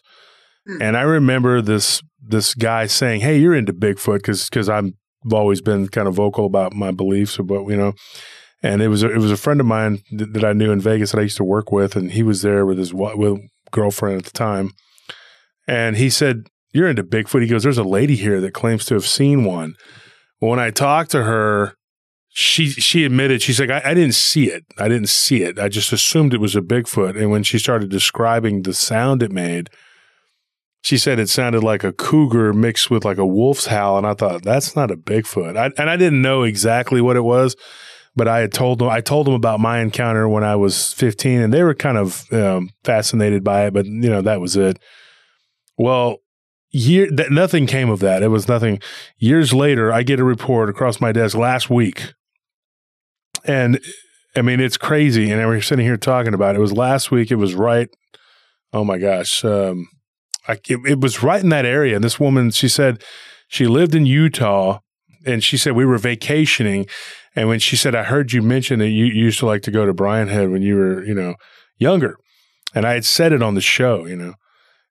Hmm. 0.66 0.82
And 0.82 0.96
I 0.96 1.02
remember 1.02 1.60
this 1.60 2.02
this 2.22 2.54
guy 2.54 2.86
saying, 2.86 3.20
"Hey, 3.20 3.38
you're 3.38 3.54
into 3.54 3.72
Bigfoot," 3.72 4.18
because 4.18 4.48
because 4.48 4.68
I've 4.68 4.92
always 5.32 5.60
been 5.60 5.88
kind 5.88 6.08
of 6.08 6.14
vocal 6.14 6.46
about 6.46 6.72
my 6.72 6.90
beliefs 6.90 7.38
about 7.38 7.68
you 7.68 7.76
know. 7.76 7.94
And 8.62 8.82
it 8.82 8.88
was 8.88 9.02
a, 9.02 9.10
it 9.10 9.18
was 9.18 9.32
a 9.32 9.38
friend 9.38 9.58
of 9.58 9.66
mine 9.66 10.02
that, 10.12 10.34
that 10.34 10.44
I 10.44 10.52
knew 10.52 10.70
in 10.70 10.80
Vegas 10.80 11.12
that 11.12 11.18
I 11.18 11.22
used 11.22 11.38
to 11.38 11.44
work 11.44 11.72
with, 11.72 11.96
and 11.96 12.12
he 12.12 12.22
was 12.22 12.42
there 12.42 12.66
with 12.66 12.78
his 12.78 12.92
with 12.92 13.40
girlfriend 13.70 14.18
at 14.18 14.24
the 14.24 14.32
time. 14.32 14.72
And 15.66 15.96
he 15.96 16.10
said, 16.10 16.48
you're 16.72 16.88
into 16.88 17.02
Bigfoot. 17.02 17.42
He 17.42 17.48
goes, 17.48 17.62
there's 17.62 17.78
a 17.78 17.84
lady 17.84 18.16
here 18.16 18.40
that 18.40 18.54
claims 18.54 18.84
to 18.86 18.94
have 18.94 19.06
seen 19.06 19.44
one. 19.44 19.74
When 20.38 20.58
I 20.58 20.70
talked 20.70 21.10
to 21.12 21.24
her, 21.24 21.74
she 22.32 22.68
she 22.68 23.04
admitted 23.04 23.42
she's 23.42 23.58
like 23.58 23.70
I, 23.70 23.82
I, 23.84 23.94
didn't 23.94 24.14
see 24.14 24.48
it. 24.50 24.64
I 24.78 24.86
didn't 24.88 25.08
see 25.08 25.42
it. 25.42 25.58
I 25.58 25.68
just 25.68 25.92
assumed 25.92 26.32
it 26.32 26.40
was 26.40 26.54
a 26.54 26.60
bigfoot. 26.60 27.20
And 27.20 27.30
when 27.30 27.42
she 27.42 27.58
started 27.58 27.90
describing 27.90 28.62
the 28.62 28.72
sound 28.72 29.22
it 29.22 29.32
made 29.32 29.68
she 30.82 30.96
said 30.96 31.18
it 31.18 31.28
sounded 31.28 31.62
like 31.62 31.84
a 31.84 31.92
cougar 31.92 32.52
mixed 32.52 32.90
with 32.90 33.04
like 33.04 33.18
a 33.18 33.26
wolf's 33.26 33.66
howl. 33.66 33.98
And 33.98 34.06
i 34.06 34.14
thought 34.14 34.42
that's 34.42 34.74
not 34.74 34.90
a 34.90 34.96
bigfoot. 34.96 35.56
I, 35.56 35.70
and 35.80 35.90
i 35.90 35.96
didn't 35.96 36.22
know 36.22 36.42
exactly 36.42 37.00
what 37.00 37.16
it 37.16 37.22
was 37.22 37.56
but 38.16 38.28
i 38.28 38.40
had 38.40 38.52
told 38.52 38.78
them 38.78 38.88
i 38.88 39.00
told 39.00 39.26
them 39.26 39.34
about 39.34 39.60
my 39.60 39.80
encounter 39.80 40.28
when 40.28 40.44
i 40.44 40.56
was 40.56 40.92
15 40.94 41.40
and 41.40 41.52
they 41.52 41.62
were 41.62 41.74
kind 41.74 41.98
of 41.98 42.32
um, 42.32 42.70
fascinated 42.84 43.44
by 43.44 43.66
it 43.66 43.74
but 43.74 43.86
you 43.86 44.08
know 44.08 44.22
that 44.22 44.40
was 44.40 44.56
it. 44.56 44.78
Well 45.76 46.18
year 46.70 47.08
that 47.10 47.30
nothing 47.30 47.66
came 47.66 47.90
of 47.90 48.00
that. 48.00 48.22
It 48.22 48.28
was 48.28 48.48
nothing. 48.48 48.80
Years 49.18 49.52
later, 49.52 49.92
I 49.92 50.02
get 50.02 50.20
a 50.20 50.24
report 50.24 50.68
across 50.68 51.00
my 51.00 51.12
desk 51.12 51.36
last 51.36 51.70
week, 51.70 52.14
and 53.44 53.80
I 54.36 54.42
mean 54.42 54.60
it's 54.60 54.76
crazy. 54.76 55.30
And 55.30 55.46
we're 55.46 55.60
sitting 55.60 55.84
here 55.84 55.96
talking 55.96 56.34
about 56.34 56.54
it. 56.54 56.58
it 56.58 56.62
was 56.62 56.72
last 56.72 57.10
week. 57.10 57.30
It 57.30 57.36
was 57.36 57.54
right. 57.54 57.88
Oh 58.72 58.84
my 58.84 58.98
gosh, 58.98 59.44
um, 59.44 59.88
I, 60.46 60.52
it, 60.68 60.80
it 60.86 61.00
was 61.00 61.22
right 61.22 61.42
in 61.42 61.48
that 61.50 61.66
area. 61.66 61.96
And 61.96 62.04
this 62.04 62.20
woman, 62.20 62.50
she 62.50 62.68
said 62.68 63.02
she 63.48 63.66
lived 63.66 63.94
in 63.94 64.06
Utah, 64.06 64.78
and 65.26 65.42
she 65.42 65.56
said 65.56 65.72
we 65.72 65.84
were 65.84 65.98
vacationing. 65.98 66.86
And 67.36 67.48
when 67.48 67.60
she 67.60 67.76
said, 67.76 67.94
I 67.94 68.04
heard 68.04 68.32
you 68.32 68.42
mention 68.42 68.80
that 68.80 68.88
you 68.88 69.04
used 69.04 69.38
to 69.40 69.46
like 69.46 69.62
to 69.62 69.70
go 69.70 69.86
to 69.86 69.94
Brian 69.94 70.28
Head 70.28 70.50
when 70.50 70.62
you 70.62 70.74
were, 70.74 71.04
you 71.04 71.14
know, 71.14 71.34
younger. 71.78 72.16
And 72.74 72.84
I 72.84 72.94
had 72.94 73.04
said 73.04 73.32
it 73.32 73.42
on 73.42 73.54
the 73.54 73.60
show, 73.60 74.06
you 74.06 74.16
know. 74.16 74.34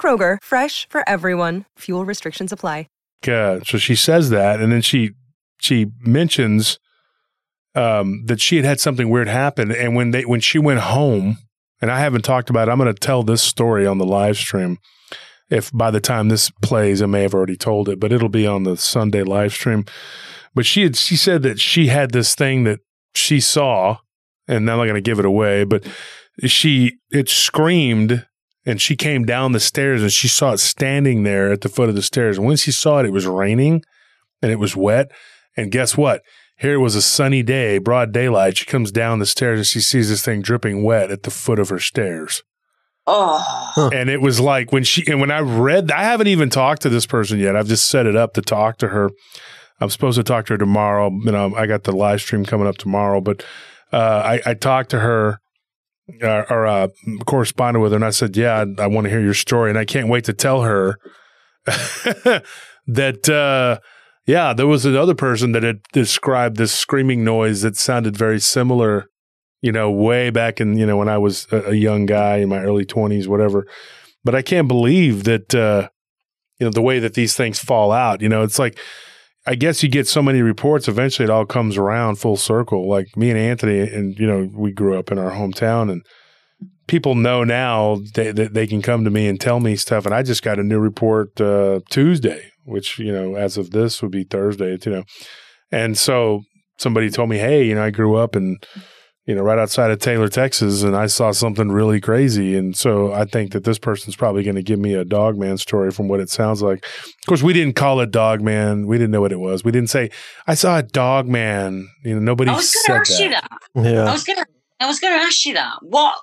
Kroger, 0.00 0.38
fresh 0.42 0.88
for 0.88 1.06
everyone. 1.08 1.64
Fuel 1.78 2.04
restrictions 2.04 2.52
apply. 2.52 2.86
Uh, 3.26 3.60
so 3.64 3.78
she 3.78 3.96
says 3.96 4.30
that, 4.30 4.60
and 4.60 4.70
then 4.70 4.80
she 4.80 5.10
she 5.60 5.86
mentions 6.00 6.78
um, 7.74 8.24
that 8.26 8.40
she 8.40 8.56
had 8.56 8.64
had 8.64 8.80
something 8.80 9.08
weird 9.08 9.28
happen, 9.28 9.72
and 9.72 9.96
when 9.96 10.12
they 10.12 10.22
when 10.24 10.40
she 10.40 10.58
went 10.58 10.80
home, 10.80 11.38
and 11.80 11.90
I 11.90 11.98
haven't 11.98 12.22
talked 12.22 12.48
about 12.48 12.68
it, 12.68 12.70
I'm 12.70 12.78
going 12.78 12.94
to 12.94 12.98
tell 12.98 13.24
this 13.24 13.42
story 13.42 13.86
on 13.86 13.98
the 13.98 14.06
live 14.06 14.36
stream. 14.36 14.78
If 15.50 15.72
by 15.72 15.90
the 15.90 16.00
time 16.00 16.28
this 16.28 16.50
plays, 16.62 17.02
I 17.02 17.06
may 17.06 17.22
have 17.22 17.34
already 17.34 17.56
told 17.56 17.88
it, 17.88 17.98
but 17.98 18.12
it'll 18.12 18.28
be 18.28 18.46
on 18.46 18.62
the 18.62 18.76
Sunday 18.76 19.24
live 19.24 19.52
stream. 19.52 19.84
But 20.54 20.64
she 20.64 20.84
had 20.84 20.94
she 20.94 21.16
said 21.16 21.42
that 21.42 21.58
she 21.58 21.88
had 21.88 22.12
this 22.12 22.36
thing 22.36 22.62
that 22.64 22.78
she 23.16 23.40
saw, 23.40 23.98
and 24.46 24.70
I'm 24.70 24.78
not 24.78 24.84
going 24.84 24.94
to 24.94 25.00
give 25.00 25.18
it 25.18 25.24
away, 25.24 25.64
but 25.64 25.84
she 26.44 26.98
it 27.10 27.28
screamed 27.28 28.27
and 28.68 28.82
she 28.82 28.96
came 28.96 29.24
down 29.24 29.52
the 29.52 29.60
stairs 29.60 30.02
and 30.02 30.12
she 30.12 30.28
saw 30.28 30.52
it 30.52 30.58
standing 30.58 31.22
there 31.22 31.50
at 31.50 31.62
the 31.62 31.70
foot 31.70 31.88
of 31.88 31.94
the 31.94 32.02
stairs. 32.02 32.36
And 32.36 32.46
when 32.46 32.58
she 32.58 32.70
saw 32.70 32.98
it, 32.98 33.06
it 33.06 33.12
was 33.12 33.26
raining 33.26 33.82
and 34.42 34.52
it 34.52 34.58
was 34.58 34.76
wet. 34.76 35.10
And 35.56 35.72
guess 35.72 35.96
what? 35.96 36.20
Here 36.58 36.74
it 36.74 36.78
was 36.78 36.94
a 36.94 37.00
sunny 37.00 37.42
day, 37.42 37.78
broad 37.78 38.12
daylight. 38.12 38.58
She 38.58 38.66
comes 38.66 38.92
down 38.92 39.20
the 39.20 39.26
stairs 39.26 39.58
and 39.58 39.66
she 39.66 39.80
sees 39.80 40.10
this 40.10 40.22
thing 40.22 40.42
dripping 40.42 40.84
wet 40.84 41.10
at 41.10 41.22
the 41.22 41.30
foot 41.30 41.58
of 41.58 41.70
her 41.70 41.78
stairs. 41.78 42.42
Oh, 43.06 43.88
And 43.94 44.10
it 44.10 44.20
was 44.20 44.38
like 44.38 44.70
when 44.70 44.84
she 44.84 45.02
and 45.10 45.18
when 45.18 45.30
I 45.30 45.40
read, 45.40 45.90
I 45.90 46.02
haven't 46.02 46.26
even 46.26 46.50
talked 46.50 46.82
to 46.82 46.90
this 46.90 47.06
person 47.06 47.38
yet. 47.38 47.56
I've 47.56 47.68
just 47.68 47.88
set 47.88 48.04
it 48.04 48.16
up 48.16 48.34
to 48.34 48.42
talk 48.42 48.76
to 48.78 48.88
her. 48.88 49.08
I'm 49.80 49.88
supposed 49.88 50.18
to 50.18 50.24
talk 50.24 50.44
to 50.46 50.54
her 50.54 50.58
tomorrow. 50.58 51.10
You 51.10 51.32
know, 51.32 51.54
I 51.56 51.66
got 51.66 51.84
the 51.84 51.92
live 51.92 52.20
stream 52.20 52.44
coming 52.44 52.66
up 52.66 52.76
tomorrow, 52.76 53.22
but 53.22 53.42
uh, 53.94 53.96
I, 54.44 54.50
I 54.50 54.52
talked 54.52 54.90
to 54.90 54.98
her 54.98 55.40
uh, 56.22 56.44
or 56.50 56.66
uh, 56.66 56.88
corresponded 57.26 57.82
with 57.82 57.92
her, 57.92 57.96
and 57.96 58.04
I 58.04 58.10
said, 58.10 58.36
"Yeah, 58.36 58.64
I, 58.78 58.82
I 58.82 58.86
want 58.86 59.04
to 59.04 59.10
hear 59.10 59.20
your 59.20 59.34
story, 59.34 59.70
and 59.70 59.78
I 59.78 59.84
can't 59.84 60.08
wait 60.08 60.24
to 60.24 60.32
tell 60.32 60.62
her 60.62 60.98
that." 61.66 63.28
Uh, 63.28 63.80
yeah, 64.26 64.52
there 64.52 64.66
was 64.66 64.84
another 64.84 65.14
person 65.14 65.52
that 65.52 65.62
had 65.62 65.82
described 65.92 66.56
this 66.56 66.72
screaming 66.72 67.24
noise 67.24 67.62
that 67.62 67.76
sounded 67.76 68.16
very 68.16 68.40
similar. 68.40 69.06
You 69.60 69.72
know, 69.72 69.90
way 69.90 70.30
back 70.30 70.60
in 70.60 70.78
you 70.78 70.86
know 70.86 70.96
when 70.96 71.08
I 71.08 71.18
was 71.18 71.46
a, 71.50 71.70
a 71.70 71.74
young 71.74 72.06
guy 72.06 72.36
in 72.36 72.48
my 72.48 72.60
early 72.60 72.84
twenties, 72.84 73.26
whatever. 73.26 73.66
But 74.24 74.34
I 74.34 74.42
can't 74.42 74.68
believe 74.68 75.24
that 75.24 75.54
uh, 75.54 75.88
you 76.58 76.66
know 76.66 76.70
the 76.70 76.82
way 76.82 76.98
that 76.98 77.14
these 77.14 77.34
things 77.34 77.58
fall 77.58 77.90
out. 77.90 78.20
You 78.20 78.28
know, 78.28 78.42
it's 78.42 78.58
like 78.58 78.78
I 79.48 79.54
guess 79.54 79.82
you 79.82 79.88
get 79.88 80.06
so 80.06 80.20
many 80.20 80.42
reports. 80.42 80.88
Eventually, 80.88 81.24
it 81.24 81.30
all 81.30 81.46
comes 81.46 81.78
around 81.78 82.16
full 82.16 82.36
circle. 82.36 82.86
Like 82.86 83.16
me 83.16 83.30
and 83.30 83.38
Anthony, 83.38 83.80
and 83.80 84.14
you 84.18 84.26
know, 84.26 84.50
we 84.52 84.72
grew 84.72 84.98
up 84.98 85.10
in 85.10 85.18
our 85.18 85.30
hometown, 85.30 85.90
and 85.90 86.04
people 86.86 87.14
know 87.14 87.44
now 87.44 87.96
that 88.14 88.36
they, 88.36 88.48
they, 88.48 88.66
can 88.66 88.82
come 88.82 89.04
to 89.04 89.10
me 89.10 89.26
and 89.26 89.40
tell 89.40 89.58
me 89.58 89.74
stuff. 89.74 90.04
And 90.04 90.14
I 90.14 90.22
just 90.22 90.42
got 90.42 90.58
a 90.58 90.62
new 90.62 90.78
report 90.78 91.40
uh, 91.40 91.80
Tuesday, 91.88 92.50
which 92.64 92.98
you 92.98 93.10
know, 93.10 93.36
as 93.36 93.56
of 93.56 93.70
this 93.70 94.02
would 94.02 94.10
be 94.10 94.24
Thursday. 94.24 94.76
You 94.84 94.92
know, 94.92 95.04
and 95.72 95.96
so 95.96 96.42
somebody 96.76 97.08
told 97.08 97.30
me, 97.30 97.38
hey, 97.38 97.64
you 97.64 97.74
know, 97.74 97.84
I 97.84 97.90
grew 97.90 98.16
up 98.16 98.36
and 98.36 98.62
you 99.28 99.34
know, 99.34 99.42
right 99.42 99.58
outside 99.58 99.90
of 99.90 99.98
Taylor, 99.98 100.28
Texas, 100.28 100.82
and 100.82 100.96
I 100.96 101.06
saw 101.06 101.32
something 101.32 101.70
really 101.70 102.00
crazy. 102.00 102.56
And 102.56 102.74
so 102.74 103.12
I 103.12 103.26
think 103.26 103.52
that 103.52 103.62
this 103.62 103.78
person's 103.78 104.16
probably 104.16 104.42
going 104.42 104.56
to 104.56 104.62
give 104.62 104.78
me 104.78 104.94
a 104.94 105.04
dogman 105.04 105.58
story 105.58 105.90
from 105.90 106.08
what 106.08 106.18
it 106.18 106.30
sounds 106.30 106.62
like. 106.62 106.82
Of 106.82 107.26
course, 107.26 107.42
we 107.42 107.52
didn't 107.52 107.76
call 107.76 108.00
it 108.00 108.10
dogman. 108.10 108.86
We 108.86 108.96
didn't 108.96 109.10
know 109.10 109.20
what 109.20 109.32
it 109.32 109.38
was. 109.38 109.62
We 109.62 109.70
didn't 109.70 109.90
say, 109.90 110.10
I 110.46 110.54
saw 110.54 110.78
a 110.78 110.82
dogman. 110.82 111.90
You 112.04 112.14
know, 112.14 112.20
nobody 112.20 112.50
I 112.50 112.54
was 112.54 112.74
going 112.86 112.96
to 112.96 113.00
ask 113.00 113.18
that. 113.18 113.22
you 113.22 113.30
that. 113.30 113.48
Yeah. 113.74 114.04
I 114.04 114.12
was 114.12 114.24
going 114.24 114.38
to. 114.38 114.46
I 114.80 114.86
was 114.86 114.98
going 114.98 115.18
to 115.18 115.22
ask 115.22 115.44
you 115.44 115.52
that. 115.52 115.76
What 115.82 116.16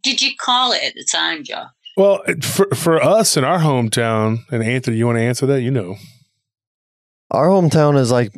did 0.00 0.22
you 0.22 0.30
call 0.38 0.70
it 0.70 0.84
at 0.84 0.94
the 0.94 1.04
time, 1.10 1.42
Joe? 1.42 1.64
Well, 1.96 2.22
for 2.42 2.68
for 2.76 3.02
us 3.02 3.36
in 3.36 3.42
our 3.42 3.58
hometown, 3.58 4.44
and 4.52 4.62
Anthony, 4.62 4.98
you 4.98 5.06
want 5.06 5.18
to 5.18 5.22
answer 5.22 5.46
that? 5.46 5.62
You 5.62 5.72
know, 5.72 5.96
Our 7.32 7.48
hometown 7.48 7.98
is 7.98 8.12
like 8.12 8.32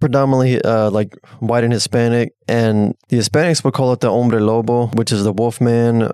predominantly 0.00 0.60
uh, 0.62 0.90
like 0.90 1.14
white 1.40 1.64
and 1.64 1.72
Hispanic, 1.72 2.32
and 2.48 2.94
the 3.08 3.18
Hispanics 3.18 3.62
would 3.62 3.74
call 3.74 3.92
it 3.92 4.00
the 4.00 4.10
hombre 4.10 4.40
lobo, 4.40 4.86
which 4.88 5.12
is 5.12 5.24
the 5.24 5.32
wolf 5.32 5.60
man. 5.60 6.10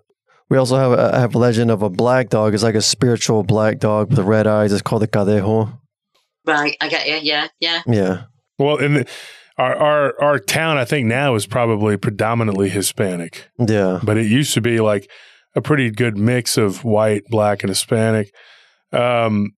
We 0.49 0.59
also 0.59 0.77
have 0.77 0.93
a, 0.93 1.19
have 1.19 1.35
a 1.35 1.39
legend 1.39 1.71
of 1.71 1.83
a 1.83 1.91
black 1.91 2.29
dog. 2.29 2.55
It's 2.55 2.63
like 2.63 2.75
a 2.75 2.83
spiritual 2.83 3.43
black 3.43 3.79
dog 3.79 4.11
with 4.11 4.19
red 4.21 4.47
eyes. 4.47 4.73
It's 4.73 4.83
called 4.83 5.03
the 5.03 5.09
cadejo. 5.09 5.79
Right, 6.45 6.77
I 6.81 6.89
get 6.89 7.09
you. 7.09 7.19
Yeah, 7.23 7.49
yeah. 7.59 7.83
Yeah. 7.87 8.23
well, 8.59 8.77
in 8.77 8.95
the, 8.95 9.07
our 9.59 9.75
our 9.75 10.23
our 10.23 10.39
town, 10.39 10.79
I 10.79 10.85
think 10.85 11.07
now 11.07 11.35
is 11.35 11.47
probably 11.47 11.97
predominantly 11.97 12.69
Hispanic. 12.69 13.49
Yeah. 13.59 14.01
but 14.03 14.19
it 14.19 14.27
used 14.27 14.55
to 14.55 14.61
be 14.61 14.81
like 14.81 15.11
a 15.57 15.63
pretty 15.63 15.91
good 15.91 16.19
mix 16.19 16.57
of 16.57 16.85
white, 16.85 17.25
black, 17.29 17.63
and 17.63 17.71
Hispanic. 17.71 18.33
Um, 18.93 19.53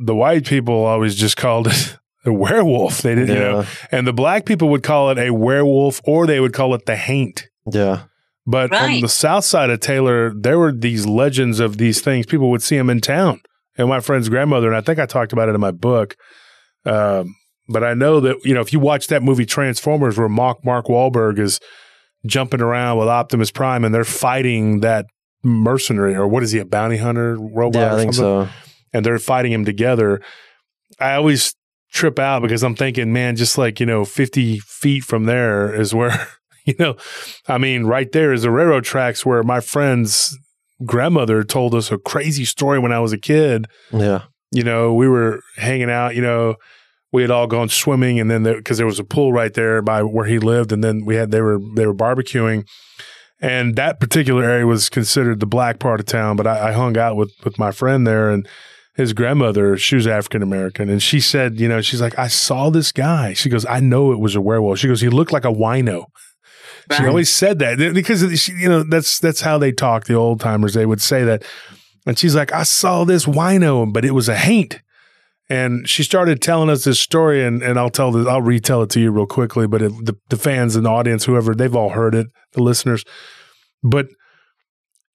the 0.00 0.14
white 0.14 0.46
people 0.46 0.86
always 0.86 1.14
just 1.14 1.36
called 1.36 1.68
it 1.68 1.96
a 2.24 2.32
werewolf. 2.32 3.02
They 3.02 3.14
didn't, 3.14 3.28
you 3.34 3.40
know, 3.40 3.60
Yeah. 3.60 3.66
and 3.92 4.06
the 4.06 4.12
black 4.12 4.46
people 4.46 4.68
would 4.70 4.82
call 4.82 5.10
it 5.10 5.18
a 5.18 5.30
werewolf, 5.30 6.00
or 6.04 6.26
they 6.26 6.40
would 6.40 6.52
call 6.52 6.74
it 6.74 6.86
the 6.86 6.96
haint. 6.96 7.48
Yeah. 7.70 8.04
But 8.46 8.74
on 8.74 9.00
the 9.00 9.08
south 9.08 9.44
side 9.44 9.70
of 9.70 9.80
Taylor, 9.80 10.32
there 10.34 10.58
were 10.58 10.70
these 10.72 11.06
legends 11.06 11.60
of 11.60 11.78
these 11.78 12.00
things. 12.02 12.26
People 12.26 12.50
would 12.50 12.62
see 12.62 12.76
them 12.76 12.90
in 12.90 13.00
town. 13.00 13.40
And 13.78 13.88
my 13.88 14.00
friend's 14.00 14.28
grandmother, 14.28 14.68
and 14.68 14.76
I 14.76 14.82
think 14.82 14.98
I 14.98 15.06
talked 15.06 15.32
about 15.32 15.48
it 15.48 15.54
in 15.54 15.60
my 15.60 15.70
book. 15.70 16.14
Um, 16.84 17.34
but 17.68 17.82
I 17.82 17.94
know 17.94 18.20
that 18.20 18.36
you 18.44 18.52
know 18.54 18.60
if 18.60 18.72
you 18.72 18.78
watch 18.78 19.06
that 19.08 19.22
movie 19.22 19.46
Transformers, 19.46 20.18
where 20.18 20.28
Mark 20.28 20.64
Mark 20.64 20.86
Wahlberg 20.86 21.38
is 21.38 21.58
jumping 22.26 22.60
around 22.60 22.98
with 22.98 23.08
Optimus 23.08 23.50
Prime, 23.50 23.84
and 23.84 23.94
they're 23.94 24.04
fighting 24.04 24.80
that 24.80 25.06
mercenary, 25.42 26.14
or 26.14 26.28
what 26.28 26.42
is 26.42 26.52
he, 26.52 26.58
a 26.58 26.64
bounty 26.64 26.98
hunter 26.98 27.36
robot? 27.38 27.80
Yeah, 27.80 27.90
or 27.92 27.94
I 27.94 27.98
think 27.98 28.14
something? 28.14 28.52
so. 28.54 28.70
and 28.92 29.04
they're 29.06 29.18
fighting 29.18 29.52
him 29.52 29.64
together. 29.64 30.20
I 31.00 31.14
always 31.14 31.54
trip 31.94 32.18
out 32.18 32.42
because 32.42 32.62
I'm 32.62 32.74
thinking, 32.74 33.12
man, 33.12 33.36
just 33.36 33.56
like, 33.56 33.80
you 33.80 33.86
know, 33.86 34.04
50 34.04 34.58
feet 34.58 35.04
from 35.04 35.24
there 35.24 35.72
is 35.72 35.94
where, 35.94 36.28
you 36.66 36.74
know, 36.78 36.96
I 37.48 37.56
mean, 37.56 37.84
right 37.84 38.10
there 38.10 38.32
is 38.32 38.42
the 38.42 38.50
railroad 38.50 38.84
tracks 38.84 39.24
where 39.24 39.42
my 39.42 39.60
friend's 39.60 40.36
grandmother 40.84 41.44
told 41.44 41.74
us 41.74 41.90
a 41.92 41.98
crazy 41.98 42.44
story 42.44 42.78
when 42.78 42.92
I 42.92 42.98
was 42.98 43.12
a 43.12 43.18
kid. 43.18 43.66
Yeah. 43.92 44.24
You 44.50 44.64
know, 44.64 44.92
we 44.92 45.08
were 45.08 45.40
hanging 45.56 45.90
out, 45.90 46.14
you 46.14 46.22
know, 46.22 46.56
we 47.12 47.22
had 47.22 47.30
all 47.30 47.46
gone 47.46 47.68
swimming 47.68 48.18
and 48.18 48.28
then 48.28 48.42
because 48.42 48.76
there, 48.76 48.86
was 48.86 48.98
a 48.98 49.04
pool 49.04 49.32
right 49.32 49.54
there 49.54 49.80
by 49.80 50.02
where 50.02 50.26
he 50.26 50.40
lived 50.40 50.72
and 50.72 50.82
then 50.82 51.04
we 51.04 51.14
had 51.14 51.30
they 51.30 51.40
were 51.40 51.60
they 51.76 51.86
were 51.86 51.94
barbecuing 51.94 52.66
and 53.40 53.76
that 53.76 54.00
particular 54.00 54.42
area 54.42 54.66
was 54.66 54.88
considered 54.88 55.38
the 55.38 55.46
black 55.46 55.78
part 55.78 56.00
of 56.00 56.06
town 56.06 56.34
but 56.34 56.44
I, 56.44 56.70
I 56.70 56.72
hung 56.72 56.98
out 56.98 57.14
with 57.14 57.32
with 57.44 57.56
my 57.56 57.70
friend 57.70 58.04
there 58.04 58.30
and 58.30 58.48
his 58.94 59.12
grandmother 59.12 59.76
she 59.76 59.96
was 59.96 60.06
african 60.06 60.42
american 60.42 60.88
and 60.88 61.02
she 61.02 61.20
said 61.20 61.58
you 61.58 61.68
know 61.68 61.80
she's 61.80 62.00
like 62.00 62.18
i 62.18 62.28
saw 62.28 62.70
this 62.70 62.92
guy. 62.92 63.32
She 63.32 63.48
goes 63.48 63.66
i 63.66 63.80
know 63.80 64.12
it 64.12 64.20
was 64.20 64.36
a 64.36 64.40
werewolf. 64.40 64.78
She 64.78 64.88
goes 64.88 65.00
he 65.00 65.08
looked 65.08 65.32
like 65.32 65.44
a 65.44 65.52
wino. 65.52 66.06
She 66.94 67.06
always 67.06 67.30
said 67.30 67.60
that 67.60 67.78
because 67.94 68.40
she, 68.40 68.52
you 68.52 68.68
know 68.68 68.82
that's 68.82 69.18
that's 69.18 69.40
how 69.40 69.58
they 69.58 69.72
talk 69.72 70.04
the 70.04 70.14
old 70.14 70.40
timers 70.40 70.74
they 70.74 70.86
would 70.86 71.00
say 71.00 71.24
that. 71.24 71.44
And 72.06 72.18
she's 72.18 72.34
like 72.34 72.52
i 72.52 72.62
saw 72.62 73.04
this 73.04 73.26
wino 73.26 73.92
but 73.92 74.04
it 74.04 74.12
was 74.12 74.28
a 74.28 74.36
haint. 74.36 74.80
And 75.50 75.86
she 75.86 76.02
started 76.02 76.40
telling 76.40 76.70
us 76.70 76.84
this 76.84 77.00
story 77.00 77.44
and, 77.44 77.62
and 77.62 77.78
i'll 77.78 77.90
tell 77.90 78.12
this 78.12 78.26
i'll 78.26 78.42
retell 78.42 78.82
it 78.82 78.90
to 78.90 79.00
you 79.00 79.10
real 79.10 79.26
quickly 79.26 79.66
but 79.66 79.82
it, 79.82 79.92
the, 80.04 80.16
the 80.28 80.36
fans 80.36 80.76
and 80.76 80.86
the 80.86 80.90
audience 80.90 81.24
whoever 81.24 81.54
they've 81.54 81.76
all 81.76 81.90
heard 81.90 82.14
it 82.14 82.28
the 82.52 82.62
listeners. 82.62 83.04
But 83.82 84.06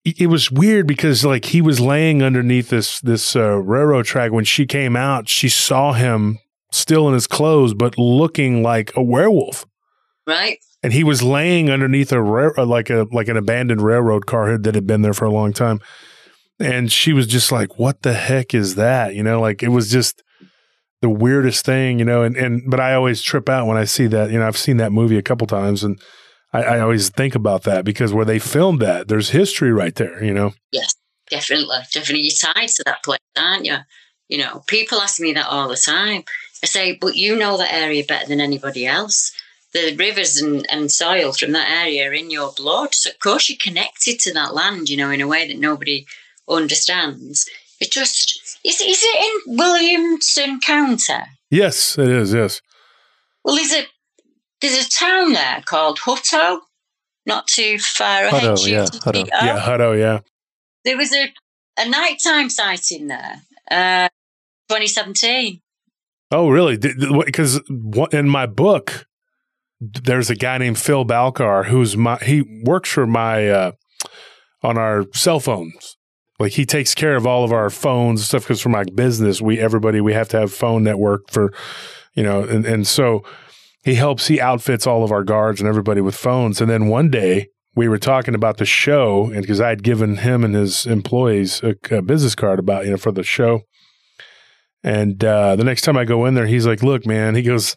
it 0.05 0.27
was 0.27 0.51
weird 0.51 0.87
because 0.87 1.25
like 1.25 1.45
he 1.45 1.61
was 1.61 1.79
laying 1.79 2.23
underneath 2.23 2.69
this 2.69 2.99
this 3.01 3.35
uh, 3.35 3.57
railroad 3.57 4.05
track. 4.05 4.31
When 4.31 4.45
she 4.45 4.65
came 4.65 4.95
out 4.95 5.27
she 5.27 5.49
saw 5.49 5.93
him 5.93 6.39
still 6.71 7.07
in 7.07 7.13
his 7.13 7.27
clothes 7.27 7.73
but 7.73 7.97
looking 7.97 8.63
like 8.63 8.91
a 8.95 9.03
werewolf. 9.03 9.65
Right. 10.25 10.59
and 10.83 10.93
he 10.93 11.03
was 11.03 11.23
laying 11.23 11.71
underneath 11.71 12.11
a 12.11 12.21
rail, 12.21 12.51
uh, 12.57 12.65
like 12.65 12.89
a 12.89 13.07
like 13.11 13.27
an 13.27 13.37
abandoned 13.37 13.81
railroad 13.81 14.25
car 14.25 14.47
hood 14.47 14.63
that 14.63 14.75
had 14.75 14.85
been 14.87 15.01
there 15.01 15.13
for 15.13 15.25
a 15.25 15.31
long 15.31 15.53
time. 15.53 15.79
And 16.59 16.91
she 16.91 17.13
was 17.13 17.25
just 17.27 17.51
like 17.51 17.77
what 17.79 18.01
the 18.03 18.13
heck 18.13 18.53
is 18.53 18.75
that? 18.75 19.15
You 19.15 19.23
know 19.23 19.39
like 19.41 19.63
it 19.63 19.69
was 19.69 19.89
just 19.91 20.23
the 21.01 21.09
weirdest 21.09 21.65
thing 21.65 21.97
you 21.97 22.03
know 22.03 22.23
and 22.23 22.35
and 22.35 22.61
but 22.69 22.77
i 22.77 22.93
always 22.93 23.21
trip 23.21 23.47
out 23.47 23.65
when 23.67 23.77
i 23.77 23.85
see 23.85 24.07
that. 24.07 24.31
You 24.31 24.39
know 24.39 24.47
i've 24.47 24.57
seen 24.57 24.77
that 24.77 24.91
movie 24.91 25.17
a 25.17 25.21
couple 25.21 25.47
times 25.47 25.83
and 25.83 25.99
i, 26.53 26.61
I 26.63 26.79
always 26.79 27.09
think 27.09 27.35
about 27.35 27.63
that 27.63 27.85
because 27.85 28.13
where 28.13 28.25
they 28.25 28.39
filmed 28.39 28.81
that 28.81 29.07
there's 29.07 29.29
history 29.29 29.71
right 29.71 29.95
there 29.95 30.23
you 30.23 30.33
know 30.33 30.53
Yes, 30.71 30.95
definitely. 31.29 31.77
Definitely. 31.93 32.23
You're 32.23 32.53
tied 32.53 32.69
to 32.69 32.83
that 32.85 33.03
place, 33.03 33.19
aren't 33.37 33.65
you? 33.65 33.77
You 34.27 34.39
know, 34.39 34.63
people 34.67 35.01
ask 35.01 35.19
me 35.19 35.33
that 35.33 35.47
all 35.47 35.67
the 35.67 35.75
time. 35.75 36.23
I 36.63 36.67
say, 36.67 36.97
but 36.99 37.15
you 37.15 37.35
know 37.35 37.57
that 37.57 37.73
area 37.73 38.03
better 38.03 38.27
than 38.27 38.41
anybody 38.41 38.85
else. 38.85 39.31
The 39.73 39.95
rivers 39.95 40.37
and, 40.37 40.65
and 40.71 40.91
soil 40.91 41.31
from 41.31 41.51
that 41.53 41.69
area 41.69 42.09
are 42.09 42.13
in 42.13 42.31
your 42.31 42.51
blood. 42.51 42.93
So, 42.93 43.11
of 43.11 43.19
course, 43.19 43.49
you're 43.49 43.57
connected 43.61 44.19
to 44.21 44.33
that 44.33 44.53
land, 44.53 44.89
you 44.89 44.97
know, 44.97 45.11
in 45.11 45.21
a 45.21 45.27
way 45.27 45.47
that 45.47 45.59
nobody 45.59 46.05
understands. 46.47 47.47
It 47.79 47.91
just, 47.91 48.57
is, 48.63 48.81
is 48.81 49.01
it 49.01 49.47
in 49.47 49.57
Williamson 49.57 50.59
County? 50.59 51.13
Yes, 51.49 51.97
it 51.97 52.09
is. 52.09 52.33
Yes. 52.33 52.61
Well, 53.43 53.57
is 53.57 53.73
a, 53.73 53.83
there's 54.61 54.85
a 54.85 54.89
town 54.89 55.33
there 55.33 55.61
called 55.65 55.99
Hutto, 55.99 56.59
not 57.25 57.47
too 57.47 57.77
far 57.79 58.25
ahead. 58.25 58.43
Hutto, 58.43 58.67
yeah, 58.67 58.85
Hutto. 58.85 59.27
Yeah, 59.27 59.65
Hutto. 59.65 59.97
Yeah. 59.97 60.19
There 60.85 60.97
was 60.97 61.13
a, 61.13 61.31
a 61.77 61.89
nighttime 61.89 62.49
sighting 62.49 63.07
there, 63.07 63.41
uh, 63.69 64.09
2017. 64.69 65.61
Oh, 66.31 66.49
really? 66.49 66.77
Because 66.77 67.61
in 68.11 68.29
my 68.29 68.45
book, 68.45 69.07
there's 69.79 70.29
a 70.29 70.35
guy 70.35 70.57
named 70.57 70.77
Phil 70.77 71.05
Balcar 71.05 71.65
who's 71.65 71.95
my 71.95 72.17
he 72.17 72.61
works 72.63 72.89
for 72.89 73.07
my 73.07 73.49
uh, 73.49 73.71
on 74.61 74.77
our 74.77 75.05
cell 75.13 75.39
phones. 75.39 75.97
Like 76.37 76.53
he 76.53 76.65
takes 76.65 76.93
care 76.93 77.15
of 77.15 77.25
all 77.25 77.43
of 77.43 77.51
our 77.51 77.69
phones 77.69 78.21
and 78.21 78.27
stuff 78.27 78.43
because 78.43 78.61
for 78.61 78.69
my 78.69 78.83
business, 78.83 79.41
we 79.41 79.59
everybody 79.59 80.01
we 80.01 80.13
have 80.13 80.29
to 80.29 80.39
have 80.39 80.53
phone 80.53 80.83
network 80.83 81.29
for, 81.31 81.51
you 82.13 82.23
know, 82.23 82.43
and 82.43 82.65
and 82.65 82.87
so 82.87 83.23
he 83.89 83.95
helps 83.95 84.27
he 84.27 84.39
outfits 84.39 84.85
all 84.85 85.03
of 85.03 85.11
our 85.11 85.23
guards 85.23 85.59
and 85.59 85.67
everybody 85.67 86.01
with 86.01 86.15
phones. 86.15 86.61
And 86.61 86.69
then 86.69 86.87
one 86.87 87.09
day 87.09 87.47
we 87.75 87.87
were 87.87 87.97
talking 87.97 88.35
about 88.35 88.57
the 88.57 88.65
show, 88.65 89.31
and 89.31 89.41
because 89.41 89.59
I 89.59 89.69
had 89.69 89.83
given 89.83 90.17
him 90.17 90.43
and 90.43 90.53
his 90.53 90.85
employees 90.85 91.61
a, 91.63 91.75
a 91.91 92.01
business 92.01 92.35
card 92.35 92.59
about 92.59 92.85
you 92.85 92.91
know 92.91 92.97
for 92.97 93.11
the 93.11 93.23
show. 93.23 93.61
And 94.83 95.23
uh, 95.23 95.55
the 95.55 95.63
next 95.63 95.81
time 95.81 95.97
I 95.97 96.05
go 96.05 96.25
in 96.25 96.35
there, 96.35 96.45
he's 96.45 96.67
like, 96.67 96.83
"Look, 96.83 97.05
man," 97.05 97.35
he 97.35 97.41
goes, 97.41 97.75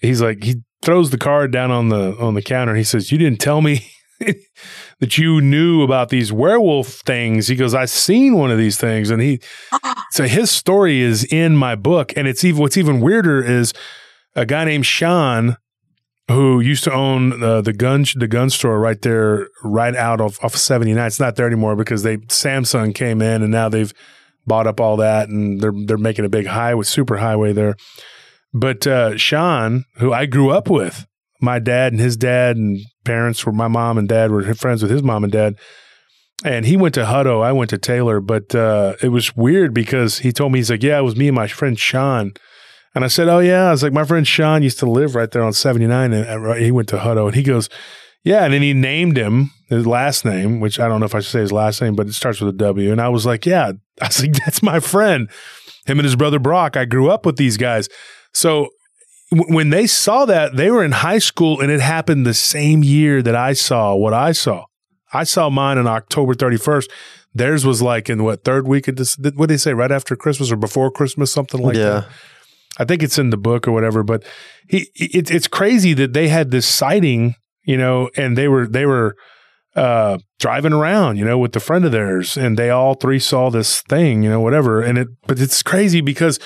he's 0.00 0.22
like, 0.22 0.42
he 0.42 0.62
throws 0.82 1.10
the 1.10 1.18
card 1.18 1.52
down 1.52 1.70
on 1.70 1.88
the 1.88 2.16
on 2.18 2.34
the 2.34 2.42
counter. 2.42 2.72
and 2.72 2.78
He 2.78 2.84
says, 2.84 3.12
"You 3.12 3.18
didn't 3.18 3.40
tell 3.40 3.60
me 3.60 3.90
that 5.00 5.18
you 5.18 5.40
knew 5.40 5.82
about 5.82 6.10
these 6.10 6.32
werewolf 6.32 6.88
things." 6.88 7.48
He 7.48 7.56
goes, 7.56 7.74
"I've 7.74 7.90
seen 7.90 8.36
one 8.36 8.50
of 8.50 8.58
these 8.58 8.78
things," 8.78 9.10
and 9.10 9.20
he 9.20 9.40
so 10.12 10.24
his 10.24 10.50
story 10.50 11.00
is 11.00 11.24
in 11.24 11.56
my 11.56 11.74
book, 11.74 12.12
and 12.16 12.28
it's 12.28 12.44
even 12.44 12.60
what's 12.60 12.76
even 12.76 13.00
weirder 13.00 13.42
is 13.42 13.72
a 14.34 14.46
guy 14.46 14.64
named 14.64 14.86
Sean 14.86 15.56
who 16.28 16.60
used 16.60 16.84
to 16.84 16.92
own 16.92 17.42
uh, 17.42 17.60
the 17.60 17.72
gun 17.72 18.04
the 18.14 18.28
gun 18.28 18.50
store 18.50 18.78
right 18.78 19.00
there, 19.02 19.48
right 19.64 19.96
out 19.96 20.20
of 20.20 20.38
off 20.42 20.54
of 20.54 20.60
seventy 20.60 20.92
nine. 20.92 21.06
It's 21.06 21.20
not 21.20 21.36
there 21.36 21.46
anymore 21.46 21.76
because 21.76 22.02
they 22.02 22.18
Samsung 22.18 22.94
came 22.94 23.20
in 23.20 23.42
and 23.42 23.50
now 23.50 23.68
they've 23.68 23.92
bought 24.46 24.66
up 24.66 24.80
all 24.80 24.96
that 24.98 25.28
and 25.28 25.60
they're 25.60 25.72
they're 25.86 25.98
making 25.98 26.24
a 26.24 26.28
big 26.28 26.46
highway, 26.46 26.84
super 26.84 27.16
highway 27.18 27.52
there. 27.52 27.74
But 28.52 28.86
uh, 28.86 29.16
Sean, 29.16 29.84
who 29.96 30.12
I 30.12 30.26
grew 30.26 30.50
up 30.50 30.68
with, 30.68 31.06
my 31.40 31.58
dad 31.58 31.92
and 31.92 32.00
his 32.00 32.16
dad 32.16 32.56
and 32.56 32.80
parents 33.04 33.44
were 33.44 33.52
my 33.52 33.68
mom 33.68 33.98
and 33.98 34.08
dad 34.08 34.30
were 34.30 34.54
friends 34.54 34.82
with 34.82 34.90
his 34.90 35.02
mom 35.02 35.24
and 35.24 35.32
dad. 35.32 35.56
And 36.42 36.64
he 36.64 36.76
went 36.76 36.94
to 36.94 37.04
Hutto, 37.04 37.44
I 37.44 37.52
went 37.52 37.68
to 37.70 37.78
Taylor, 37.78 38.18
but 38.20 38.54
uh, 38.54 38.96
it 39.02 39.08
was 39.08 39.36
weird 39.36 39.74
because 39.74 40.20
he 40.20 40.32
told 40.32 40.52
me 40.52 40.58
he's 40.58 40.70
like, 40.70 40.82
yeah, 40.82 40.98
it 40.98 41.02
was 41.02 41.16
me 41.16 41.28
and 41.28 41.34
my 41.34 41.46
friend 41.46 41.78
Sean. 41.78 42.32
And 42.94 43.04
I 43.04 43.08
said, 43.08 43.28
oh 43.28 43.38
yeah, 43.38 43.68
I 43.68 43.70
was 43.70 43.82
like, 43.82 43.92
my 43.92 44.04
friend 44.04 44.26
Sean 44.26 44.62
used 44.62 44.78
to 44.80 44.90
live 44.90 45.14
right 45.14 45.30
there 45.30 45.42
on 45.44 45.52
seventy 45.52 45.86
nine, 45.86 46.12
and 46.12 46.56
he 46.62 46.70
went 46.72 46.88
to 46.88 46.96
Hutto, 46.96 47.26
and 47.26 47.34
he 47.36 47.42
goes, 47.42 47.68
yeah, 48.24 48.44
and 48.44 48.52
then 48.52 48.62
he 48.62 48.74
named 48.74 49.16
him 49.16 49.50
his 49.68 49.86
last 49.86 50.24
name, 50.24 50.60
which 50.60 50.78
I 50.80 50.88
don't 50.88 51.00
know 51.00 51.06
if 51.06 51.14
I 51.14 51.20
should 51.20 51.30
say 51.30 51.40
his 51.40 51.52
last 51.52 51.80
name, 51.80 51.94
but 51.94 52.06
it 52.08 52.14
starts 52.14 52.40
with 52.40 52.54
a 52.54 52.58
W. 52.58 52.90
And 52.92 53.00
I 53.00 53.08
was 53.08 53.24
like, 53.24 53.46
yeah, 53.46 53.72
I 54.02 54.06
was 54.06 54.20
like, 54.20 54.32
that's 54.34 54.62
my 54.62 54.80
friend. 54.80 55.30
Him 55.86 55.98
and 55.98 56.04
his 56.04 56.16
brother 56.16 56.38
Brock. 56.38 56.76
I 56.76 56.84
grew 56.84 57.10
up 57.10 57.24
with 57.24 57.36
these 57.36 57.56
guys. 57.56 57.88
So 58.34 58.68
w- 59.32 59.54
when 59.54 59.70
they 59.70 59.86
saw 59.86 60.26
that, 60.26 60.56
they 60.56 60.70
were 60.70 60.84
in 60.84 60.92
high 60.92 61.18
school 61.18 61.60
and 61.60 61.70
it 61.70 61.80
happened 61.80 62.26
the 62.26 62.34
same 62.34 62.82
year 62.84 63.22
that 63.22 63.34
I 63.34 63.54
saw 63.54 63.94
what 63.94 64.12
I 64.12 64.32
saw. 64.32 64.64
I 65.14 65.24
saw 65.24 65.48
mine 65.48 65.78
on 65.78 65.86
October 65.86 66.34
31st. 66.34 66.90
Theirs 67.34 67.64
was 67.64 67.80
like 67.80 68.10
in 68.10 68.22
what 68.22 68.44
third 68.44 68.68
week 68.68 68.86
of 68.88 68.96
this, 68.96 69.16
what 69.16 69.46
did 69.46 69.48
they 69.50 69.56
say, 69.56 69.72
right 69.72 69.90
after 69.90 70.14
Christmas 70.14 70.52
or 70.52 70.56
before 70.56 70.90
Christmas, 70.90 71.32
something 71.32 71.62
like 71.62 71.76
Yeah. 71.76 71.90
that. 71.90 72.08
I 72.78 72.84
think 72.84 73.02
it's 73.02 73.18
in 73.18 73.30
the 73.30 73.36
book 73.36 73.66
or 73.66 73.72
whatever, 73.72 74.02
but 74.02 74.24
he, 74.68 74.90
it, 74.94 75.30
it's 75.30 75.48
crazy 75.48 75.92
that 75.94 76.12
they 76.12 76.28
had 76.28 76.50
this 76.50 76.66
sighting, 76.66 77.34
you 77.64 77.76
know, 77.76 78.10
and 78.16 78.36
they 78.38 78.48
were, 78.48 78.66
they 78.66 78.86
were, 78.86 79.16
uh, 79.76 80.18
driving 80.38 80.72
around, 80.72 81.16
you 81.16 81.24
know, 81.24 81.38
with 81.38 81.52
the 81.52 81.60
friend 81.60 81.84
of 81.84 81.92
theirs, 81.92 82.36
and 82.36 82.58
they 82.58 82.70
all 82.70 82.94
three 82.94 83.18
saw 83.18 83.50
this 83.50 83.82
thing, 83.82 84.22
you 84.22 84.30
know, 84.30 84.40
whatever. 84.40 84.82
And 84.82 84.98
it, 84.98 85.08
but 85.26 85.38
it's 85.38 85.62
crazy 85.62 86.00
because 86.00 86.40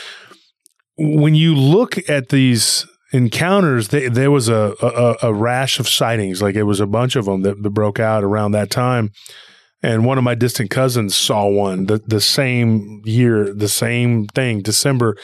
when 0.97 1.35
you 1.35 1.55
look 1.55 2.09
at 2.09 2.29
these 2.29 2.87
encounters, 3.13 3.89
they, 3.89 4.09
there 4.09 4.31
was 4.31 4.49
a, 4.49 4.75
a 4.83 5.29
a 5.29 5.35
rash 5.35 5.79
of 5.81 5.89
sightings. 5.89 6.43
Like 6.43 6.55
it 6.55 6.65
was 6.65 6.81
a 6.81 6.87
bunch 6.87 7.17
of 7.17 7.25
them 7.25 7.43
that, 7.43 7.63
that 7.63 7.71
broke 7.71 8.01
out 8.01 8.25
around 8.25 8.53
that 8.53 8.71
time. 8.71 9.11
And 9.83 10.05
one 10.05 10.19
of 10.19 10.25
my 10.25 10.35
distant 10.35 10.71
cousins 10.71 11.15
saw 11.15 11.47
one 11.47 11.87
the 11.87 12.01
the 12.07 12.21
same 12.21 13.03
year, 13.05 13.55
the 13.55 13.69
same 13.69 14.27
thing, 14.27 14.63
December. 14.63 15.17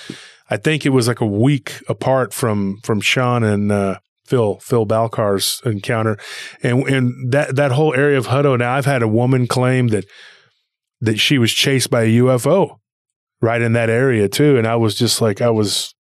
I 0.51 0.57
think 0.57 0.85
it 0.85 0.91
was 0.91 1.07
like 1.07 1.21
a 1.21 1.27
week 1.27 1.83
apart 1.89 2.35
from 2.35 2.81
from 2.83 3.01
Sean 3.01 3.45
and 3.45 3.71
uh, 3.71 3.99
Phil 4.27 4.59
Phil 4.59 4.85
Balcar's 4.85 5.63
encounter, 5.65 6.19
and 6.63 6.83
and 6.89 7.33
that 7.33 7.57
that 7.57 7.73
whole 7.73 7.95
area 7.95 8.19
of 8.19 8.27
Hutto. 8.27 8.59
Now 8.59 8.75
I've 8.75 8.87
had 8.87 9.03
a 9.03 9.09
woman 9.09 9.47
claim 9.47 9.89
that 9.89 10.05
that 11.01 11.19
she 11.19 11.39
was 11.39 11.53
chased 11.53 11.91
by 11.91 12.03
a 12.03 12.19
UFO 12.19 12.77
right 13.41 13.63
in 13.63 13.73
that 13.75 13.91
area 13.91 14.29
too, 14.29 14.59
and 14.59 14.67
I 14.67 14.77
was 14.77 14.95
just 14.95 15.21
like 15.21 15.41
I 15.41 15.51
was, 15.51 15.95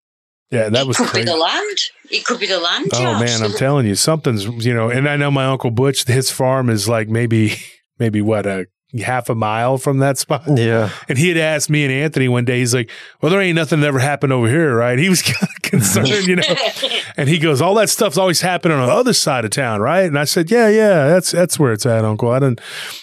yeah, 0.50 0.68
that 0.68 0.82
it 0.82 0.86
was 0.86 0.96
could 0.96 1.08
crazy. 1.08 1.26
be 1.26 1.30
the 1.30 1.36
land. 1.36 1.78
It 2.10 2.24
could 2.24 2.40
be 2.40 2.46
the 2.46 2.58
land. 2.58 2.88
Oh 2.94 3.00
Josh. 3.00 3.20
man, 3.20 3.42
I'm 3.42 3.56
telling 3.56 3.86
you, 3.86 3.94
something's 3.94 4.44
you 4.44 4.74
know, 4.74 4.90
and 4.90 5.08
I 5.08 5.16
know 5.16 5.30
my 5.30 5.46
uncle 5.46 5.70
Butch, 5.70 6.04
his 6.06 6.30
farm 6.30 6.70
is 6.70 6.88
like 6.88 7.08
maybe 7.08 7.56
maybe 7.98 8.22
what 8.22 8.46
a 8.46 8.66
half 9.02 9.28
a 9.28 9.34
mile 9.34 9.76
from 9.76 9.98
that 9.98 10.16
spot. 10.16 10.44
Yeah. 10.46 10.90
And 11.08 11.18
he 11.18 11.28
had 11.28 11.36
asked 11.36 11.68
me 11.68 11.84
and 11.84 11.92
Anthony 11.92 12.26
one 12.26 12.44
day, 12.44 12.58
he's 12.60 12.74
like, 12.74 12.90
Well, 13.20 13.30
there 13.30 13.40
ain't 13.40 13.56
nothing 13.56 13.80
that 13.80 13.86
ever 13.86 13.98
happened 13.98 14.32
over 14.32 14.48
here, 14.48 14.74
right? 14.74 14.98
He 14.98 15.08
was 15.08 15.22
kind 15.22 15.36
of 15.42 15.62
concerned, 15.62 16.26
you 16.26 16.36
know. 16.36 16.42
And 17.16 17.28
he 17.28 17.38
goes, 17.38 17.60
All 17.60 17.74
that 17.74 17.90
stuff's 17.90 18.16
always 18.16 18.40
happened 18.40 18.72
on 18.72 18.86
the 18.86 18.92
other 18.92 19.12
side 19.12 19.44
of 19.44 19.50
town, 19.50 19.80
right? 19.80 20.04
And 20.04 20.18
I 20.18 20.24
said, 20.24 20.50
Yeah, 20.50 20.68
yeah, 20.68 21.08
that's 21.08 21.32
that's 21.32 21.58
where 21.58 21.72
it's 21.72 21.84
at, 21.84 22.04
Uncle. 22.04 22.30
I 22.30 22.38
didn't 22.38 22.60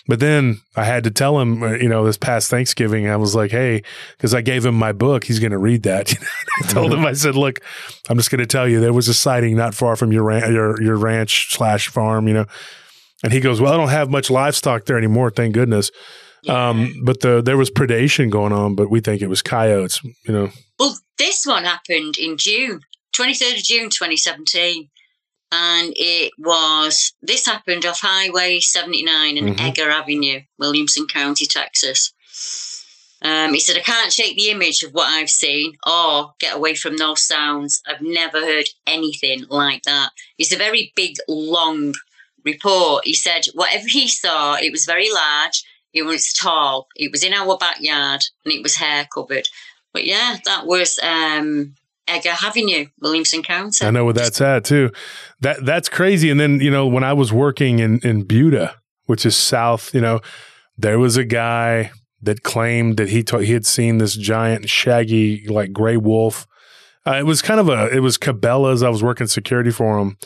but 0.07 0.19
then 0.19 0.61
I 0.75 0.85
had 0.85 1.03
to 1.03 1.11
tell 1.11 1.39
him, 1.39 1.61
uh, 1.61 1.73
you 1.73 1.89
know, 1.89 2.05
this 2.05 2.17
past 2.17 2.49
Thanksgiving, 2.49 3.07
I 3.09 3.17
was 3.17 3.35
like, 3.35 3.51
Hey, 3.51 3.83
because 4.17 4.33
I 4.33 4.41
gave 4.41 4.65
him 4.65 4.75
my 4.75 4.91
book, 4.93 5.25
he's 5.25 5.39
gonna 5.39 5.59
read 5.59 5.83
that. 5.83 6.13
I 6.63 6.67
told 6.67 6.93
him, 6.93 7.05
I 7.05 7.13
said, 7.13 7.35
Look, 7.35 7.59
I'm 8.09 8.17
just 8.17 8.31
gonna 8.31 8.45
tell 8.45 8.67
you, 8.67 8.79
there 8.79 8.93
was 8.93 9.07
a 9.07 9.13
sighting 9.13 9.55
not 9.55 9.75
far 9.75 9.95
from 9.95 10.11
your 10.11 10.23
ran- 10.23 10.53
your 10.53 10.81
your 10.81 10.95
ranch 10.95 11.53
slash 11.55 11.89
farm, 11.89 12.27
you 12.27 12.33
know. 12.33 12.45
And 13.25 13.33
he 13.33 13.39
goes, 13.39 13.59
Well, 13.59 13.73
I 13.73 13.77
don't 13.77 13.89
have 13.89 14.11
much 14.11 14.29
livestock 14.29 14.85
there 14.85 14.99
anymore, 14.99 15.31
thank 15.31 15.55
goodness. 15.55 15.89
Um, 16.47 16.93
but 17.03 17.21
the 17.21 17.41
there 17.41 17.57
was 17.57 17.71
predation 17.71 18.29
going 18.29 18.53
on, 18.53 18.75
but 18.75 18.91
we 18.91 18.99
think 18.99 19.23
it 19.23 19.29
was 19.29 19.41
coyotes, 19.41 19.99
you 20.03 20.31
know. 20.31 20.51
Well, 20.77 20.95
this 21.17 21.43
one 21.43 21.63
happened 21.63 22.19
in 22.19 22.37
June, 22.37 22.81
23rd 23.17 23.57
of 23.57 23.63
June 23.63 23.89
2017. 23.89 24.89
And 25.51 25.93
it 25.95 26.33
was, 26.37 27.13
this 27.23 27.47
happened 27.47 27.83
off 27.87 28.01
Highway 28.01 28.59
79 28.59 29.37
and 29.39 29.57
Mhm. 29.57 29.59
Edgar 29.69 29.89
Avenue, 29.89 30.41
Williamson 30.59 31.07
County, 31.07 31.47
Texas. 31.47 32.11
Um, 33.23 33.53
he 33.55 33.59
said, 33.59 33.77
I 33.77 33.79
can't 33.79 34.13
shake 34.13 34.35
the 34.37 34.51
image 34.51 34.83
of 34.83 34.91
what 34.91 35.07
I've 35.07 35.31
seen 35.31 35.77
or 35.87 36.33
get 36.39 36.55
away 36.55 36.75
from 36.75 36.97
those 36.97 37.25
sounds. 37.25 37.81
I've 37.87 38.01
never 38.01 38.41
heard 38.41 38.65
anything 38.85 39.45
like 39.49 39.81
that. 39.83 40.11
It's 40.37 40.53
a 40.53 40.57
very 40.57 40.93
big, 40.95 41.15
long 41.27 41.95
report. 42.45 43.05
He 43.05 43.13
said, 43.13 43.45
whatever 43.53 43.87
he 43.87 44.07
saw, 44.07 44.55
it 44.55 44.71
was 44.71 44.85
very 44.85 45.11
large, 45.11 45.63
it 45.93 46.03
was 46.03 46.31
tall, 46.31 46.87
it 46.95 47.11
was 47.11 47.23
in 47.23 47.33
our 47.33 47.57
backyard, 47.57 48.21
and 48.43 48.53
it 48.53 48.63
was 48.63 48.75
hair 48.75 49.07
covered. 49.13 49.47
But 49.93 50.05
yeah, 50.05 50.37
that 50.45 50.65
was 50.65 50.99
um, 51.01 51.75
Edgar 52.07 52.35
Avenue, 52.43 52.87
Williamson 53.01 53.43
County. 53.43 53.85
I 53.85 53.91
know 53.91 54.05
where 54.05 54.13
that's 54.13 54.41
at 54.41 54.65
too. 54.65 54.91
That 55.41 55.65
that's 55.65 55.89
crazy. 55.89 56.29
And 56.29 56.39
then, 56.39 56.59
you 56.59 56.69
know, 56.69 56.85
when 56.85 57.03
I 57.03 57.13
was 57.13 57.33
working 57.33 57.79
in, 57.79 57.99
in 57.99 58.23
Buda, 58.23 58.75
which 59.05 59.25
is 59.25 59.35
south, 59.35 59.93
you 59.93 60.01
know, 60.01 60.19
there 60.77 60.99
was 60.99 61.17
a 61.17 61.23
guy 61.23 61.91
that 62.21 62.43
claimed 62.43 62.97
that 62.97 63.09
he 63.09 63.23
ta- 63.23 63.39
he 63.39 63.53
had 63.53 63.65
seen 63.65 63.97
this 63.97 64.15
giant 64.15 64.69
shaggy 64.69 65.47
like 65.47 65.71
gray 65.71 65.97
wolf. 65.97 66.45
Uh, 67.07 67.13
it 67.13 67.25
was 67.25 67.41
kind 67.41 67.59
of 67.59 67.69
a 67.69 67.87
it 67.95 67.99
was 67.99 68.17
Cabela's. 68.17 68.83
I 68.83 68.89
was 68.89 69.03
working 69.03 69.27
security 69.27 69.71
for 69.71 69.99
them, 69.99 70.17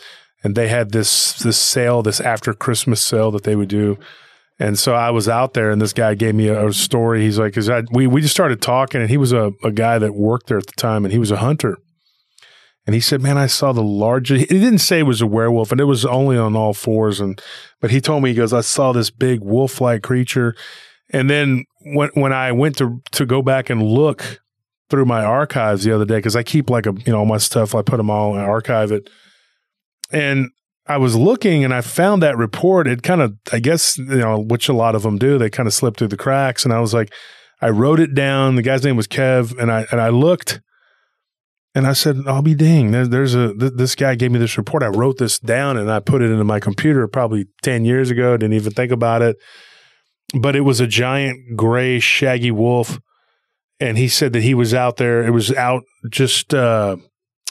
and 0.42 0.54
they 0.54 0.68
had 0.68 0.92
this 0.92 1.34
this 1.34 1.58
sale, 1.58 2.02
this 2.02 2.20
after 2.20 2.52
Christmas 2.52 3.02
sale 3.02 3.30
that 3.32 3.44
they 3.44 3.56
would 3.56 3.68
do. 3.68 3.98
And 4.58 4.78
so 4.78 4.94
I 4.94 5.10
was 5.10 5.26
out 5.26 5.54
there, 5.54 5.70
and 5.70 5.80
this 5.80 5.94
guy 5.94 6.14
gave 6.14 6.34
me 6.34 6.48
a, 6.48 6.68
a 6.68 6.72
story. 6.72 7.22
He's 7.22 7.38
like, 7.38 7.54
"Cause 7.54 7.68
I, 7.68 7.82
we 7.92 8.06
we 8.06 8.20
just 8.20 8.34
started 8.34 8.60
talking, 8.60 9.00
and 9.00 9.08
he 9.08 9.16
was 9.16 9.32
a, 9.32 9.52
a 9.64 9.70
guy 9.70 9.98
that 9.98 10.14
worked 10.14 10.48
there 10.48 10.58
at 10.58 10.66
the 10.66 10.72
time, 10.72 11.04
and 11.04 11.12
he 11.12 11.18
was 11.18 11.30
a 11.30 11.38
hunter." 11.38 11.78
And 12.86 12.94
he 12.94 13.00
said, 13.00 13.22
"Man, 13.22 13.38
I 13.38 13.46
saw 13.46 13.72
the 13.72 13.82
largest." 13.82 14.50
He 14.50 14.58
didn't 14.58 14.80
say 14.80 15.00
it 15.00 15.04
was 15.04 15.22
a 15.22 15.26
werewolf, 15.26 15.72
and 15.72 15.80
it 15.80 15.84
was 15.84 16.04
only 16.04 16.36
on 16.36 16.56
all 16.56 16.74
fours. 16.74 17.20
And 17.20 17.40
but 17.80 17.90
he 17.90 18.00
told 18.00 18.22
me 18.22 18.30
he 18.30 18.36
goes, 18.36 18.52
"I 18.52 18.60
saw 18.60 18.92
this 18.92 19.10
big 19.10 19.40
wolf-like 19.40 20.02
creature." 20.02 20.54
And 21.10 21.30
then 21.30 21.64
when 21.80 22.10
when 22.14 22.32
I 22.32 22.52
went 22.52 22.76
to 22.78 23.02
to 23.12 23.26
go 23.26 23.42
back 23.42 23.70
and 23.70 23.82
look 23.82 24.40
through 24.90 25.04
my 25.04 25.24
archives 25.24 25.84
the 25.84 25.94
other 25.94 26.04
day 26.04 26.16
because 26.16 26.36
I 26.36 26.42
keep 26.42 26.68
like 26.68 26.86
a 26.86 26.92
you 27.06 27.12
know 27.12 27.20
all 27.20 27.26
my 27.26 27.38
stuff. 27.38 27.74
I 27.74 27.82
put 27.82 27.96
them 27.96 28.10
all 28.10 28.34
and 28.34 28.42
archive 28.42 28.92
it, 28.92 29.08
and 30.12 30.50
I 30.86 30.96
was 30.96 31.14
looking 31.14 31.64
and 31.64 31.72
I 31.72 31.82
found 31.82 32.22
that 32.22 32.36
report. 32.36 32.88
It 32.88 33.02
kind 33.02 33.20
of, 33.20 33.36
I 33.52 33.60
guess, 33.60 33.96
you 33.96 34.04
know, 34.04 34.40
which 34.40 34.68
a 34.68 34.72
lot 34.72 34.94
of 34.94 35.02
them 35.02 35.18
do. 35.18 35.38
They 35.38 35.50
kind 35.50 35.66
of 35.66 35.72
slip 35.72 35.96
through 35.96 36.08
the 36.08 36.16
cracks, 36.16 36.64
and 36.64 36.74
I 36.74 36.80
was 36.80 36.92
like, 36.92 37.12
I 37.60 37.68
wrote 37.68 38.00
it 38.00 38.14
down. 38.14 38.56
The 38.56 38.62
guy's 38.62 38.84
name 38.84 38.96
was 38.96 39.06
Kev, 39.06 39.56
and 39.58 39.70
I 39.70 39.86
and 39.92 40.00
I 40.00 40.08
looked, 40.08 40.60
and 41.74 41.86
I 41.86 41.92
said, 41.92 42.16
"I'll 42.26 42.42
be 42.42 42.54
dang." 42.54 42.90
There's, 42.90 43.10
there's 43.10 43.34
a 43.34 43.54
th- 43.54 43.72
this 43.76 43.94
guy 43.94 44.14
gave 44.14 44.32
me 44.32 44.38
this 44.38 44.58
report. 44.58 44.82
I 44.82 44.88
wrote 44.88 45.18
this 45.18 45.38
down 45.38 45.76
and 45.76 45.90
I 45.90 46.00
put 46.00 46.22
it 46.22 46.30
into 46.30 46.44
my 46.44 46.58
computer 46.58 47.06
probably 47.06 47.46
ten 47.62 47.84
years 47.84 48.10
ago. 48.10 48.36
Didn't 48.36 48.54
even 48.54 48.72
think 48.72 48.90
about 48.90 49.22
it, 49.22 49.36
but 50.34 50.56
it 50.56 50.62
was 50.62 50.80
a 50.80 50.86
giant 50.86 51.56
gray 51.56 52.00
shaggy 52.00 52.50
wolf, 52.50 52.98
and 53.78 53.98
he 53.98 54.08
said 54.08 54.32
that 54.32 54.42
he 54.42 54.54
was 54.54 54.74
out 54.74 54.96
there. 54.96 55.24
It 55.24 55.30
was 55.30 55.52
out 55.52 55.84
just 56.10 56.54
uh, 56.54 56.96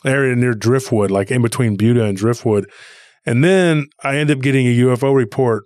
area 0.06 0.36
near 0.36 0.54
Driftwood, 0.54 1.12
like 1.12 1.32
in 1.32 1.42
between 1.42 1.76
Buda 1.76 2.04
and 2.06 2.18
Driftwood. 2.18 2.70
And 3.26 3.44
then 3.44 3.88
I 4.04 4.18
end 4.18 4.32
up 4.32 4.40
getting 4.40 4.68
a 4.68 4.78
UFO 4.78 5.16
report, 5.16 5.66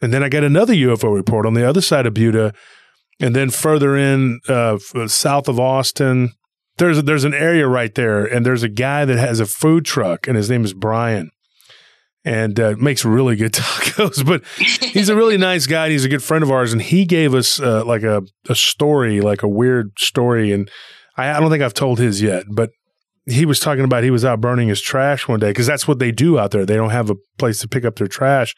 and 0.00 0.12
then 0.12 0.22
I 0.22 0.28
got 0.28 0.44
another 0.44 0.74
UFO 0.74 1.14
report 1.14 1.46
on 1.46 1.54
the 1.54 1.68
other 1.68 1.80
side 1.80 2.06
of 2.06 2.14
Buda 2.14 2.52
and 3.20 3.34
then 3.34 3.50
further 3.50 3.96
in 3.96 4.40
uh, 4.48 4.78
south 5.06 5.48
of 5.48 5.58
Austin, 5.58 6.32
there's 6.78 7.02
there's 7.04 7.24
an 7.24 7.34
area 7.34 7.66
right 7.66 7.94
there, 7.94 8.24
and 8.24 8.44
there's 8.44 8.62
a 8.62 8.68
guy 8.68 9.04
that 9.04 9.18
has 9.18 9.40
a 9.40 9.46
food 9.46 9.84
truck, 9.84 10.28
and 10.28 10.36
his 10.36 10.50
name 10.50 10.64
is 10.64 10.74
Brian, 10.74 11.30
and 12.24 12.60
uh, 12.60 12.74
makes 12.78 13.04
really 13.04 13.36
good 13.36 13.52
tacos. 13.54 14.24
But 14.24 14.44
he's 14.58 15.08
a 15.08 15.16
really 15.16 15.36
nice 15.38 15.66
guy. 15.66 15.88
He's 15.88 16.04
a 16.04 16.10
good 16.10 16.22
friend 16.22 16.44
of 16.44 16.50
ours, 16.50 16.72
and 16.72 16.82
he 16.82 17.06
gave 17.06 17.34
us 17.34 17.58
uh, 17.58 17.84
like 17.84 18.02
a 18.02 18.22
a 18.48 18.54
story, 18.54 19.20
like 19.20 19.42
a 19.42 19.48
weird 19.48 19.92
story, 19.98 20.52
and 20.52 20.70
I, 21.16 21.30
I 21.30 21.40
don't 21.40 21.50
think 21.50 21.62
I've 21.62 21.74
told 21.74 21.98
his 21.98 22.22
yet, 22.22 22.44
but. 22.50 22.70
He 23.26 23.44
was 23.44 23.58
talking 23.58 23.84
about 23.84 24.04
he 24.04 24.10
was 24.10 24.24
out 24.24 24.40
burning 24.40 24.68
his 24.68 24.80
trash 24.80 25.26
one 25.26 25.40
day 25.40 25.50
because 25.50 25.66
that's 25.66 25.88
what 25.88 25.98
they 25.98 26.12
do 26.12 26.38
out 26.38 26.52
there. 26.52 26.64
They 26.64 26.76
don't 26.76 26.90
have 26.90 27.10
a 27.10 27.16
place 27.38 27.58
to 27.60 27.68
pick 27.68 27.84
up 27.84 27.96
their 27.96 28.06
trash. 28.06 28.54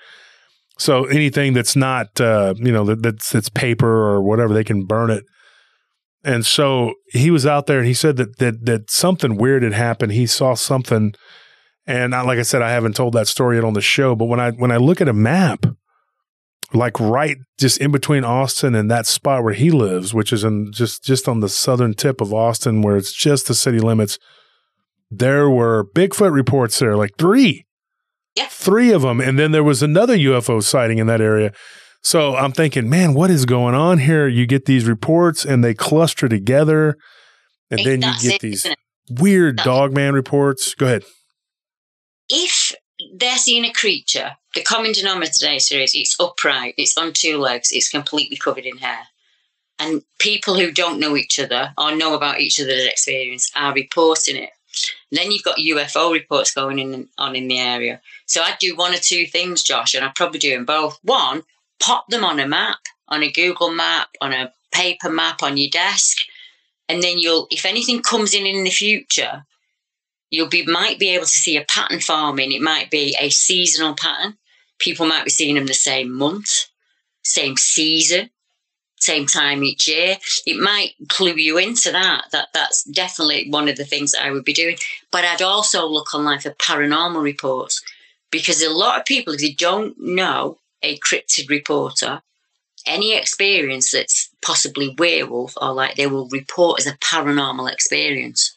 So 0.78 1.06
anything 1.06 1.54
that's 1.54 1.74
not, 1.74 2.20
uh, 2.20 2.54
you 2.56 2.70
know, 2.70 2.84
that, 2.84 3.02
that's 3.02 3.30
that's 3.30 3.48
paper 3.48 3.88
or 3.88 4.22
whatever, 4.22 4.54
they 4.54 4.64
can 4.64 4.84
burn 4.84 5.10
it. 5.10 5.24
And 6.24 6.44
so 6.44 6.94
he 7.08 7.30
was 7.30 7.46
out 7.46 7.66
there, 7.66 7.78
and 7.78 7.86
he 7.86 7.94
said 7.94 8.16
that 8.16 8.38
that 8.38 8.64
that 8.66 8.90
something 8.90 9.36
weird 9.36 9.62
had 9.62 9.72
happened. 9.72 10.12
He 10.12 10.26
saw 10.26 10.54
something, 10.54 11.14
and 11.86 12.14
I, 12.14 12.22
like 12.22 12.38
I 12.38 12.42
said, 12.42 12.62
I 12.62 12.70
haven't 12.70 12.96
told 12.96 13.14
that 13.14 13.28
story 13.28 13.56
yet 13.56 13.64
on 13.64 13.72
the 13.72 13.80
show. 13.80 14.14
But 14.14 14.26
when 14.26 14.40
I 14.40 14.50
when 14.50 14.70
I 14.70 14.76
look 14.76 15.00
at 15.00 15.08
a 15.08 15.12
map, 15.12 15.64
like 16.72 16.98
right 17.00 17.38
just 17.58 17.80
in 17.80 17.90
between 17.90 18.24
Austin 18.24 18.74
and 18.74 18.90
that 18.90 19.06
spot 19.06 19.42
where 19.42 19.54
he 19.54 19.70
lives, 19.70 20.12
which 20.12 20.32
is 20.32 20.44
in 20.44 20.72
just 20.72 21.04
just 21.04 21.28
on 21.28 21.40
the 21.40 21.48
southern 21.48 21.94
tip 21.94 22.20
of 22.20 22.34
Austin, 22.34 22.82
where 22.82 22.96
it's 22.96 23.12
just 23.12 23.46
the 23.46 23.54
city 23.54 23.78
limits, 23.78 24.18
there 25.10 25.48
were 25.48 25.86
Bigfoot 25.94 26.32
reports 26.32 26.78
there, 26.78 26.96
like 26.96 27.12
three 27.18 27.64
Yeah. 28.36 28.48
three 28.50 28.92
of 28.92 29.02
them. 29.02 29.20
And 29.20 29.38
then 29.38 29.52
there 29.52 29.64
was 29.64 29.82
another 29.82 30.16
UFO 30.16 30.62
sighting 30.62 30.98
in 30.98 31.06
that 31.06 31.20
area. 31.20 31.52
So 32.02 32.36
I'm 32.36 32.52
thinking, 32.52 32.88
man, 32.88 33.14
what 33.14 33.30
is 33.30 33.44
going 33.44 33.74
on 33.74 33.98
here? 33.98 34.28
You 34.28 34.46
get 34.46 34.66
these 34.66 34.84
reports 34.84 35.44
and 35.44 35.64
they 35.64 35.74
cluster 35.74 36.28
together. 36.28 36.96
And 37.70 37.80
then 37.84 38.02
you 38.02 38.12
get 38.20 38.34
it, 38.34 38.40
these 38.40 38.66
weird 39.10 39.56
dogman 39.56 40.14
reports. 40.14 40.74
Go 40.74 40.86
ahead. 40.86 41.04
If 42.28 42.72
they're 43.16 43.36
seeing 43.36 43.64
a 43.64 43.72
creature, 43.72 44.36
the 44.54 44.62
common 44.62 44.92
denominator 44.92 45.50
is 45.50 45.94
it's 45.94 46.16
upright, 46.20 46.74
it's 46.76 46.96
on 46.96 47.12
two 47.12 47.38
legs, 47.38 47.70
it's 47.72 47.88
completely 47.88 48.36
covered 48.36 48.64
in 48.66 48.78
hair. 48.78 49.00
And 49.78 50.02
people 50.18 50.54
who 50.58 50.72
don't 50.72 50.98
know 50.98 51.16
each 51.16 51.38
other 51.38 51.72
or 51.78 51.94
know 51.94 52.14
about 52.14 52.40
each 52.40 52.60
other's 52.60 52.86
experience 52.86 53.50
are 53.54 53.72
reporting 53.74 54.36
it. 54.36 54.50
Then 55.10 55.30
you've 55.30 55.44
got 55.44 55.58
UFO 55.58 56.12
reports 56.12 56.52
going 56.52 56.78
in 56.78 57.08
on 57.18 57.36
in 57.36 57.48
the 57.48 57.58
area. 57.58 58.00
So 58.26 58.42
I'd 58.42 58.58
do 58.58 58.76
one 58.76 58.94
or 58.94 58.98
two 58.98 59.26
things, 59.26 59.62
Josh, 59.62 59.94
and 59.94 60.04
I'd 60.04 60.14
probably 60.14 60.38
do 60.38 60.54
them 60.54 60.64
both. 60.64 60.98
One, 61.02 61.42
pop 61.80 62.08
them 62.08 62.24
on 62.24 62.40
a 62.40 62.46
map, 62.46 62.78
on 63.08 63.22
a 63.22 63.30
Google 63.30 63.70
map, 63.70 64.08
on 64.20 64.32
a 64.32 64.52
paper 64.72 65.10
map 65.10 65.42
on 65.42 65.56
your 65.56 65.70
desk, 65.70 66.18
and 66.88 67.02
then 67.02 67.18
you'll, 67.18 67.46
if 67.50 67.64
anything 67.64 68.02
comes 68.02 68.34
in 68.34 68.46
in 68.46 68.64
the 68.64 68.70
future, 68.70 69.44
you'll 70.30 70.48
be 70.48 70.66
might 70.66 70.98
be 70.98 71.10
able 71.10 71.24
to 71.24 71.30
see 71.30 71.56
a 71.56 71.64
pattern 71.64 72.00
forming. 72.00 72.52
It 72.52 72.62
might 72.62 72.90
be 72.90 73.16
a 73.20 73.30
seasonal 73.30 73.94
pattern. 73.94 74.36
People 74.78 75.06
might 75.06 75.24
be 75.24 75.30
seeing 75.30 75.56
them 75.56 75.66
the 75.66 75.74
same 75.74 76.12
month, 76.12 76.66
same 77.22 77.56
season, 77.56 78.30
same 78.98 79.26
time 79.26 79.62
each 79.62 79.88
year. 79.88 80.16
It 80.46 80.60
might 80.60 80.94
clue 81.08 81.36
you 81.36 81.58
into 81.58 81.90
that. 81.92 82.26
That 82.32 82.48
that's 82.52 82.84
definitely 82.84 83.48
one 83.50 83.68
of 83.68 83.76
the 83.76 83.84
things 83.84 84.12
that 84.12 84.24
I 84.24 84.30
would 84.30 84.44
be 84.44 84.52
doing. 84.52 84.76
But 85.10 85.24
I'd 85.24 85.42
also 85.42 85.86
look 85.86 86.14
online 86.14 86.40
for 86.40 86.50
paranormal 86.50 87.22
reports 87.22 87.82
because 88.30 88.62
a 88.62 88.70
lot 88.70 88.98
of 88.98 89.06
people, 89.06 89.34
if 89.34 89.40
they 89.40 89.52
don't 89.52 89.94
know 89.98 90.58
a 90.82 90.98
cryptid 90.98 91.48
reporter, 91.48 92.22
any 92.86 93.16
experience 93.16 93.90
that's 93.90 94.30
possibly 94.42 94.94
werewolf 94.98 95.54
or 95.60 95.72
like 95.72 95.96
they 95.96 96.06
will 96.06 96.28
report 96.28 96.80
as 96.80 96.86
a 96.86 96.96
paranormal 96.98 97.70
experience. 97.70 98.56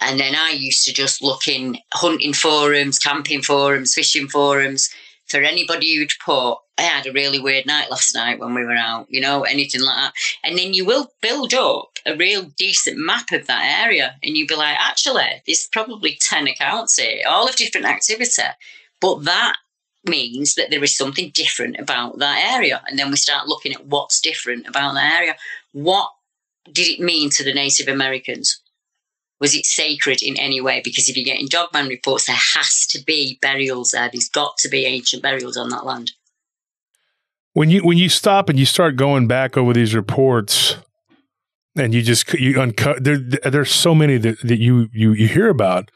And 0.00 0.18
then 0.18 0.34
I 0.34 0.50
used 0.50 0.84
to 0.86 0.92
just 0.92 1.22
look 1.22 1.46
in 1.46 1.78
hunting 1.94 2.32
forums, 2.32 2.98
camping 2.98 3.40
forums, 3.40 3.94
fishing 3.94 4.28
forums 4.28 4.90
for 5.32 5.40
anybody 5.40 5.96
who'd 5.96 6.12
put, 6.24 6.58
I 6.78 6.82
had 6.82 7.06
a 7.06 7.12
really 7.12 7.40
weird 7.40 7.66
night 7.66 7.90
last 7.90 8.14
night 8.14 8.38
when 8.38 8.54
we 8.54 8.64
were 8.64 8.76
out, 8.76 9.06
you 9.08 9.20
know, 9.20 9.42
anything 9.44 9.80
like 9.80 9.96
that. 9.96 10.12
And 10.44 10.58
then 10.58 10.74
you 10.74 10.84
will 10.84 11.10
build 11.22 11.54
up 11.54 11.98
a 12.04 12.14
real 12.14 12.44
decent 12.56 12.98
map 12.98 13.32
of 13.32 13.46
that 13.46 13.82
area. 13.82 14.16
And 14.22 14.36
you'll 14.36 14.46
be 14.46 14.54
like, 14.54 14.76
actually, 14.78 15.42
there's 15.46 15.68
probably 15.72 16.18
10 16.20 16.48
accounts 16.48 16.98
here, 16.98 17.22
all 17.26 17.48
of 17.48 17.56
different 17.56 17.86
activity. 17.86 18.42
But 19.00 19.24
that 19.24 19.56
means 20.06 20.54
that 20.56 20.70
there 20.70 20.84
is 20.84 20.96
something 20.96 21.30
different 21.34 21.78
about 21.78 22.18
that 22.18 22.54
area. 22.54 22.82
And 22.86 22.98
then 22.98 23.10
we 23.10 23.16
start 23.16 23.48
looking 23.48 23.72
at 23.72 23.86
what's 23.86 24.20
different 24.20 24.66
about 24.66 24.94
that 24.94 25.20
area. 25.20 25.36
What 25.72 26.10
did 26.70 26.88
it 26.88 27.00
mean 27.00 27.30
to 27.30 27.44
the 27.44 27.54
Native 27.54 27.88
Americans? 27.88 28.60
Was 29.42 29.56
it 29.56 29.66
sacred 29.66 30.22
in 30.22 30.36
any 30.38 30.60
way? 30.60 30.80
Because 30.84 31.08
if 31.08 31.16
you're 31.16 31.24
getting 31.24 31.48
dogman 31.48 31.88
reports, 31.88 32.26
there 32.26 32.36
has 32.54 32.86
to 32.86 33.02
be 33.04 33.40
burials 33.42 33.90
there. 33.90 34.08
There's 34.08 34.28
got 34.28 34.56
to 34.58 34.68
be 34.68 34.86
ancient 34.86 35.20
burials 35.20 35.56
on 35.56 35.68
that 35.70 35.84
land. 35.84 36.12
When 37.52 37.68
you 37.68 37.80
when 37.80 37.98
you 37.98 38.08
stop 38.08 38.48
and 38.48 38.56
you 38.56 38.64
start 38.64 38.94
going 38.94 39.26
back 39.26 39.56
over 39.56 39.72
these 39.72 39.96
reports, 39.96 40.76
and 41.74 41.92
you 41.92 42.02
just 42.02 42.32
you 42.34 42.60
uncover 42.60 43.00
there, 43.00 43.18
there's 43.18 43.72
so 43.72 43.96
many 43.96 44.16
that, 44.16 44.38
that 44.42 44.60
you 44.60 44.88
you 44.92 45.12
you 45.12 45.26
hear 45.26 45.48
about, 45.48 45.90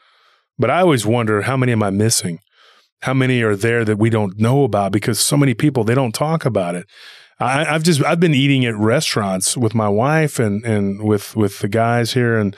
but 0.59 0.69
I 0.69 0.81
always 0.81 1.05
wonder 1.05 1.43
how 1.43 1.55
many 1.55 1.71
am 1.71 1.81
I 1.81 1.89
missing? 1.89 2.41
How 3.03 3.13
many 3.13 3.41
are 3.43 3.55
there 3.55 3.85
that 3.85 3.97
we 3.97 4.09
don't 4.09 4.37
know 4.37 4.65
about 4.65 4.91
because 4.91 5.21
so 5.21 5.37
many 5.37 5.53
people 5.53 5.85
they 5.85 5.95
don't 5.95 6.13
talk 6.13 6.43
about 6.43 6.75
it. 6.75 6.85
I, 7.39 7.63
I've 7.63 7.83
just 7.83 8.03
I've 8.03 8.19
been 8.19 8.33
eating 8.33 8.65
at 8.65 8.75
restaurants 8.75 9.55
with 9.55 9.73
my 9.73 9.87
wife 9.87 10.37
and 10.37 10.65
and 10.65 11.01
with 11.01 11.33
with 11.37 11.59
the 11.59 11.69
guys 11.69 12.11
here 12.11 12.37
and 12.37 12.53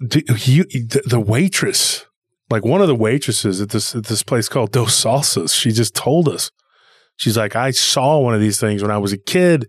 you, 0.00 0.64
the, 0.64 1.02
the 1.06 1.20
waitress 1.20 2.06
like 2.50 2.64
one 2.64 2.80
of 2.80 2.86
the 2.86 2.94
waitresses 2.94 3.60
at 3.60 3.70
this 3.70 3.94
at 3.94 4.04
this 4.04 4.22
place 4.22 4.48
called 4.48 4.72
Dos 4.72 5.02
Salsas 5.04 5.54
she 5.54 5.70
just 5.72 5.94
told 5.94 6.28
us. 6.28 6.50
She's 7.16 7.36
like 7.36 7.56
I 7.56 7.70
saw 7.70 8.18
one 8.18 8.34
of 8.34 8.40
these 8.40 8.60
things 8.60 8.82
when 8.82 8.90
I 8.90 8.98
was 8.98 9.12
a 9.12 9.18
kid 9.18 9.66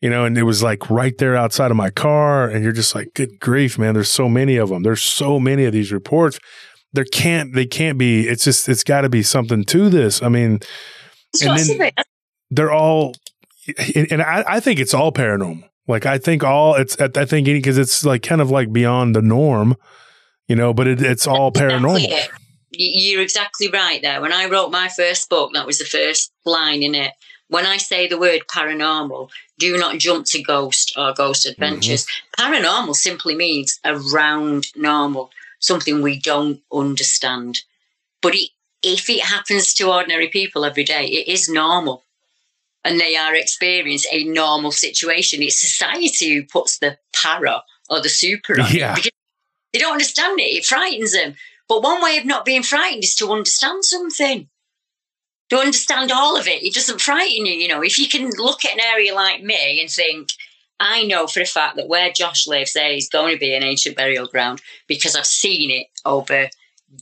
you 0.00 0.10
know 0.10 0.24
and 0.24 0.36
it 0.36 0.42
was 0.42 0.62
like 0.62 0.90
right 0.90 1.16
there 1.18 1.36
outside 1.36 1.70
of 1.70 1.76
my 1.76 1.90
car 1.90 2.48
and 2.48 2.64
you're 2.64 2.72
just 2.72 2.94
like 2.94 3.08
good 3.14 3.38
grief 3.40 3.78
man 3.78 3.94
there's 3.94 4.10
so 4.10 4.28
many 4.28 4.56
of 4.56 4.68
them 4.68 4.82
there's 4.82 5.02
so 5.02 5.38
many 5.38 5.64
of 5.64 5.72
these 5.72 5.92
reports. 5.92 6.38
There 6.92 7.04
can't 7.04 7.54
they 7.54 7.66
can't 7.66 7.98
be 7.98 8.26
it's 8.28 8.44
just 8.44 8.68
it's 8.68 8.84
got 8.84 9.02
to 9.02 9.08
be 9.08 9.22
something 9.22 9.64
to 9.66 9.88
this. 9.88 10.22
I 10.22 10.28
mean 10.28 10.58
And 11.40 11.50
then- 11.58 11.78
they're 12.50 12.72
all 12.72 13.14
and 13.94 14.10
and 14.10 14.22
I, 14.22 14.44
I 14.46 14.60
think 14.60 14.80
it's 14.80 14.92
all 14.92 15.12
paranormal 15.12 15.62
like 15.88 16.06
i 16.06 16.18
think 16.18 16.44
all 16.44 16.74
it's 16.74 16.96
i 17.00 17.24
think 17.24 17.46
because 17.46 17.78
it's 17.78 18.04
like 18.04 18.22
kind 18.22 18.40
of 18.40 18.50
like 18.50 18.72
beyond 18.72 19.14
the 19.14 19.22
norm 19.22 19.76
you 20.48 20.56
know 20.56 20.72
but 20.72 20.86
it, 20.86 21.02
it's 21.02 21.26
all 21.26 21.52
paranormal 21.52 21.96
Exactly 21.96 22.16
it. 22.16 22.30
You're 22.74 23.20
exactly 23.20 23.68
right 23.68 24.00
there. 24.00 24.20
When 24.20 24.32
I 24.32 24.46
wrote 24.46 24.70
my 24.70 24.88
first 24.88 25.28
book, 25.28 25.52
that 25.52 25.66
was 25.66 25.78
the 25.78 25.84
first 25.84 26.32
line 26.44 26.82
in 26.82 26.94
it. 26.94 27.12
When 27.48 27.66
I 27.66 27.76
say 27.76 28.08
the 28.08 28.18
word 28.18 28.42
paranormal, 28.50 29.28
do 29.58 29.76
not 29.76 29.98
jump 29.98 30.24
to 30.26 30.42
ghost 30.42 30.94
or 30.96 31.12
ghost 31.12 31.44
mm-hmm. 31.46 31.62
adventures. 31.62 32.06
Paranormal 32.38 32.94
simply 32.94 33.34
means 33.34 33.78
around 33.84 34.68
normal, 34.74 35.30
something 35.60 36.00
we 36.00 36.18
don't 36.18 36.62
understand. 36.72 37.58
But 38.22 38.34
it, 38.34 38.48
if 38.82 39.10
it 39.10 39.22
happens 39.22 39.74
to 39.74 39.92
ordinary 39.92 40.28
people 40.28 40.64
every 40.64 40.84
day, 40.84 41.04
it 41.04 41.28
is 41.28 41.50
normal. 41.50 42.01
And 42.84 42.98
they 42.98 43.16
are 43.16 43.34
experiencing 43.34 44.10
a 44.12 44.24
normal 44.24 44.72
situation. 44.72 45.42
It's 45.42 45.60
society 45.60 46.34
who 46.34 46.44
puts 46.44 46.78
the 46.78 46.98
para 47.14 47.62
or 47.88 48.00
the 48.00 48.08
super 48.08 48.60
on 48.60 48.74
Yeah. 48.74 48.94
because 48.94 49.12
they 49.72 49.78
don't 49.78 49.92
understand 49.92 50.40
it. 50.40 50.44
It 50.44 50.64
frightens 50.66 51.12
them. 51.12 51.34
But 51.68 51.82
one 51.82 52.02
way 52.02 52.18
of 52.18 52.24
not 52.24 52.44
being 52.44 52.62
frightened 52.62 53.04
is 53.04 53.14
to 53.16 53.30
understand 53.30 53.84
something. 53.84 54.48
To 55.50 55.58
understand 55.58 56.10
all 56.10 56.36
of 56.36 56.48
it. 56.48 56.62
It 56.62 56.74
doesn't 56.74 57.00
frighten 57.00 57.46
you, 57.46 57.54
you 57.54 57.68
know. 57.68 57.82
If 57.82 57.98
you 57.98 58.08
can 58.08 58.30
look 58.36 58.64
at 58.64 58.74
an 58.74 58.80
area 58.80 59.14
like 59.14 59.42
me 59.42 59.80
and 59.80 59.88
think, 59.88 60.30
I 60.80 61.04
know 61.04 61.26
for 61.26 61.40
a 61.40 61.46
fact 61.46 61.76
that 61.76 61.88
where 61.88 62.10
Josh 62.12 62.46
lives, 62.46 62.72
there 62.72 62.90
is 62.90 63.08
going 63.08 63.34
to 63.34 63.38
be 63.38 63.54
an 63.54 63.62
ancient 63.62 63.96
burial 63.96 64.26
ground 64.26 64.60
because 64.88 65.14
I've 65.14 65.26
seen 65.26 65.70
it 65.70 65.86
over 66.04 66.48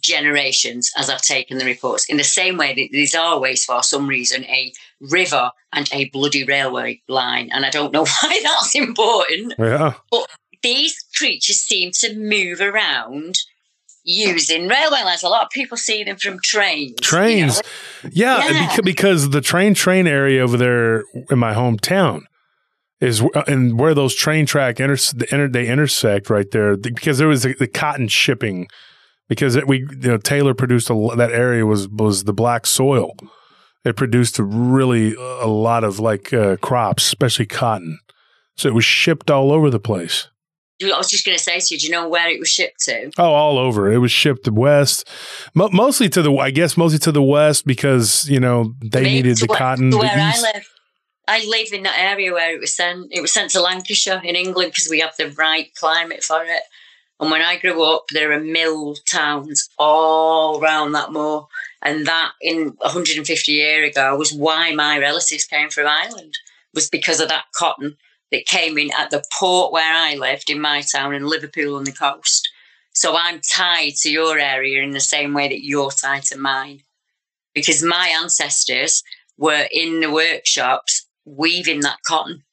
generations 0.01 0.93
as 0.97 1.09
I've 1.11 1.23
taken 1.23 1.59
the 1.59 1.65
reports. 1.65 2.09
In 2.09 2.17
the 2.17 2.25
same 2.25 2.57
way 2.57 2.75
that 2.75 2.89
there's 2.93 3.15
always, 3.15 3.65
for 3.65 3.83
some 3.83 4.07
reason, 4.07 4.45
a 4.45 4.73
river 5.01 5.51
and 5.73 5.89
a 5.93 6.07
bloody 6.11 6.45
railway 6.45 7.01
line. 7.09 7.49
And 7.53 7.65
I 7.65 7.71
don't 7.71 7.93
know 7.93 8.05
why 8.23 8.41
that's 8.43 8.75
important. 8.75 9.55
Yeah. 9.59 9.95
But 10.11 10.27
these 10.63 10.95
creatures 11.17 11.57
seem 11.61 11.91
to 12.01 12.15
move 12.17 12.61
around 12.61 13.37
using 14.03 14.67
railway 14.69 15.03
lines. 15.03 15.23
A 15.23 15.29
lot 15.29 15.45
of 15.45 15.51
people 15.51 15.77
see 15.77 16.05
them 16.05 16.17
from 16.17 16.39
trains. 16.43 16.97
Trains. 17.01 17.61
You 18.03 18.09
know? 18.09 18.11
Yeah, 18.13 18.49
Yeah. 18.51 18.69
beca- 18.69 18.85
because 18.85 19.31
the 19.31 19.41
train 19.41 19.75
train 19.75 20.07
area 20.07 20.43
over 20.43 20.57
there 20.57 21.05
in 21.31 21.39
my 21.39 21.55
hometown 21.55 22.23
is 23.01 23.21
wh- 23.21 23.47
and 23.49 23.79
where 23.79 23.95
those 23.95 24.15
train 24.15 24.47
track 24.47 24.81
inter- 24.81 24.97
the 25.15 25.27
inter- 25.31 25.49
they 25.49 25.67
intersect 25.69 26.29
right 26.31 26.51
there 26.51 26.77
because 26.77 27.19
there 27.19 27.29
was 27.29 27.43
the, 27.43 27.55
the 27.55 27.67
cotton 27.69 28.09
shipping 28.09 28.69
because 29.29 29.55
it, 29.57 29.67
we 29.67 29.79
you 29.79 29.87
know 30.09 30.19
Taylor 30.19 30.55
produced 30.55 30.91
a 30.91 30.95
that 31.17 31.31
area 31.33 31.65
was 31.67 31.89
was 31.89 32.25
the 32.25 32.33
black 32.35 32.67
soil. 32.67 33.13
It 33.85 33.97
produced 33.97 34.39
a 34.39 34.43
really 34.45 35.15
a 35.15 35.47
lot 35.47 35.85
of 35.85 35.99
like 35.99 36.33
uh, 36.33 36.57
crops, 36.57 37.05
especially 37.07 37.47
cotton. 37.47 37.99
So 38.57 38.69
it 38.69 38.75
was 38.75 38.85
shipped 38.85 39.31
all 39.31 39.53
over 39.53 39.71
the 39.71 39.81
place. 39.81 40.29
I 40.83 40.97
was 40.97 41.11
just 41.11 41.27
going 41.27 41.37
to 41.37 41.43
say 41.43 41.61
to 41.61 41.75
you, 41.75 41.79
do 41.79 41.87
you 41.87 41.93
know 41.93 42.09
where 42.09 42.29
it 42.31 42.39
was 42.41 42.49
shipped 42.49 42.81
to? 42.85 43.11
Oh, 43.19 43.25
all 43.35 43.59
over. 43.59 43.93
It 43.93 43.99
was 43.99 44.11
shipped 44.11 44.45
to 44.45 44.53
west, 44.53 45.07
Mo- 45.55 45.69
mostly 45.73 46.09
to 46.09 46.23
the. 46.23 46.33
I 46.35 46.51
guess 46.51 46.77
mostly 46.77 46.99
to 47.01 47.13
the 47.13 47.23
west 47.23 47.67
because 47.67 48.27
you 48.31 48.41
know 48.41 48.73
they 48.83 49.03
Me, 49.05 49.13
needed 49.15 49.37
the 49.39 49.47
where- 49.47 49.59
cotton. 49.59 49.91
where 49.91 50.11
I 50.11 50.41
live. 50.41 50.67
I 51.29 51.45
live 51.47 51.69
in 51.73 51.83
that 51.85 51.97
area 51.99 52.33
where 52.33 52.55
it 52.55 52.61
was 52.61 52.75
sent. 52.75 53.09
It 53.13 53.21
was 53.21 53.31
sent 53.33 53.51
to 53.53 53.61
Lancashire 53.61 54.21
in 54.25 54.35
England 54.37 54.73
because 54.73 54.89
we 54.91 55.01
have 55.01 55.15
the 55.17 55.31
right 55.33 55.69
climate 55.77 56.25
for 56.25 56.43
it. 56.43 56.63
And 57.21 57.31
when 57.31 57.43
I 57.43 57.59
grew 57.59 57.85
up, 57.85 58.07
there 58.13 58.33
are 58.33 58.41
mill 58.41 58.97
towns 59.09 59.69
all 59.79 60.59
around 60.59 60.93
that 60.93 61.13
moor, 61.13 61.49
and 61.83 62.07
that 62.07 62.33
in 62.41 62.75
150 62.79 63.53
years 63.53 63.91
ago 63.91 64.17
was 64.17 64.33
why 64.33 64.75
my 64.75 64.99
relatives 64.99 65.45
came 65.45 65.69
from 65.69 65.87
Ireland. 65.87 66.35
Was 66.73 66.89
because 66.89 67.21
of 67.21 67.29
that 67.29 67.47
cotton 67.55 67.97
that 68.31 68.47
came 68.47 68.79
in 68.79 68.91
at 68.97 69.11
the 69.11 69.25
port 69.39 69.73
where 69.73 69.93
I 69.93 70.15
lived 70.15 70.49
in 70.49 70.61
my 70.61 70.83
town 70.83 71.15
in 71.15 71.27
Liverpool 71.27 71.75
on 71.77 71.83
the 71.83 71.93
coast. 71.93 72.49
So 72.93 73.17
I'm 73.17 73.41
tied 73.41 73.97
to 74.03 74.11
your 74.11 74.39
area 74.39 74.83
in 74.83 74.93
the 74.93 75.01
same 75.01 75.35
way 75.35 75.49
that 75.49 75.65
you're 75.65 75.91
tied 75.91 76.23
to 76.25 76.39
mine, 76.39 76.83
because 77.55 77.83
my 77.83 78.15
ancestors 78.23 79.03
were 79.37 79.67
in 79.73 80.01
the 80.01 80.13
workshops 80.13 81.07
weaving 81.25 81.81
that 81.81 81.99
cotton, 82.07 82.45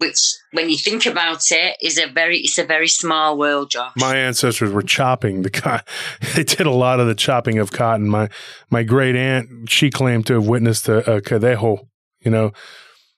which, 0.00 0.18
when 0.52 0.70
you 0.70 0.78
think 0.78 1.04
about 1.04 1.42
it, 1.50 1.76
is 1.82 1.98
a 1.98 2.06
very 2.06 2.38
it's 2.38 2.56
a 2.56 2.64
very 2.64 2.88
small 2.88 3.36
world, 3.36 3.70
Josh. 3.70 3.92
My 3.96 4.16
ancestors 4.16 4.72
were 4.72 4.82
chopping 4.82 5.42
the 5.42 5.50
cotton. 5.50 5.86
They 6.34 6.44
did 6.44 6.66
a 6.66 6.70
lot 6.70 7.00
of 7.00 7.06
the 7.06 7.14
chopping 7.14 7.58
of 7.58 7.70
cotton. 7.70 8.08
My 8.08 8.30
my 8.70 8.82
great 8.82 9.14
aunt, 9.14 9.68
she 9.68 9.90
claimed 9.90 10.26
to 10.28 10.34
have 10.34 10.46
witnessed 10.46 10.88
a, 10.88 11.16
a 11.16 11.20
cadejo, 11.20 11.86
you 12.20 12.30
know. 12.30 12.52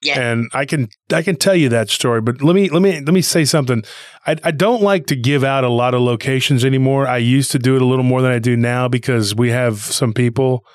Yeah. 0.03 0.21
And 0.21 0.51
I 0.53 0.65
can 0.65 0.89
I 1.13 1.23
can 1.23 1.37
tell 1.37 1.55
you 1.55 1.69
that 1.69 1.89
story, 1.89 2.21
but 2.21 2.43
let 2.43 2.57
me 2.57 2.69
let 2.69 2.83
me 2.83 2.95
let 2.95 3.15
me 3.15 3.23
say 3.23 3.45
something. 3.45 3.85
I, 4.27 4.37
I 4.43 4.51
don't 4.51 4.83
like 4.83 5.07
to 5.07 5.17
give 5.17 5.45
out 5.45 5.63
a 5.63 5.69
lot 5.69 5.95
of 5.95 6.01
locations 6.01 6.65
anymore. 6.65 7.07
I 7.07 7.19
used 7.19 7.53
to 7.53 7.61
do 7.61 7.77
it 7.77 7.83
a 7.83 7.87
little 7.87 8.05
more 8.05 8.23
than 8.23 8.33
I 8.33 8.41
do 8.41 8.57
now 8.57 8.89
because 8.89 9.37
we 9.37 9.51
have 9.51 9.79
some 9.79 10.13
people. 10.13 10.67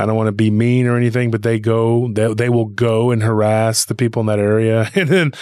I 0.00 0.06
don't 0.06 0.16
want 0.16 0.28
to 0.28 0.32
be 0.32 0.50
mean 0.50 0.86
or 0.86 0.96
anything, 0.96 1.30
but 1.30 1.42
they 1.42 1.60
go 1.60 2.10
they 2.12 2.32
they 2.32 2.48
will 2.48 2.66
go 2.66 3.10
and 3.10 3.22
harass 3.22 3.84
the 3.84 3.94
people 3.94 4.20
in 4.20 4.26
that 4.26 4.38
area, 4.38 4.90
and 4.94 5.08
then 5.08 5.32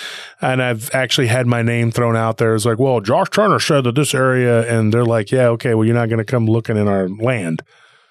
and 0.41 0.63
I've 0.63 0.93
actually 0.93 1.29
had 1.29 1.47
my 1.47 1.63
name 1.63 1.91
thrown 1.91 2.17
out 2.17 2.39
there. 2.39 2.55
It's 2.55 2.65
like, 2.65 2.79
well, 2.79 3.01
Josh 3.01 3.31
Turner 3.31 3.61
said 3.61 3.85
that 3.85 3.95
this 3.95 4.15
area, 4.15 4.69
and 4.69 4.93
they're 4.93 5.05
like, 5.05 5.31
yeah, 5.31 5.49
okay, 5.49 5.75
well, 5.75 5.85
you're 5.85 5.95
not 5.95 6.09
going 6.09 6.19
to 6.19 6.25
come 6.25 6.47
looking 6.47 6.77
in 6.77 6.89
our 6.89 7.09
land. 7.09 7.63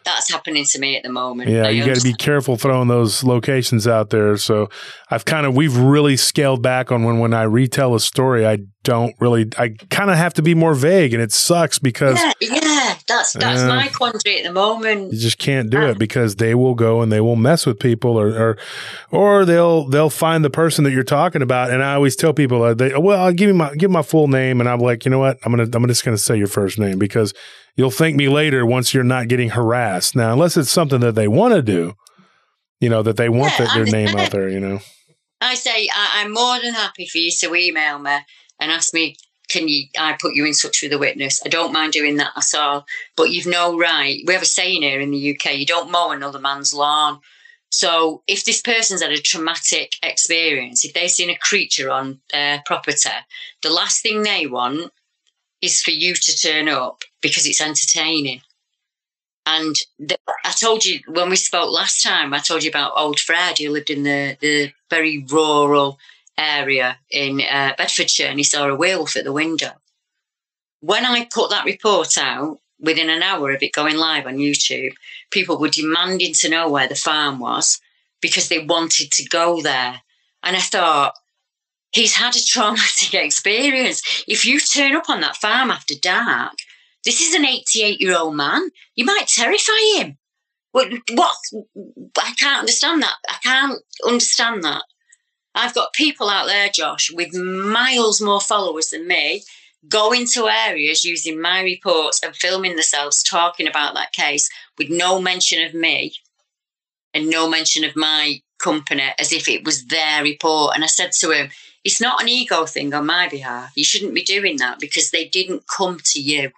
That's 0.05 0.31
happening 0.31 0.63
to 0.63 0.79
me 0.79 0.95
at 0.95 1.03
the 1.03 1.09
moment. 1.09 1.49
Yeah, 1.49 1.63
I 1.63 1.69
you 1.71 1.85
got 1.85 1.97
to 1.97 2.03
be 2.03 2.13
careful 2.13 2.55
throwing 2.55 2.87
those 2.87 3.25
locations 3.25 3.87
out 3.87 4.09
there. 4.09 4.37
So 4.37 4.69
I've 5.11 5.25
kind 5.25 5.45
of 5.45 5.53
we've 5.53 5.75
really 5.75 6.15
scaled 6.15 6.63
back 6.63 6.93
on 6.93 7.03
when 7.03 7.19
when 7.19 7.33
I 7.33 7.43
retell 7.43 7.93
a 7.93 7.99
story, 7.99 8.47
I 8.47 8.59
don't 8.87 9.13
really 9.19 9.49
I 9.59 9.75
kind 9.89 10.09
of 10.09 10.15
have 10.17 10.33
to 10.35 10.41
be 10.41 10.55
more 10.55 10.73
vague, 10.73 11.13
and 11.13 11.21
it 11.21 11.31
sucks 11.33 11.77
because 11.77 12.17
Yeah, 12.17 12.31
yeah, 12.41 12.95
that's 13.07 13.33
that's 13.33 13.61
Yeah. 13.61 13.67
my 13.67 13.87
quandary 13.89 14.37
at 14.39 14.43
the 14.45 14.53
moment. 14.53 15.11
you 15.13 15.19
just 15.19 15.37
can't 15.37 15.69
do 15.69 15.81
it 15.81 15.99
because 15.99 16.37
they 16.37 16.55
will 16.55 16.73
go 16.73 17.01
and 17.01 17.11
they 17.11 17.19
will 17.21 17.35
mess 17.35 17.65
with 17.65 17.79
people 17.79 18.17
or 18.17 18.29
or 18.29 18.57
or 19.11 19.45
they'll 19.45 19.87
they'll 19.89 20.09
find 20.09 20.43
the 20.45 20.49
person 20.49 20.83
that 20.85 20.91
you're 20.93 21.03
talking 21.03 21.41
about. 21.41 21.69
And 21.69 21.83
I 21.83 21.93
always 21.95 22.15
tell 22.15 22.33
people 22.33 22.63
uh, 22.63 22.73
they 22.73 22.95
well 22.97 23.19
I'll 23.23 23.33
give 23.33 23.49
you 23.49 23.53
my 23.53 23.75
give 23.75 23.91
my 23.91 24.01
full 24.01 24.27
name 24.29 24.59
and 24.61 24.69
I'm 24.69 24.79
like 24.79 25.03
you 25.05 25.11
know 25.11 25.19
what? 25.19 25.37
I'm 25.43 25.51
gonna 25.51 25.69
I'm 25.73 25.87
just 25.87 26.05
gonna 26.05 26.17
say 26.17 26.37
your 26.37 26.47
first 26.47 26.79
name 26.79 26.97
because 26.97 27.33
you'll 27.75 27.91
thank 27.91 28.15
me 28.15 28.29
later 28.29 28.65
once 28.65 28.93
you're 28.93 29.03
not 29.03 29.27
getting 29.27 29.49
harassed. 29.49 30.15
Now 30.15 30.31
unless 30.33 30.55
it's 30.57 30.71
something 30.71 31.01
that 31.01 31.15
they 31.15 31.27
want 31.27 31.53
to 31.53 31.61
do 31.61 31.93
you 32.79 32.89
know 32.89 33.03
that 33.03 33.17
they 33.17 33.27
want 33.27 33.53
Yeah, 33.59 33.73
their 33.73 33.87
I 33.87 33.91
name 33.91 34.15
out 34.15 34.31
there 34.31 34.47
you 34.49 34.59
know? 34.59 34.79
I 35.41 35.55
say 35.55 35.87
I, 35.93 36.21
I'm 36.23 36.31
more 36.33 36.59
than 36.59 36.73
happy 36.73 37.05
for 37.07 37.17
you 37.19 37.31
to 37.41 37.55
email 37.55 37.99
me 37.99 38.17
and 38.59 38.71
ask 38.71 38.93
me, 38.93 39.17
can 39.49 39.67
you? 39.67 39.85
I 39.97 40.17
put 40.19 40.35
you 40.35 40.45
in 40.45 40.53
touch 40.53 40.81
with 40.81 40.91
a 40.91 40.97
witness. 40.97 41.41
I 41.45 41.49
don't 41.49 41.73
mind 41.73 41.93
doing 41.93 42.17
that 42.17 42.33
at 42.35 42.59
all. 42.59 42.85
But 43.15 43.29
you've 43.29 43.45
no 43.45 43.77
right. 43.79 44.21
We 44.25 44.33
have 44.33 44.43
a 44.43 44.45
saying 44.45 44.81
here 44.81 44.99
in 44.99 45.11
the 45.11 45.35
UK: 45.35 45.55
you 45.55 45.65
don't 45.65 45.91
mow 45.91 46.11
another 46.11 46.39
man's 46.39 46.73
lawn. 46.73 47.21
So 47.69 48.23
if 48.27 48.45
this 48.45 48.61
person's 48.61 49.01
had 49.01 49.11
a 49.11 49.21
traumatic 49.21 49.93
experience, 50.01 50.85
if 50.85 50.93
they've 50.93 51.11
seen 51.11 51.29
a 51.29 51.37
creature 51.37 51.89
on 51.89 52.19
their 52.31 52.63
property, 52.65 53.09
the 53.61 53.69
last 53.69 54.01
thing 54.01 54.23
they 54.23 54.47
want 54.47 54.91
is 55.61 55.81
for 55.81 55.91
you 55.91 56.13
to 56.13 56.37
turn 56.37 56.69
up 56.69 57.03
because 57.21 57.45
it's 57.45 57.61
entertaining. 57.61 58.41
And 59.45 59.75
the, 59.97 60.17
I 60.43 60.51
told 60.51 60.85
you 60.85 60.99
when 61.07 61.29
we 61.29 61.35
spoke 61.35 61.71
last 61.71 62.03
time, 62.03 62.33
I 62.33 62.39
told 62.39 62.63
you 62.63 62.69
about 62.69 62.93
old 62.97 63.19
Fred 63.19 63.57
who 63.57 63.69
lived 63.69 63.89
in 63.89 64.03
the, 64.03 64.37
the 64.41 64.71
very 64.89 65.25
rural 65.29 65.99
area 66.37 66.97
in 67.09 67.41
uh, 67.41 67.73
Bedfordshire 67.77 68.27
and 68.27 68.39
he 68.39 68.43
saw 68.43 68.67
a 68.67 68.75
wolf 68.75 69.15
at 69.15 69.23
the 69.23 69.33
window. 69.33 69.71
When 70.81 71.05
I 71.05 71.27
put 71.31 71.49
that 71.49 71.65
report 71.65 72.17
out, 72.17 72.59
within 72.79 73.09
an 73.09 73.23
hour 73.23 73.51
of 73.51 73.63
it 73.63 73.73
going 73.73 73.97
live 73.97 74.27
on 74.27 74.37
YouTube, 74.37 74.93
people 75.31 75.57
were 75.57 75.69
demanding 75.69 76.33
to 76.33 76.49
know 76.49 76.69
where 76.69 76.87
the 76.87 76.95
farm 76.95 77.39
was 77.39 77.79
because 78.21 78.49
they 78.49 78.59
wanted 78.59 79.11
to 79.11 79.27
go 79.29 79.61
there. 79.61 80.01
And 80.43 80.55
I 80.55 80.59
thought, 80.59 81.13
he's 81.91 82.15
had 82.15 82.35
a 82.35 82.39
traumatic 82.45 83.13
experience. 83.13 84.23
If 84.27 84.45
you 84.45 84.59
turn 84.59 84.95
up 84.95 85.09
on 85.09 85.21
that 85.21 85.37
farm 85.37 85.71
after 85.71 85.95
dark, 85.99 86.53
this 87.03 87.21
is 87.21 87.33
an 87.33 87.45
88 87.45 88.01
year 88.01 88.17
old 88.17 88.35
man. 88.35 88.69
You 88.95 89.05
might 89.05 89.27
terrify 89.27 89.97
him. 89.97 90.17
What, 90.71 90.91
what? 91.13 91.37
I 92.19 92.33
can't 92.37 92.59
understand 92.59 93.01
that. 93.01 93.15
I 93.27 93.37
can't 93.41 93.79
understand 94.05 94.63
that. 94.63 94.83
I've 95.57 95.73
got 95.73 95.93
people 95.93 96.29
out 96.29 96.45
there, 96.45 96.69
Josh, 96.69 97.11
with 97.11 97.33
miles 97.33 98.21
more 98.21 98.39
followers 98.39 98.89
than 98.89 99.07
me, 99.07 99.43
going 99.89 100.27
to 100.33 100.47
areas 100.47 101.03
using 101.03 101.41
my 101.41 101.61
reports 101.61 102.21
and 102.23 102.35
filming 102.35 102.75
themselves 102.75 103.23
talking 103.23 103.67
about 103.67 103.95
that 103.95 104.11
case 104.11 104.49
with 104.77 104.89
no 104.89 105.19
mention 105.19 105.65
of 105.65 105.73
me 105.73 106.13
and 107.13 107.29
no 107.29 107.49
mention 107.49 107.83
of 107.83 107.95
my 107.95 108.41
company 108.59 109.03
as 109.19 109.31
if 109.31 109.47
it 109.47 109.65
was 109.65 109.85
their 109.85 110.23
report. 110.23 110.75
And 110.75 110.83
I 110.83 110.87
said 110.87 111.11
to 111.19 111.31
him, 111.31 111.49
it's 111.83 112.01
not 112.01 112.21
an 112.21 112.29
ego 112.29 112.65
thing 112.65 112.93
on 112.93 113.05
my 113.05 113.27
behalf. 113.27 113.71
You 113.75 113.83
shouldn't 113.83 114.13
be 114.13 114.23
doing 114.23 114.57
that 114.57 114.79
because 114.79 115.09
they 115.11 115.25
didn't 115.25 115.63
come 115.67 115.99
to 116.05 116.21
you. 116.21 116.51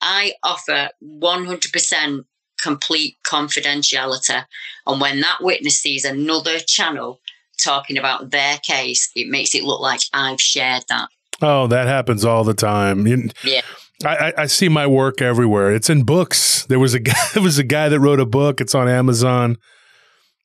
I 0.00 0.32
offer 0.42 0.90
100% 1.02 2.24
complete 2.60 3.16
confidentiality. 3.26 4.44
And 4.86 5.00
when 5.00 5.20
that 5.20 5.38
witness 5.40 5.80
sees 5.80 6.04
another 6.04 6.58
channel 6.58 7.20
talking 7.62 7.98
about 7.98 8.30
their 8.30 8.58
case, 8.58 9.10
it 9.14 9.28
makes 9.28 9.54
it 9.54 9.64
look 9.64 9.80
like 9.80 10.00
I've 10.12 10.40
shared 10.40 10.84
that. 10.88 11.08
oh 11.42 11.66
that 11.68 11.86
happens 11.86 12.24
all 12.24 12.44
the 12.44 12.54
time 12.54 13.06
You- 13.06 13.30
Yeah. 13.44 13.62
I, 14.04 14.32
I, 14.38 14.46
see 14.46 14.68
my 14.68 14.86
work 14.86 15.20
everywhere. 15.20 15.74
It's 15.74 15.90
in 15.90 16.04
books. 16.04 16.64
There 16.66 16.78
was 16.78 16.94
a 16.94 17.00
guy. 17.00 17.14
There 17.34 17.42
was 17.42 17.58
a 17.58 17.64
guy 17.64 17.88
that 17.88 17.98
wrote 17.98 18.20
a 18.20 18.26
book. 18.26 18.60
It's 18.60 18.72
on 18.72 18.88
Amazon. 18.88 19.56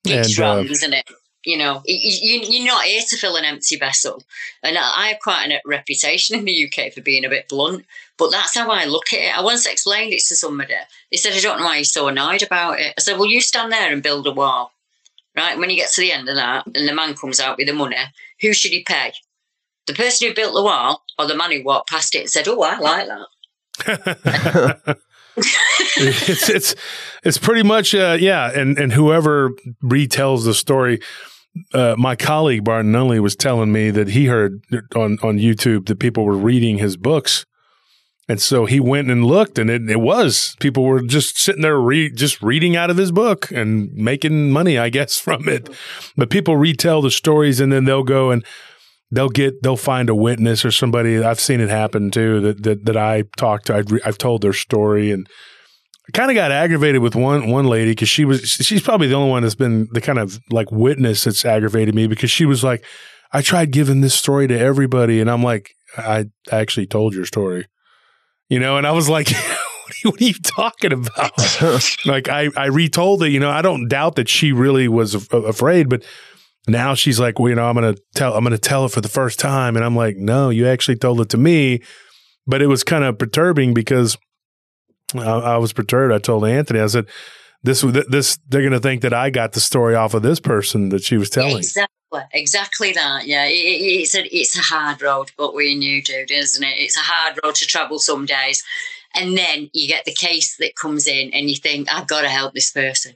It's 0.03 0.39
And, 0.39 0.67
uh, 0.67 0.71
isn't 0.71 0.93
it? 0.93 1.07
You 1.45 1.57
know, 1.57 1.83
you, 1.85 2.39
you're 2.49 2.65
not 2.65 2.85
here 2.85 3.03
to 3.07 3.17
fill 3.17 3.35
an 3.35 3.45
empty 3.45 3.75
vessel. 3.75 4.23
And 4.63 4.75
I 4.77 4.81
I 4.81 5.07
have 5.09 5.19
quite 5.19 5.51
a 5.51 5.61
reputation 5.65 6.35
in 6.39 6.45
the 6.45 6.65
UK 6.65 6.93
for 6.93 7.01
being 7.01 7.25
a 7.25 7.29
bit 7.29 7.47
blunt, 7.49 7.85
but 8.17 8.31
that's 8.31 8.55
how 8.55 8.71
I 8.71 8.85
look 8.85 9.11
at 9.13 9.19
it. 9.19 9.37
I 9.37 9.41
once 9.41 9.65
explained 9.67 10.13
it 10.13 10.23
to 10.29 10.35
somebody. 10.35 10.73
They 11.11 11.17
said, 11.17 11.33
I 11.33 11.39
don't 11.41 11.59
know 11.59 11.65
why 11.65 11.75
you're 11.77 11.83
so 11.83 12.07
annoyed 12.07 12.41
about 12.43 12.79
it. 12.79 12.93
I 12.97 13.01
said, 13.01 13.17
Well, 13.19 13.29
you 13.29 13.41
stand 13.41 13.71
there 13.71 13.91
and 13.91 14.01
build 14.01 14.25
a 14.25 14.31
wall, 14.31 14.71
right? 15.35 15.57
When 15.57 15.69
he 15.69 15.75
gets 15.75 15.95
to 15.95 16.01
the 16.01 16.11
end 16.11 16.29
of 16.29 16.35
that 16.35 16.65
and 16.65 16.87
the 16.87 16.93
man 16.93 17.15
comes 17.15 17.39
out 17.39 17.57
with 17.57 17.67
the 17.67 17.73
money, 17.73 17.97
who 18.41 18.53
should 18.53 18.71
he 18.71 18.83
pay? 18.83 19.13
The 19.87 19.93
person 19.93 20.27
who 20.27 20.33
built 20.33 20.53
the 20.53 20.63
wall 20.63 21.03
or 21.19 21.27
the 21.27 21.35
man 21.35 21.51
who 21.51 21.63
walked 21.63 21.89
past 21.89 22.15
it 22.15 22.19
and 22.19 22.29
said, 22.29 22.47
Oh, 22.47 22.61
I 22.61 22.77
like 22.79 23.07
that? 23.07 24.97
it's 25.35 26.49
it's 26.49 26.75
it's 27.23 27.37
pretty 27.37 27.63
much 27.63 27.95
uh, 27.95 28.17
yeah, 28.19 28.51
and 28.53 28.77
and 28.77 28.93
whoever 28.93 29.51
retells 29.83 30.45
the 30.45 30.53
story, 30.53 30.99
uh, 31.73 31.95
my 31.97 32.15
colleague 32.15 32.63
Barton 32.63 32.91
Nunnelly 32.91 33.19
was 33.19 33.35
telling 33.35 33.71
me 33.71 33.89
that 33.89 34.09
he 34.09 34.27
heard 34.27 34.63
on 34.95 35.17
on 35.23 35.39
YouTube 35.39 35.87
that 35.87 35.99
people 35.99 36.23
were 36.23 36.37
reading 36.37 36.77
his 36.77 36.97
books, 36.97 37.45
and 38.29 38.41
so 38.41 38.65
he 38.65 38.79
went 38.79 39.11
and 39.11 39.25
looked, 39.25 39.59
and 39.59 39.69
it, 39.69 39.89
it 39.89 39.99
was 39.99 40.55
people 40.59 40.83
were 40.83 41.01
just 41.01 41.37
sitting 41.37 41.61
there 41.61 41.79
read 41.79 42.15
just 42.15 42.41
reading 42.41 42.75
out 42.75 42.89
of 42.89 42.97
his 42.97 43.11
book 43.11 43.51
and 43.51 43.91
making 43.93 44.51
money, 44.51 44.77
I 44.77 44.89
guess, 44.89 45.19
from 45.19 45.49
it. 45.49 45.69
But 46.15 46.29
people 46.29 46.57
retell 46.57 47.01
the 47.01 47.11
stories, 47.11 47.59
and 47.59 47.71
then 47.71 47.85
they'll 47.85 48.03
go 48.03 48.31
and 48.31 48.45
they'll 49.11 49.29
get 49.29 49.61
they'll 49.61 49.77
find 49.77 50.09
a 50.09 50.15
witness 50.15 50.63
or 50.63 50.71
somebody. 50.71 51.21
I've 51.21 51.39
seen 51.39 51.59
it 51.59 51.69
happen 51.69 52.11
too. 52.11 52.39
That 52.41 52.63
that, 52.63 52.85
that 52.85 52.97
I 52.97 53.23
talked 53.37 53.67
to, 53.67 53.75
I've, 53.75 53.91
re, 53.91 53.99
I've 54.05 54.17
told 54.17 54.41
their 54.41 54.53
story 54.53 55.11
and. 55.11 55.27
I 56.05 56.11
kind 56.11 56.29
of 56.29 56.35
got 56.35 56.51
aggravated 56.51 57.01
with 57.01 57.15
one 57.15 57.47
one 57.47 57.65
lady 57.65 57.91
because 57.91 58.09
she 58.09 58.25
was 58.25 58.41
she's 58.41 58.81
probably 58.81 59.07
the 59.07 59.15
only 59.15 59.29
one 59.29 59.43
that's 59.43 59.55
been 59.55 59.87
the 59.93 60.01
kind 60.01 60.19
of 60.19 60.37
like 60.49 60.69
witness 60.69 61.23
that's 61.23 61.45
aggravated 61.45 61.95
me 61.95 62.07
because 62.07 62.29
she 62.29 62.43
was 62.43 62.61
like, 62.61 62.83
I 63.31 63.41
tried 63.41 63.71
giving 63.71 64.01
this 64.01 64.13
story 64.13 64.47
to 64.47 64.59
everybody 64.59 65.21
and 65.21 65.31
I'm 65.31 65.41
like, 65.41 65.71
I 65.97 66.25
actually 66.51 66.87
told 66.87 67.13
your 67.13 67.23
story, 67.23 67.67
you 68.53 68.59
know, 68.59 68.77
and 68.77 68.85
I 68.85 68.91
was 68.91 69.09
like, 69.09 69.29
what 70.03 70.21
are 70.21 70.23
you 70.23 70.33
talking 70.33 70.93
about? 70.93 71.31
like 72.05 72.29
I 72.29 72.49
I 72.55 72.67
retold 72.67 73.23
it, 73.23 73.31
you 73.31 73.39
know. 73.39 73.49
I 73.49 73.63
don't 73.63 73.87
doubt 73.87 74.15
that 74.17 74.29
she 74.29 74.51
really 74.51 74.87
was 74.87 75.15
af- 75.15 75.33
afraid, 75.33 75.89
but 75.89 76.03
now 76.67 76.93
she's 76.93 77.19
like, 77.19 77.39
well, 77.39 77.49
you 77.49 77.55
know, 77.55 77.67
I'm 77.67 77.73
gonna 77.73 77.95
tell 78.13 78.35
I'm 78.35 78.43
gonna 78.43 78.59
tell 78.59 78.85
it 78.85 78.91
for 78.91 79.01
the 79.01 79.09
first 79.09 79.39
time, 79.39 79.75
and 79.75 79.83
I'm 79.83 79.95
like, 79.95 80.17
no, 80.17 80.51
you 80.51 80.67
actually 80.67 80.97
told 80.97 81.19
it 81.19 81.29
to 81.29 81.37
me, 81.37 81.81
but 82.45 82.61
it 82.61 82.67
was 82.67 82.83
kind 82.83 83.03
of 83.03 83.17
perturbing 83.17 83.73
because 83.73 84.19
I, 85.15 85.21
I 85.23 85.57
was 85.57 85.73
perturbed. 85.73 86.13
I 86.13 86.19
told 86.19 86.45
Anthony, 86.45 86.79
I 86.79 86.85
said, 86.85 87.07
"This, 87.63 87.81
this, 87.81 88.37
they're 88.47 88.61
going 88.61 88.73
to 88.73 88.79
think 88.79 89.01
that 89.01 89.15
I 89.15 89.31
got 89.31 89.53
the 89.53 89.61
story 89.61 89.95
off 89.95 90.13
of 90.13 90.21
this 90.21 90.39
person 90.39 90.89
that 90.89 91.03
she 91.03 91.17
was 91.17 91.31
telling." 91.31 91.57
Exactly, 91.57 91.87
exactly 92.33 92.91
that. 92.93 93.27
Yeah, 93.27 93.45
it, 93.45 93.51
it, 93.51 94.01
it's 94.01 94.15
a 94.15 94.23
it's 94.35 94.57
a 94.57 94.61
hard 94.61 95.01
road, 95.01 95.31
but 95.37 95.55
we 95.55 95.75
knew, 95.75 96.01
dude, 96.01 96.31
isn't 96.31 96.63
it? 96.63 96.77
It's 96.77 96.97
a 96.97 97.01
hard 97.01 97.39
road 97.43 97.55
to 97.55 97.65
travel 97.65 97.99
some 97.99 98.25
days, 98.25 98.63
and 99.15 99.37
then 99.37 99.69
you 99.73 99.87
get 99.87 100.05
the 100.05 100.13
case 100.13 100.57
that 100.57 100.75
comes 100.75 101.07
in, 101.07 101.31
and 101.33 101.49
you 101.49 101.55
think, 101.55 101.93
"I've 101.93 102.07
got 102.07 102.21
to 102.21 102.29
help 102.29 102.53
this 102.53 102.71
person." 102.71 103.15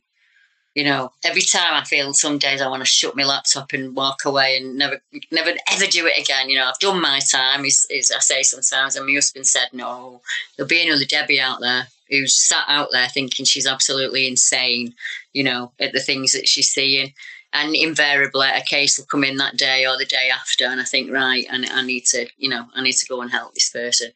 You 0.76 0.84
know, 0.84 1.12
every 1.26 1.42
time 1.42 1.74
I 1.74 1.84
feel 1.84 2.14
some 2.14 2.38
days 2.38 2.62
I 2.62 2.68
want 2.68 2.82
to 2.82 2.86
shut 2.86 3.16
my 3.16 3.24
laptop 3.24 3.74
and 3.74 3.96
walk 3.96 4.26
away 4.26 4.58
and 4.58 4.78
never, 4.78 5.02
never, 5.32 5.50
ever 5.72 5.88
do 5.88 6.06
it 6.06 6.22
again. 6.22 6.52
You 6.52 6.60
know, 6.60 6.66
I've 6.66 6.78
done 6.78 7.02
my 7.02 7.20
time. 7.20 7.66
Is, 7.66 7.88
is 7.90 8.12
I 8.12 8.20
say 8.20 8.44
sometimes, 8.44 8.96
and 8.96 9.08
my 9.08 9.14
husband 9.14 9.48
said, 9.48 9.70
"No, 9.74 10.22
there'll 10.56 10.68
be 10.68 10.88
another 10.88 11.06
Debbie 11.06 11.40
out 11.40 11.62
there 11.62 11.88
who's 12.10 12.36
sat 12.36 12.66
out 12.68 12.90
there 12.92 13.08
thinking 13.08 13.44
she's 13.44 13.66
absolutely 13.66 14.28
insane." 14.28 14.94
You 15.34 15.46
know, 15.46 15.72
at 15.80 15.94
the 15.94 16.00
things 16.00 16.34
that 16.34 16.48
she's 16.48 16.70
seeing, 16.70 17.14
and 17.58 17.76
invariably 17.76 18.48
a 18.50 18.62
case 18.62 18.98
will 18.98 19.06
come 19.06 19.24
in 19.24 19.38
that 19.38 19.58
day 19.58 19.86
or 19.86 19.98
the 19.98 20.06
day 20.06 20.30
after, 20.34 20.66
and 20.66 20.80
I 20.80 20.84
think, 20.84 21.12
right, 21.12 21.46
and 21.50 21.66
I 21.66 21.84
need 21.86 22.06
to, 22.08 22.28
you 22.38 22.50
know, 22.50 22.66
I 22.76 22.82
need 22.82 22.94
to 22.94 23.06
go 23.08 23.22
and 23.22 23.32
help 23.32 23.54
this 23.54 23.70
person. 23.70 24.12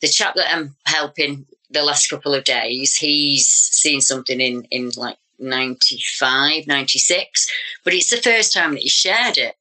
The 0.00 0.08
chap 0.08 0.34
that 0.34 0.54
I'm 0.54 0.76
helping 0.84 1.46
the 1.70 1.82
last 1.82 2.08
couple 2.08 2.34
of 2.34 2.44
days, 2.44 2.96
he's 2.96 3.46
seen 3.46 4.00
something 4.00 4.40
in 4.40 4.64
in 4.70 4.90
like 4.96 5.18
95, 5.38 6.66
96, 6.66 7.50
but 7.84 7.94
it's 7.94 8.10
the 8.10 8.16
first 8.16 8.52
time 8.52 8.72
that 8.72 8.82
he 8.82 8.88
shared 8.88 9.38
it, 9.38 9.56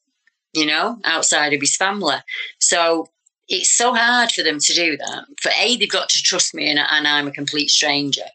you 0.54 0.66
know, 0.66 1.00
outside 1.04 1.54
of 1.54 1.62
his 1.62 1.76
family. 1.76 2.18
So 2.60 3.10
it's 3.48 3.72
so 3.72 3.94
hard 3.94 4.32
for 4.32 4.44
them 4.44 4.60
to 4.60 4.74
do 4.74 4.98
that. 4.98 5.26
For 5.42 5.52
A, 5.60 5.78
they've 5.78 5.90
got 5.90 6.10
to 6.10 6.22
trust 6.22 6.54
me 6.54 6.70
and, 6.70 6.80
and 6.80 7.08
I'm 7.08 7.28
a 7.28 7.32
complete 7.32 7.70
stranger. 7.70 8.26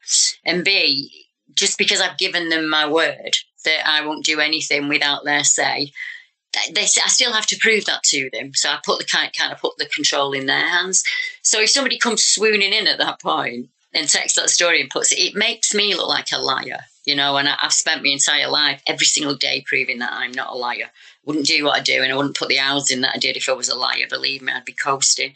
And 0.44 0.64
B, 0.64 1.26
just 1.54 1.78
because 1.78 2.00
I've 2.00 2.18
given 2.18 2.48
them 2.48 2.68
my 2.68 2.88
word 2.88 3.36
that 3.64 3.88
I 3.88 4.06
won't 4.06 4.24
do 4.24 4.40
anything 4.40 4.88
without 4.88 5.24
their 5.24 5.44
say, 5.44 5.92
they, 6.72 6.82
I 6.82 7.08
still 7.08 7.32
have 7.32 7.46
to 7.46 7.58
prove 7.58 7.84
that 7.86 8.04
to 8.04 8.30
them. 8.32 8.54
So 8.54 8.68
I 8.68 8.78
put 8.84 8.98
the 8.98 9.04
kind, 9.04 9.32
kind 9.36 9.52
of 9.52 9.60
put 9.60 9.76
the 9.78 9.86
control 9.86 10.32
in 10.32 10.46
their 10.46 10.68
hands. 10.68 11.02
So 11.42 11.60
if 11.60 11.70
somebody 11.70 11.98
comes 11.98 12.22
swooning 12.22 12.72
in 12.72 12.86
at 12.86 12.98
that 12.98 13.20
point 13.20 13.68
and 13.92 14.08
takes 14.08 14.34
that 14.34 14.50
story 14.50 14.80
and 14.80 14.90
puts 14.90 15.12
it, 15.12 15.18
it 15.18 15.34
makes 15.34 15.74
me 15.74 15.94
look 15.94 16.08
like 16.08 16.30
a 16.32 16.38
liar 16.38 16.80
you 17.04 17.14
know, 17.14 17.36
and 17.36 17.48
I, 17.48 17.56
have 17.60 17.72
spent 17.72 18.02
my 18.02 18.10
entire 18.10 18.48
life 18.48 18.82
every 18.86 19.06
single 19.06 19.34
day 19.34 19.62
proving 19.66 19.98
that 19.98 20.12
I'm 20.12 20.32
not 20.32 20.52
a 20.52 20.56
liar. 20.56 20.90
Wouldn't 21.24 21.46
do 21.46 21.64
what 21.64 21.78
I 21.78 21.82
do, 21.82 22.02
and 22.02 22.12
I 22.12 22.16
wouldn't 22.16 22.36
put 22.36 22.48
the 22.48 22.58
hours 22.58 22.90
in 22.90 23.02
that 23.02 23.14
I 23.14 23.18
did 23.18 23.36
if 23.36 23.48
I 23.48 23.52
was 23.52 23.68
a 23.68 23.74
liar. 23.74 24.06
Believe 24.08 24.42
me, 24.42 24.52
I'd 24.52 24.64
be 24.64 24.72
coasting. 24.72 25.34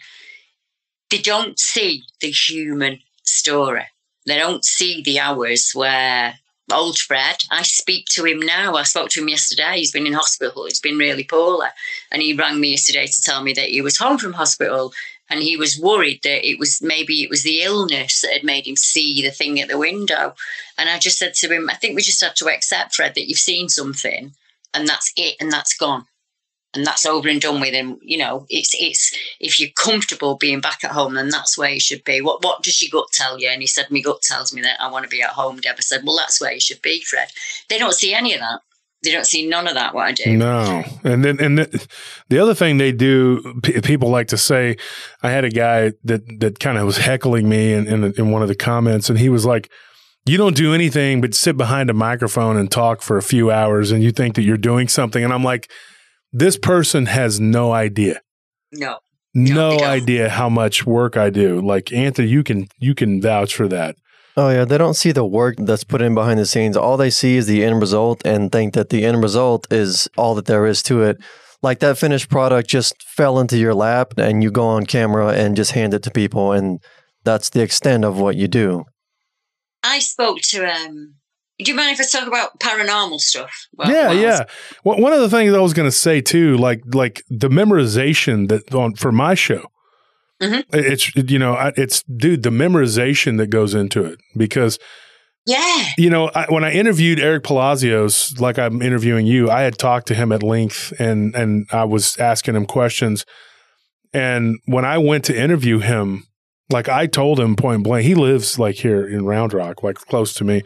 They 1.11 1.18
don't 1.18 1.59
see 1.59 2.05
the 2.20 2.31
human 2.31 3.01
story. 3.22 3.85
They 4.26 4.39
don't 4.39 4.64
see 4.64 5.03
the 5.03 5.20
hours 5.20 5.72
where 5.74 6.39
old 6.73 6.99
Fred, 6.99 7.37
I 7.51 7.62
speak 7.62 8.07
to 8.11 8.25
him 8.25 8.41
now. 8.41 8.75
I 8.75 8.83
spoke 8.83 9.11
to 9.11 9.21
him 9.21 9.29
yesterday. 9.29 9.77
He's 9.77 9.93
been 9.93 10.07
in 10.07 10.12
hospital. 10.12 10.66
He's 10.66 10.81
been 10.81 10.99
really 10.99 11.25
poorly. 11.25 11.69
And 12.11 12.23
he 12.23 12.35
rang 12.35 12.61
me 12.61 12.71
yesterday 12.71 13.07
to 13.07 13.23
tell 13.23 13.43
me 13.43 13.53
that 13.55 13.69
he 13.69 13.81
was 13.81 13.97
home 13.97 14.19
from 14.19 14.35
hospital 14.35 14.93
and 15.31 15.41
he 15.41 15.57
was 15.57 15.79
worried 15.79 16.21
that 16.23 16.49
it 16.49 16.59
was 16.59 16.81
maybe 16.83 17.23
it 17.23 17.31
was 17.31 17.43
the 17.43 17.62
illness 17.62 18.23
that 18.23 18.33
had 18.33 18.45
made 18.45 18.66
him 18.66 18.77
see 18.77 19.23
the 19.23 19.31
thing 19.31 19.61
at 19.61 19.69
the 19.69 19.79
window. 19.79 20.35
And 20.79 20.89
I 20.89 20.99
just 20.99 21.19
said 21.19 21.35
to 21.35 21.55
him, 21.55 21.69
I 21.71 21.75
think 21.75 21.97
we 21.97 22.03
just 22.03 22.23
have 22.23 22.35
to 22.37 22.49
accept, 22.49 22.95
Fred, 22.95 23.14
that 23.14 23.29
you've 23.29 23.39
seen 23.39 23.69
something 23.69 24.33
and 24.73 24.89
that's 24.89 25.12
it 25.16 25.37
and 25.41 25.53
that's 25.53 25.77
gone. 25.77 26.07
And 26.75 26.87
that's 26.87 27.07
over 27.07 27.29
and 27.29 27.41
done 27.41 27.61
with. 27.61 27.75
And 27.75 27.99
you 28.03 28.19
know, 28.19 28.47
it's 28.51 28.75
it's 28.75 29.16
if 29.41 29.59
you're 29.59 29.71
comfortable 29.75 30.37
being 30.37 30.61
back 30.61 30.85
at 30.85 30.91
home, 30.91 31.14
then 31.14 31.31
that's 31.31 31.57
where 31.57 31.71
you 31.71 31.81
should 31.81 32.05
be. 32.05 32.21
What 32.21 32.45
what 32.45 32.62
does 32.62 32.83
your 32.83 32.91
gut 32.91 33.11
tell 33.12 33.41
you? 33.41 33.49
And 33.49 33.62
he 33.62 33.66
said, 33.66 33.91
My 33.91 34.01
gut 34.01 34.23
tells 34.23 34.53
me 34.53 34.61
that 34.62 34.81
I 34.81 34.91
want 34.91 35.05
to 35.05 35.09
be 35.09 35.23
at 35.23 35.31
home, 35.31 35.59
Deb. 35.61 35.77
I 35.79 35.81
said, 35.81 36.03
Well, 36.05 36.16
that's 36.16 36.41
where 36.41 36.53
you 36.53 36.61
should 36.61 36.83
be, 36.83 37.01
Fred. 37.03 37.29
They 37.69 37.79
don't 37.79 37.95
see 37.95 38.14
any 38.14 38.35
of 38.35 38.41
that 38.41 38.61
they 39.03 39.12
don't 39.12 39.27
see 39.27 39.47
none 39.47 39.69
of 39.69 39.75
that 39.75 39.95
what 39.95 40.07
I 40.07 40.12
do. 40.12 40.37
No, 40.37 40.83
and 41.05 41.25
then 41.25 41.41
and 41.41 41.59
the, 41.59 41.87
the 42.29 42.39
other 42.39 42.55
thing 42.55 42.79
they 42.79 42.93
do, 42.93 43.61
p- 43.62 43.81
people 43.81 44.11
like 44.11 44.29
to 44.29 44.37
say. 44.37 44.77
I 45.23 45.31
had 45.31 45.45
a 45.45 45.51
guy 45.51 45.93
that 46.05 46.41
that 46.41 46.59
kind 46.59 46.79
of 46.79 46.85
was 46.85 46.97
heckling 46.97 47.49
me 47.49 47.73
in, 47.73 47.87
in 47.87 48.05
in 48.14 48.31
one 48.31 48.43
of 48.43 48.49
the 48.49 48.57
comments, 48.57 49.09
and 49.09 49.19
he 49.19 49.29
was 49.29 49.47
like, 49.47 49.71
"You 50.27 50.37
don't 50.37 50.57
do 50.57 50.75
anything 50.75 51.21
but 51.21 51.35
sit 51.35 51.57
behind 51.57 51.91
a 51.91 51.95
microphone 51.95 52.57
and 52.57 52.71
talk 52.71 53.03
for 53.03 53.16
a 53.16 53.23
few 53.23 53.53
hours, 53.53 53.93
and 53.93 54.03
you 54.03 54.11
think 54.11 54.35
that 54.35 54.43
you're 54.43 54.57
doing 54.57 54.89
something." 54.89 55.23
And 55.23 55.33
I'm 55.33 55.45
like, 55.45 55.71
"This 56.33 56.57
person 56.57 57.07
has 57.07 57.41
no 57.41 57.72
idea." 57.72 58.20
No. 58.72 58.99
No, 59.35 59.76
no 59.76 59.85
idea 59.85 60.29
how 60.31 60.49
much 60.49 60.87
work 60.87 61.16
I 61.16 61.31
do. 61.31 61.61
Like 61.61 61.93
Anthony, 61.93 62.29
you 62.29 62.43
can 62.43 62.68
you 62.79 62.95
can 62.95 63.20
vouch 63.20 63.55
for 63.55 63.68
that. 63.68 63.97
Oh 64.37 64.51
yeah, 64.51 64.64
they 64.64 64.79
don't 64.79 64.95
see 64.95 65.12
the 65.12 65.24
work 65.24 65.57
that's 65.59 65.85
put 65.85 66.01
in 66.01 66.14
behind 66.14 66.39
the 66.39 66.47
scenes. 66.47 66.76
All 66.76 66.97
they 66.97 67.11
see 67.11 67.37
is 67.37 67.47
the 67.47 67.64
end 67.64 67.81
result 67.81 68.22
and 68.24 68.51
think 68.51 68.74
that 68.74 68.89
the 68.89 69.05
end 69.05 69.22
result 69.22 69.70
is 69.72 70.09
all 70.16 70.35
that 70.37 70.47
there 70.47 70.66
is 70.66 70.83
to 70.85 71.03
it. 71.03 71.18
Like 71.61 71.81
that 71.81 71.99
finished 71.99 72.31
product 72.31 72.68
just 72.68 73.03
fell 73.03 73.39
into 73.39 73.59
your 73.59 73.74
lap 73.74 74.14
and 74.16 74.43
you 74.43 74.51
go 74.51 74.66
on 74.66 74.87
camera 74.87 75.33
and 75.33 75.57
just 75.57 75.72
hand 75.72 75.93
it 75.93 76.05
to 76.05 76.11
people 76.11 76.53
and 76.53 76.81
that's 77.24 77.51
the 77.51 77.62
extent 77.62 78.05
of 78.05 78.18
what 78.18 78.37
you 78.37 78.49
do. 78.49 78.85
I 79.83 79.99
spoke 79.99 80.39
to 80.51 80.64
um 80.64 81.14
do 81.59 81.71
you 81.71 81.77
mind 81.77 81.99
if 81.99 82.01
I 82.01 82.19
talk 82.19 82.29
about 82.29 82.59
paranormal 82.61 83.21
stuff? 83.21 83.67
Well, 83.77 83.91
yeah, 83.91 84.13
yeah. 84.13 84.45
Well, 84.85 84.99
one 85.01 85.13
of 85.13 85.21
the 85.21 85.29
things 85.29 85.53
I 85.55 85.59
was 85.59 85.75
going 85.75 85.89
to 85.89 85.97
say 85.97 86.21
too, 86.21 86.57
like 86.57 86.83
like 86.95 87.23
the 87.29 87.49
memorization 87.49 88.49
that 88.49 88.73
on 88.75 88.95
for 88.95 89.11
my 89.11 89.35
show, 89.35 89.65
Mm-hmm. 90.41 90.61
It's 90.73 91.15
you 91.17 91.39
know 91.39 91.73
it's 91.77 92.03
dude 92.05 92.45
the 92.45 92.51
memorization 92.51 93.39
that 93.39 93.49
goes 93.49 93.75
into 93.75 94.05
it 94.05 94.21
because 94.37 94.79
yeah 95.47 95.87
you 95.97 96.11
know 96.11 96.31
I, 96.33 96.47
when 96.49 96.63
I 96.63 96.71
interviewed 96.71 97.19
Eric 97.19 97.43
Palacios 97.43 98.39
like 98.39 98.57
I'm 98.57 98.81
interviewing 98.81 99.27
you 99.27 99.51
I 99.51 99.63
had 99.63 99.79
talked 99.79 100.07
to 100.09 100.15
him 100.15 100.31
at 100.31 100.45
length 100.45 100.93
and 101.01 101.35
and 101.35 101.67
I 101.73 101.85
was 101.85 102.17
asking 102.19 102.55
him 102.55 102.67
questions 102.67 103.27
and 104.13 104.59
when 104.67 104.85
I 104.85 104.99
went 104.99 105.25
to 105.25 105.37
interview 105.37 105.81
him 105.81 106.23
like 106.71 106.89
I 106.89 107.07
told 107.07 107.41
him 107.41 107.57
point 107.57 107.83
blank 107.83 108.07
he 108.07 108.15
lives 108.15 108.61
like 108.61 108.77
here 108.77 109.05
in 109.05 109.27
Round 109.27 109.53
Rock 109.53 109.83
like 109.83 109.97
close 109.97 110.33
to 110.35 110.45
me 110.45 110.63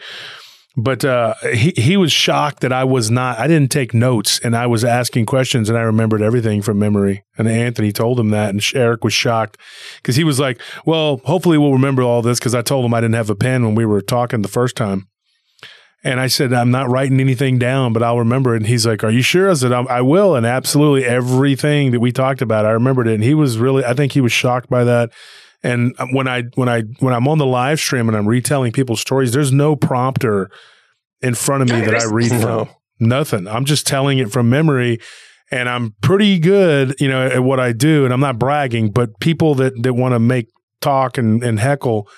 but 0.76 1.04
uh, 1.04 1.34
he 1.52 1.72
he 1.76 1.96
was 1.96 2.12
shocked 2.12 2.60
that 2.60 2.72
I 2.72 2.84
was 2.84 3.10
not. 3.10 3.38
I 3.38 3.46
didn't 3.46 3.70
take 3.70 3.92
notes, 3.92 4.40
and 4.42 4.56
I 4.56 4.66
was 4.66 4.84
asking 4.84 5.26
questions, 5.26 5.68
and 5.68 5.76
I 5.76 5.82
remembered 5.82 6.22
everything 6.22 6.62
from 6.62 6.78
memory. 6.78 7.24
And 7.36 7.46
Anthony 7.46 7.92
told 7.92 8.18
him 8.18 8.30
that, 8.30 8.50
and 8.50 8.62
Eric 8.74 9.04
was 9.04 9.12
shocked 9.12 9.58
because 9.96 10.16
he 10.16 10.24
was 10.24 10.40
like, 10.40 10.60
"Well, 10.86 11.20
hopefully 11.24 11.58
we'll 11.58 11.72
remember 11.72 12.02
all 12.02 12.22
this." 12.22 12.38
Because 12.38 12.54
I 12.54 12.62
told 12.62 12.86
him 12.86 12.94
I 12.94 13.00
didn't 13.00 13.16
have 13.16 13.30
a 13.30 13.34
pen 13.34 13.64
when 13.64 13.74
we 13.74 13.84
were 13.84 14.00
talking 14.00 14.40
the 14.40 14.48
first 14.48 14.74
time, 14.74 15.08
and 16.02 16.18
I 16.18 16.26
said 16.26 16.54
I'm 16.54 16.70
not 16.70 16.88
writing 16.88 17.20
anything 17.20 17.58
down, 17.58 17.92
but 17.92 18.02
I'll 18.02 18.18
remember 18.18 18.54
it. 18.54 18.58
And 18.58 18.66
he's 18.66 18.86
like, 18.86 19.04
"Are 19.04 19.10
you 19.10 19.22
sure?" 19.22 19.50
I 19.50 19.54
said, 19.54 19.72
"I 19.72 20.00
will," 20.00 20.34
and 20.34 20.46
absolutely 20.46 21.04
everything 21.04 21.90
that 21.90 22.00
we 22.00 22.12
talked 22.12 22.40
about, 22.40 22.64
I 22.64 22.70
remembered 22.70 23.08
it. 23.08 23.14
And 23.14 23.24
he 23.24 23.34
was 23.34 23.58
really, 23.58 23.84
I 23.84 23.92
think 23.92 24.12
he 24.12 24.22
was 24.22 24.32
shocked 24.32 24.70
by 24.70 24.84
that. 24.84 25.10
And 25.62 25.94
when 26.10 26.26
I 26.26 26.42
when 26.54 26.68
I 26.68 26.82
when 26.98 27.14
I'm 27.14 27.28
on 27.28 27.38
the 27.38 27.46
live 27.46 27.78
stream 27.78 28.08
and 28.08 28.16
I'm 28.16 28.26
retelling 28.26 28.72
people's 28.72 29.00
stories, 29.00 29.32
there's 29.32 29.52
no 29.52 29.76
prompter 29.76 30.50
in 31.20 31.34
front 31.34 31.62
of 31.62 31.68
me 31.68 31.84
that 31.84 31.94
I 31.94 32.04
read 32.04 32.30
from. 32.30 32.68
Nothing. 32.98 33.48
I'm 33.48 33.64
just 33.64 33.86
telling 33.86 34.18
it 34.18 34.30
from 34.30 34.50
memory 34.50 34.98
and 35.50 35.68
I'm 35.68 35.94
pretty 36.00 36.38
good, 36.38 36.94
you 37.00 37.08
know, 37.08 37.26
at 37.26 37.42
what 37.42 37.60
I 37.60 37.72
do 37.72 38.04
and 38.04 38.12
I'm 38.12 38.20
not 38.20 38.38
bragging, 38.38 38.90
but 38.90 39.18
people 39.20 39.54
that 39.56 39.80
that 39.82 39.94
want 39.94 40.14
to 40.14 40.18
make 40.18 40.48
talk 40.80 41.18
and, 41.18 41.42
and 41.44 41.60
heckle 41.60 42.08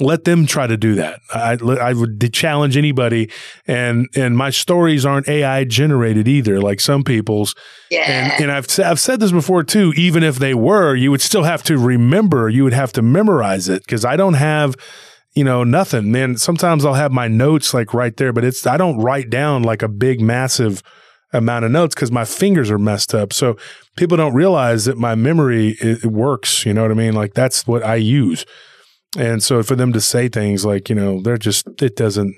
let 0.00 0.24
them 0.24 0.46
try 0.46 0.66
to 0.66 0.76
do 0.76 0.96
that. 0.96 1.20
I, 1.32 1.56
I 1.80 1.92
would 1.92 2.32
challenge 2.32 2.76
anybody, 2.76 3.30
and 3.66 4.08
and 4.16 4.36
my 4.36 4.50
stories 4.50 5.06
aren't 5.06 5.28
AI 5.28 5.64
generated 5.64 6.26
either, 6.26 6.60
like 6.60 6.80
some 6.80 7.04
people's. 7.04 7.54
Yeah. 7.90 8.32
And, 8.32 8.44
and 8.44 8.52
I've 8.52 8.66
I've 8.80 8.98
said 8.98 9.20
this 9.20 9.30
before 9.30 9.62
too. 9.62 9.92
Even 9.96 10.22
if 10.22 10.36
they 10.36 10.54
were, 10.54 10.96
you 10.96 11.10
would 11.10 11.20
still 11.20 11.44
have 11.44 11.62
to 11.64 11.78
remember. 11.78 12.48
You 12.48 12.64
would 12.64 12.72
have 12.72 12.92
to 12.94 13.02
memorize 13.02 13.68
it 13.68 13.82
because 13.82 14.04
I 14.04 14.16
don't 14.16 14.34
have, 14.34 14.74
you 15.34 15.44
know, 15.44 15.62
nothing. 15.62 16.10
Man, 16.10 16.36
sometimes 16.38 16.84
I'll 16.84 16.94
have 16.94 17.12
my 17.12 17.28
notes 17.28 17.72
like 17.72 17.94
right 17.94 18.16
there, 18.16 18.32
but 18.32 18.44
it's 18.44 18.66
I 18.66 18.76
don't 18.76 18.98
write 18.98 19.30
down 19.30 19.62
like 19.62 19.82
a 19.82 19.88
big 19.88 20.20
massive 20.20 20.82
amount 21.32 21.64
of 21.64 21.70
notes 21.70 21.94
because 21.94 22.10
my 22.10 22.24
fingers 22.24 22.70
are 22.70 22.78
messed 22.78 23.14
up. 23.14 23.32
So 23.32 23.56
people 23.96 24.16
don't 24.16 24.34
realize 24.34 24.86
that 24.86 24.98
my 24.98 25.14
memory 25.14 25.76
works. 26.02 26.66
You 26.66 26.74
know 26.74 26.82
what 26.82 26.90
I 26.90 26.94
mean? 26.94 27.14
Like 27.14 27.34
that's 27.34 27.64
what 27.64 27.84
I 27.84 27.94
use. 27.94 28.44
And 29.16 29.42
so 29.42 29.62
for 29.62 29.76
them 29.76 29.92
to 29.92 30.00
say 30.00 30.28
things 30.28 30.64
like, 30.64 30.88
you 30.88 30.94
know, 30.94 31.20
they're 31.20 31.38
just 31.38 31.66
it 31.80 31.96
doesn't 31.96 32.34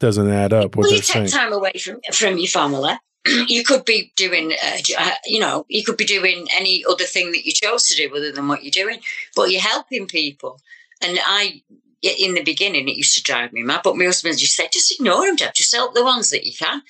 doesn't 0.00 0.30
add 0.30 0.52
up. 0.52 0.76
What 0.76 0.84
well, 0.84 0.92
you 0.92 0.98
take 0.98 1.04
saying. 1.04 1.28
time 1.28 1.52
away 1.52 1.72
from 1.82 2.00
from 2.12 2.38
your 2.38 2.48
family. 2.48 2.94
you 3.48 3.62
could 3.64 3.84
be 3.84 4.12
doing, 4.16 4.52
uh, 4.52 4.76
uh, 4.98 5.10
you 5.26 5.38
know, 5.38 5.66
you 5.68 5.84
could 5.84 5.98
be 5.98 6.06
doing 6.06 6.46
any 6.54 6.84
other 6.88 7.04
thing 7.04 7.32
that 7.32 7.44
you 7.44 7.52
chose 7.52 7.86
to 7.86 7.96
do 7.96 8.14
other 8.16 8.32
than 8.32 8.48
what 8.48 8.64
you're 8.64 8.70
doing, 8.70 8.98
but 9.36 9.50
you're 9.50 9.60
helping 9.60 10.06
people. 10.06 10.58
And 11.02 11.18
I, 11.22 11.62
in 12.02 12.34
the 12.34 12.42
beginning, 12.42 12.88
it 12.88 12.96
used 12.96 13.14
to 13.16 13.22
drive 13.22 13.52
me 13.52 13.62
mad. 13.62 13.82
But 13.84 13.98
my 13.98 14.06
husband 14.06 14.38
just 14.38 14.56
said, 14.56 14.68
just 14.72 14.92
ignore 14.98 15.26
them, 15.26 15.36
Deb. 15.36 15.52
Just 15.54 15.74
help 15.74 15.94
the 15.94 16.04
ones 16.04 16.30
that 16.30 16.44
you 16.44 16.52
can. 16.54 16.82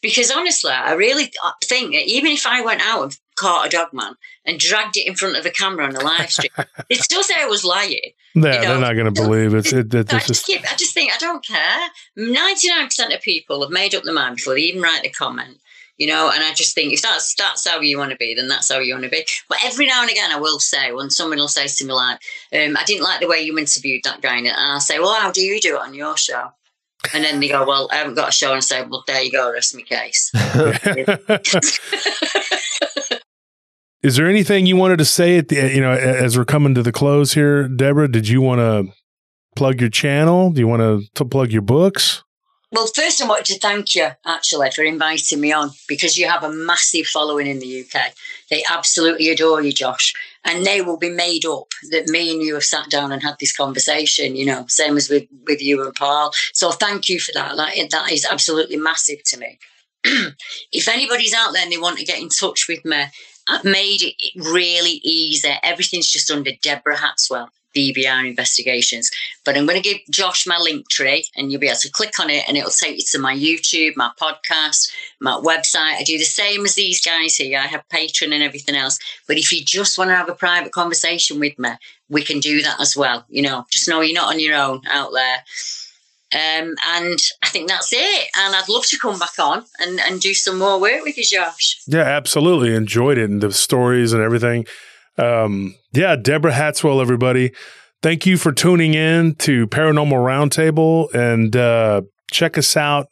Because 0.00 0.30
honestly, 0.30 0.70
I 0.70 0.92
really 0.92 1.32
uh, 1.42 1.52
think 1.62 1.92
that 1.92 2.06
even 2.06 2.32
if 2.32 2.46
I 2.46 2.60
went 2.60 2.82
out 2.82 3.02
and 3.02 3.18
caught 3.36 3.66
a 3.66 3.70
dog 3.70 3.88
man 3.92 4.14
and 4.44 4.58
dragged 4.58 4.96
it 4.96 5.06
in 5.06 5.14
front 5.14 5.36
of 5.36 5.46
a 5.46 5.50
camera 5.50 5.86
on 5.86 5.96
a 5.96 6.00
live 6.00 6.30
stream, 6.30 6.50
they'd 6.88 6.96
still 6.96 7.22
say 7.22 7.34
I 7.38 7.46
was 7.46 7.64
lying. 7.64 8.12
Yeah, 8.34 8.62
you 8.62 8.68
they're 8.68 8.80
not 8.80 8.94
going 8.94 9.12
to 9.12 9.22
believe 9.22 9.54
it. 9.54 9.72
it, 9.72 9.94
it 9.94 10.12
I 10.12 10.18
just, 10.18 10.26
just, 10.26 10.46
keep, 10.46 10.62
I 10.62 10.74
just 10.76 10.92
think 10.92 11.12
I 11.12 11.18
don't 11.18 11.46
care. 11.46 11.88
Ninety 12.16 12.68
nine 12.68 12.86
percent 12.86 13.12
of 13.12 13.20
people 13.20 13.62
have 13.62 13.70
made 13.70 13.94
up 13.94 14.02
their 14.02 14.14
mind 14.14 14.36
before 14.36 14.54
they 14.54 14.62
even 14.62 14.82
write 14.82 15.02
the 15.02 15.10
comment. 15.10 15.58
You 15.98 16.08
know, 16.08 16.32
and 16.34 16.42
I 16.42 16.52
just 16.52 16.74
think 16.74 16.92
if 16.92 17.02
that's 17.02 17.36
that's 17.36 17.68
how 17.68 17.80
you 17.80 17.98
want 17.98 18.10
to 18.10 18.16
be, 18.16 18.34
then 18.34 18.48
that's 18.48 18.72
how 18.72 18.80
you 18.80 18.94
want 18.94 19.04
to 19.04 19.10
be. 19.10 19.24
But 19.48 19.58
every 19.64 19.86
now 19.86 20.02
and 20.02 20.10
again, 20.10 20.32
I 20.32 20.40
will 20.40 20.58
say 20.58 20.90
when 20.90 21.10
someone 21.10 21.38
will 21.38 21.46
say 21.46 21.68
to 21.68 21.84
me 21.84 21.92
like, 21.92 22.18
um, 22.52 22.76
"I 22.76 22.82
didn't 22.84 23.04
like 23.04 23.20
the 23.20 23.28
way 23.28 23.42
you 23.42 23.56
interviewed 23.56 24.02
that 24.02 24.20
guy," 24.20 24.38
and 24.38 24.48
I'll 24.48 24.80
say, 24.80 24.98
"Well, 24.98 25.14
how 25.14 25.30
do 25.30 25.40
you 25.40 25.60
do 25.60 25.76
it 25.76 25.82
on 25.82 25.94
your 25.94 26.16
show?" 26.16 26.50
And 27.12 27.22
then 27.22 27.38
they 27.38 27.48
go, 27.48 27.64
"Well, 27.64 27.88
I 27.92 27.96
haven't 27.96 28.14
got 28.14 28.30
a 28.30 28.32
show," 28.32 28.48
and 28.48 28.56
I 28.56 28.60
say, 28.60 28.82
"Well, 28.82 29.04
there 29.06 29.22
you 29.22 29.30
go, 29.30 29.52
rest 29.52 29.76
my 29.76 29.82
case." 29.82 30.32
Is 34.04 34.16
there 34.16 34.28
anything 34.28 34.66
you 34.66 34.76
wanted 34.76 34.98
to 34.98 35.06
say 35.06 35.38
at 35.38 35.48
the 35.48 35.56
you 35.74 35.80
know 35.80 35.92
as 35.92 36.36
we're 36.36 36.44
coming 36.44 36.74
to 36.74 36.82
the 36.82 36.92
close 36.92 37.32
here, 37.32 37.66
Deborah? 37.66 38.06
Did 38.06 38.28
you 38.28 38.42
want 38.42 38.58
to 38.58 38.92
plug 39.56 39.80
your 39.80 39.88
channel? 39.88 40.50
Do 40.50 40.60
you 40.60 40.68
want 40.68 41.08
to, 41.14 41.24
plug 41.24 41.52
your 41.52 41.62
books? 41.62 42.22
Well, 42.70 42.86
first, 42.94 43.22
I 43.22 43.26
wanted 43.26 43.46
to 43.46 43.58
thank 43.60 43.94
you 43.94 44.08
actually 44.26 44.70
for 44.72 44.82
inviting 44.82 45.40
me 45.40 45.52
on 45.52 45.70
because 45.88 46.18
you 46.18 46.28
have 46.28 46.42
a 46.42 46.52
massive 46.52 47.06
following 47.06 47.46
in 47.46 47.60
the 47.60 47.80
UK. 47.80 48.12
They 48.50 48.62
absolutely 48.68 49.30
adore 49.30 49.62
you, 49.62 49.72
Josh, 49.72 50.12
and 50.44 50.66
they 50.66 50.82
will 50.82 50.98
be 50.98 51.08
made 51.08 51.46
up 51.46 51.68
that 51.90 52.08
me 52.08 52.30
and 52.30 52.42
you 52.42 52.54
have 52.54 52.64
sat 52.64 52.90
down 52.90 53.10
and 53.10 53.22
had 53.22 53.36
this 53.40 53.56
conversation. 53.56 54.36
You 54.36 54.44
know, 54.44 54.66
same 54.68 54.98
as 54.98 55.08
with 55.08 55.26
with 55.46 55.62
you 55.62 55.82
and 55.82 55.94
Paul. 55.94 56.32
So 56.52 56.72
thank 56.72 57.08
you 57.08 57.18
for 57.20 57.32
that. 57.32 57.56
That, 57.56 57.72
that 57.90 58.12
is 58.12 58.26
absolutely 58.30 58.76
massive 58.76 59.24
to 59.28 59.38
me. 59.38 59.58
if 60.72 60.88
anybody's 60.88 61.32
out 61.32 61.54
there 61.54 61.62
and 61.62 61.72
they 61.72 61.78
want 61.78 61.98
to 61.98 62.04
get 62.04 62.20
in 62.20 62.28
touch 62.28 62.66
with 62.68 62.84
me, 62.84 63.04
made 63.64 64.02
it 64.02 64.14
really 64.36 65.00
easy. 65.02 65.50
Everything's 65.62 66.10
just 66.10 66.30
under 66.30 66.52
Deborah 66.62 66.96
Hatswell. 66.96 67.48
BBR 67.74 68.28
investigations. 68.28 69.10
But 69.44 69.56
I'm 69.56 69.66
going 69.66 69.80
to 69.80 69.88
give 69.88 69.98
Josh 70.10 70.46
my 70.46 70.58
link 70.58 70.88
tree 70.88 71.26
and 71.36 71.50
you'll 71.50 71.60
be 71.60 71.66
able 71.66 71.78
to 71.80 71.90
click 71.90 72.18
on 72.20 72.30
it 72.30 72.44
and 72.48 72.56
it'll 72.56 72.70
take 72.70 72.96
you 72.96 73.04
to 73.10 73.18
my 73.18 73.34
YouTube, 73.34 73.96
my 73.96 74.10
podcast, 74.20 74.90
my 75.20 75.32
website. 75.32 75.96
I 75.96 76.02
do 76.04 76.16
the 76.16 76.24
same 76.24 76.64
as 76.64 76.76
these 76.76 77.04
guys 77.04 77.36
here. 77.36 77.58
I 77.58 77.66
have 77.66 77.88
Patreon 77.88 78.32
and 78.32 78.42
everything 78.42 78.76
else. 78.76 78.98
But 79.26 79.38
if 79.38 79.52
you 79.52 79.64
just 79.64 79.98
want 79.98 80.10
to 80.10 80.16
have 80.16 80.28
a 80.28 80.34
private 80.34 80.72
conversation 80.72 81.40
with 81.40 81.58
me, 81.58 81.70
we 82.08 82.22
can 82.22 82.40
do 82.40 82.62
that 82.62 82.80
as 82.80 82.96
well. 82.96 83.24
You 83.28 83.42
know, 83.42 83.66
just 83.70 83.88
know 83.88 84.00
you're 84.00 84.14
not 84.14 84.32
on 84.32 84.40
your 84.40 84.54
own 84.54 84.82
out 84.86 85.10
there. 85.12 85.42
Um, 86.34 86.74
and 86.88 87.18
I 87.42 87.48
think 87.48 87.68
that's 87.68 87.92
it. 87.92 88.28
And 88.36 88.54
I'd 88.56 88.68
love 88.68 88.84
to 88.86 88.98
come 88.98 89.18
back 89.18 89.38
on 89.38 89.64
and, 89.78 90.00
and 90.00 90.20
do 90.20 90.34
some 90.34 90.58
more 90.58 90.80
work 90.80 91.02
with 91.04 91.16
you, 91.16 91.24
Josh. 91.24 91.80
Yeah, 91.86 92.00
absolutely. 92.00 92.74
Enjoyed 92.74 93.18
it 93.18 93.30
and 93.30 93.40
the 93.40 93.52
stories 93.52 94.12
and 94.12 94.22
everything. 94.22 94.66
Um, 95.16 95.76
yeah, 95.92 96.16
Deborah 96.16 96.52
Hatswell, 96.52 97.00
everybody. 97.00 97.52
Thank 98.02 98.26
you 98.26 98.36
for 98.36 98.52
tuning 98.52 98.94
in 98.94 99.36
to 99.36 99.66
Paranormal 99.68 100.10
Roundtable 100.12 101.12
and 101.14 101.54
uh, 101.54 102.02
check 102.32 102.58
us 102.58 102.76
out. 102.76 103.06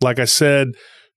Like 0.00 0.18
I 0.18 0.24
said, 0.24 0.68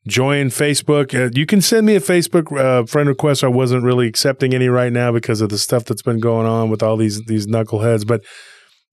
join 0.07 0.47
Facebook. 0.47 1.13
Uh, 1.13 1.29
you 1.33 1.45
can 1.45 1.61
send 1.61 1.85
me 1.85 1.95
a 1.95 2.01
Facebook 2.01 2.51
uh, 2.57 2.85
friend 2.85 3.07
request. 3.07 3.43
I 3.43 3.47
wasn't 3.47 3.83
really 3.83 4.07
accepting 4.07 4.53
any 4.53 4.67
right 4.67 4.91
now 4.91 5.11
because 5.11 5.41
of 5.41 5.49
the 5.49 5.57
stuff 5.57 5.85
that's 5.85 6.01
been 6.01 6.19
going 6.19 6.47
on 6.47 6.69
with 6.69 6.83
all 6.83 6.97
these 6.97 7.23
these 7.25 7.47
knuckleheads. 7.47 8.05
But 8.05 8.23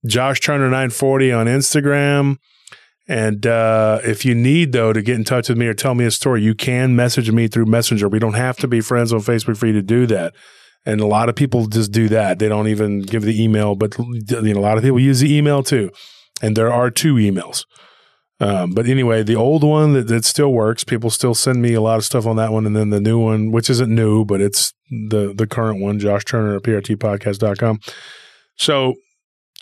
Josh 0.07 0.41
Turner 0.41 0.65
940 0.65 1.33
on 1.33 1.47
Instagram. 1.47 2.37
And 3.09 3.47
uh, 3.47 4.01
if 4.05 4.25
you 4.25 4.35
need, 4.35 4.73
though, 4.73 4.93
to 4.93 5.03
get 5.03 5.17
in 5.17 5.25
touch 5.25 5.49
with 5.49 5.59
me 5.59 5.67
or 5.67 5.75
tell 5.75 5.95
me 5.95 6.05
a 6.05 6.11
story, 6.11 6.43
you 6.43 6.55
can 6.55 6.95
message 6.95 7.31
me 7.31 7.49
through 7.49 7.67
Messenger. 7.67 8.09
We 8.09 8.19
don't 8.19 8.35
have 8.35 8.57
to 8.59 8.69
be 8.69 8.81
friends 8.81 9.13
on 9.13 9.21
Facebook 9.21 9.57
for 9.57 9.67
you 9.67 9.73
to 9.73 9.83
do 9.83 10.07
that. 10.07 10.35
And 10.85 11.01
a 11.01 11.07
lot 11.07 11.29
of 11.29 11.37
people 11.37 11.67
just 11.67 11.93
do 11.93 12.09
that. 12.09 12.39
They 12.39 12.49
don't 12.49 12.69
even 12.69 13.03
give 13.03 13.23
the 13.23 13.43
email, 13.43 13.75
but 13.75 13.97
you 13.99 14.55
know, 14.55 14.61
a 14.61 14.63
lot 14.63 14.79
of 14.79 14.85
people 14.85 14.99
use 14.99 15.21
the 15.21 15.33
email 15.33 15.63
too. 15.63 15.91
And 16.41 16.57
there 16.57 16.73
are 16.73 16.91
two 16.91 17.15
emails. 17.15 17.65
Um, 18.41 18.73
but 18.73 18.87
anyway, 18.87 19.23
the 19.23 19.37
old 19.37 19.63
one 19.63 19.93
that, 19.93 20.09
that 20.09 20.25
still 20.25 20.53
works, 20.53 20.83
people 20.83 21.11
still 21.11 21.35
send 21.35 21.63
me 21.63 21.75
a 21.75 21.81
lot 21.81 21.99
of 21.99 22.05
stuff 22.05 22.27
on 22.27 22.35
that 22.37 22.53
one. 22.53 22.67
And 22.67 22.75
then 22.75 22.91
the 22.91 23.01
new 23.01 23.19
one, 23.19 23.53
which 23.53 23.71
isn't 23.71 23.95
new, 23.95 24.25
but 24.25 24.41
it's 24.41 24.75
the 24.91 25.33
the 25.33 25.47
current 25.47 25.81
one, 25.81 26.01
Josh 26.01 26.25
Turner 26.25 26.57
at 26.57 26.63
prtpodcast.com. 26.63 27.79
So 28.57 28.95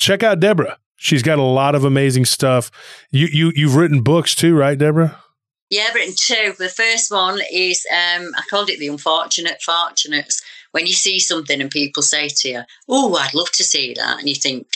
check 0.01 0.25
out 0.25 0.41
Deborah. 0.41 0.79
She's 0.97 1.23
got 1.23 1.39
a 1.39 1.43
lot 1.43 1.77
of 1.77 1.85
amazing 1.85 2.25
stuff. 2.25 2.71
You 3.11 3.29
you 3.33 3.53
you've 3.55 3.77
written 3.77 4.03
books 4.03 4.35
too, 4.35 4.57
right, 4.57 4.77
Deborah? 4.77 5.23
Yeah, 5.71 5.87
I've 5.89 5.95
written 5.95 6.15
two. 6.19 6.53
The 6.59 6.69
first 6.69 7.13
one 7.13 7.39
is 7.53 7.87
um, 7.93 8.33
I 8.37 8.43
called 8.51 8.71
it 8.71 8.81
the 8.81 8.89
unfortunate 8.89 9.63
fortunates. 9.63 10.43
When 10.73 10.87
you 10.87 10.93
see 10.93 11.19
something 11.19 11.61
and 11.61 11.71
people 11.71 12.03
say 12.03 12.29
to 12.29 12.49
you, 12.49 12.63
"Oh, 12.89 13.15
I'd 13.15 13.35
love 13.35 13.53
to 13.53 13.65
see 13.65 13.95
that," 13.95 14.19
and 14.19 14.29
you 14.29 14.35
think, 14.35 14.67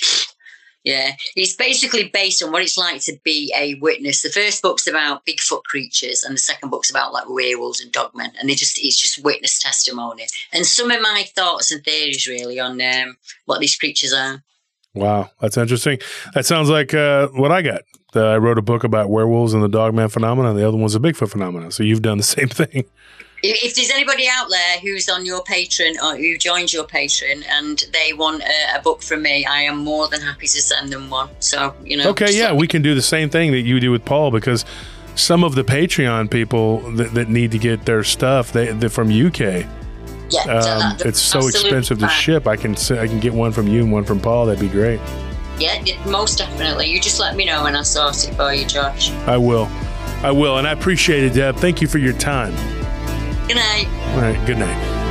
yeah, 0.84 1.12
it's 1.36 1.54
basically 1.54 2.08
based 2.08 2.42
on 2.42 2.52
what 2.52 2.62
it's 2.62 2.78
like 2.78 3.02
to 3.02 3.18
be 3.22 3.52
a 3.56 3.74
witness. 3.74 4.22
The 4.22 4.30
first 4.30 4.62
book's 4.62 4.86
about 4.86 5.26
Bigfoot 5.26 5.64
creatures, 5.64 6.22
and 6.22 6.34
the 6.34 6.38
second 6.38 6.70
book's 6.70 6.90
about 6.90 7.12
like 7.12 7.28
werewolves 7.28 7.82
and 7.82 7.92
dogmen, 7.92 8.32
and 8.40 8.48
they 8.48 8.54
just 8.54 8.78
it's 8.78 9.00
just 9.00 9.22
witness 9.22 9.60
testimony 9.60 10.26
and 10.52 10.64
some 10.64 10.90
of 10.90 11.02
my 11.02 11.24
thoughts 11.36 11.70
and 11.70 11.84
theories 11.84 12.26
really 12.26 12.58
on 12.58 12.80
um, 12.80 13.16
what 13.44 13.60
these 13.60 13.76
creatures 13.76 14.12
are. 14.12 14.42
Wow, 14.94 15.30
that's 15.40 15.56
interesting. 15.56 15.98
That 16.34 16.46
sounds 16.46 16.70
like 16.70 16.94
uh, 16.94 17.28
what 17.28 17.50
I 17.50 17.62
got. 17.62 17.82
Uh, 18.14 18.28
I 18.28 18.38
wrote 18.38 18.58
a 18.58 18.62
book 18.62 18.84
about 18.84 19.10
werewolves 19.10 19.52
and 19.52 19.62
the 19.62 19.68
dogman 19.68 20.08
phenomenon. 20.08 20.54
The 20.54 20.66
other 20.66 20.76
one's 20.76 20.94
a 20.94 21.00
Bigfoot 21.00 21.30
phenomenon. 21.30 21.72
So 21.72 21.82
you've 21.82 22.02
done 22.02 22.18
the 22.18 22.22
same 22.22 22.48
thing. 22.48 22.84
If, 23.42 23.62
if 23.62 23.74
there's 23.74 23.90
anybody 23.90 24.26
out 24.30 24.48
there 24.48 24.78
who's 24.80 25.08
on 25.08 25.26
your 25.26 25.42
Patreon 25.42 25.96
or 26.02 26.16
who 26.16 26.38
joins 26.38 26.72
your 26.72 26.84
Patreon 26.84 27.44
and 27.48 27.84
they 27.92 28.12
want 28.12 28.42
a, 28.42 28.78
a 28.78 28.82
book 28.82 29.02
from 29.02 29.22
me, 29.22 29.44
I 29.44 29.62
am 29.62 29.78
more 29.78 30.08
than 30.08 30.20
happy 30.20 30.46
to 30.46 30.62
send 30.62 30.92
them 30.92 31.10
one. 31.10 31.28
So 31.40 31.74
you 31.84 31.96
know. 31.96 32.10
Okay, 32.10 32.36
yeah, 32.36 32.52
we 32.52 32.68
can 32.68 32.80
do 32.80 32.94
the 32.94 33.02
same 33.02 33.28
thing 33.28 33.50
that 33.50 33.62
you 33.62 33.80
do 33.80 33.90
with 33.90 34.04
Paul 34.04 34.30
because 34.30 34.64
some 35.16 35.44
of 35.44 35.56
the 35.56 35.64
Patreon 35.64 36.30
people 36.30 36.80
that, 36.92 37.14
that 37.14 37.28
need 37.28 37.50
to 37.50 37.58
get 37.58 37.84
their 37.84 38.04
stuff 38.04 38.52
they, 38.52 38.72
they're 38.72 38.88
from 38.88 39.10
UK. 39.10 39.66
Yeah, 40.34 40.42
Um, 40.52 40.96
that- 40.98 41.02
it's 41.06 41.20
so 41.20 41.46
expensive 41.48 41.98
to 42.00 42.08
ship. 42.08 42.46
I 42.46 42.56
can 42.56 42.72
I 42.98 43.06
can 43.06 43.20
get 43.20 43.32
one 43.34 43.52
from 43.52 43.68
you 43.68 43.82
and 43.82 43.92
one 43.92 44.04
from 44.04 44.20
Paul. 44.20 44.46
That'd 44.46 44.60
be 44.60 44.68
great. 44.68 45.00
Yeah, 45.58 45.82
most 46.06 46.38
definitely. 46.38 46.90
You 46.90 47.00
just 47.00 47.20
let 47.20 47.36
me 47.36 47.44
know 47.44 47.66
and 47.66 47.76
I'll 47.76 47.84
sort 47.84 48.26
it 48.28 48.34
for 48.34 48.52
you, 48.52 48.66
Josh. 48.66 49.10
I 49.26 49.36
will. 49.36 49.68
I 50.22 50.30
will, 50.32 50.58
and 50.58 50.66
I 50.66 50.72
appreciate 50.72 51.22
it, 51.24 51.34
Deb. 51.34 51.56
Thank 51.56 51.80
you 51.80 51.86
for 51.88 51.98
your 51.98 52.14
time. 52.14 52.54
Good 53.46 53.56
night. 53.56 53.86
All 54.14 54.20
right, 54.22 54.46
good 54.46 54.58
night. 54.58 55.03